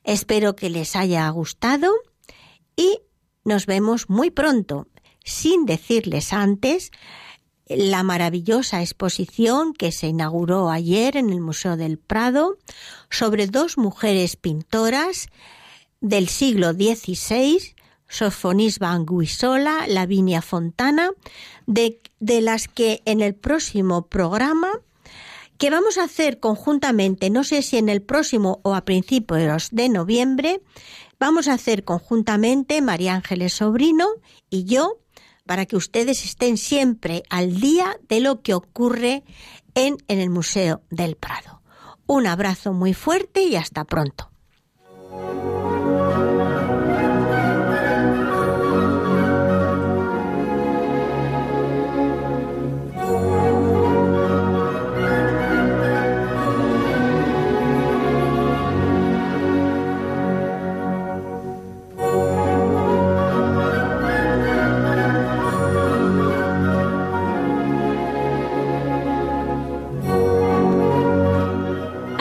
Espero 0.04 0.56
que 0.56 0.70
les 0.70 0.96
haya 0.96 1.30
gustado 1.30 1.92
y 2.76 3.02
nos 3.44 3.66
vemos 3.66 4.10
muy 4.10 4.32
pronto. 4.32 4.88
Sin 5.24 5.66
decirles 5.66 6.34
antes, 6.34 6.92
la 7.70 8.04
maravillosa 8.04 8.82
exposición 8.82 9.74
que 9.74 9.92
se 9.92 10.08
inauguró 10.08 10.70
ayer 10.70 11.18
en 11.18 11.30
el 11.30 11.40
Museo 11.40 11.78
del 11.78 12.00
Prado 12.00 12.58
sobre 13.10 13.48
dos 13.48 13.78
mujeres 13.78 14.36
pintoras 14.36 15.28
del 16.02 16.30
siglo 16.30 16.74
XVI, 16.74 17.76
Sofonis 18.08 18.80
Banguisola, 18.80 19.86
Lavinia 19.88 20.42
Fontana, 20.42 21.12
de, 21.68 22.02
de 22.20 22.42
las 22.42 22.68
que 22.68 23.04
en 23.06 23.22
el 23.22 23.36
próximo 23.36 24.08
programa 24.08 24.72
que 25.60 25.70
vamos 25.70 25.98
a 25.98 26.06
hacer 26.06 26.40
conjuntamente, 26.40 27.30
no 27.30 27.44
sé 27.44 27.62
si 27.62 27.78
en 27.78 27.90
el 27.90 28.02
próximo 28.02 28.62
o 28.64 28.74
a 28.74 28.86
principios 28.86 29.70
de 29.72 29.90
noviembre, 29.90 30.62
vamos 31.20 31.48
a 31.48 31.54
hacer 31.54 31.84
conjuntamente 31.84 32.82
María 32.82 33.14
Ángeles 33.14 33.54
Sobrino 33.54 34.08
y 34.50 34.64
yo, 34.64 35.00
para 35.46 35.66
que 35.66 35.76
ustedes 35.76 36.24
estén 36.24 36.58
siempre 36.58 37.24
al 37.30 37.60
día 37.60 38.00
de 38.08 38.20
lo 38.20 38.42
que 38.42 38.54
ocurre 38.54 39.24
en, 39.76 39.98
en 40.08 40.20
el 40.20 40.30
Museo 40.30 40.82
del 40.90 41.16
Prado. 41.16 41.62
Un 42.06 42.28
abrazo 42.28 42.74
muy 42.74 42.94
fuerte 42.94 43.44
y 43.44 43.56
hasta 43.56 43.84
pronto. 43.84 44.30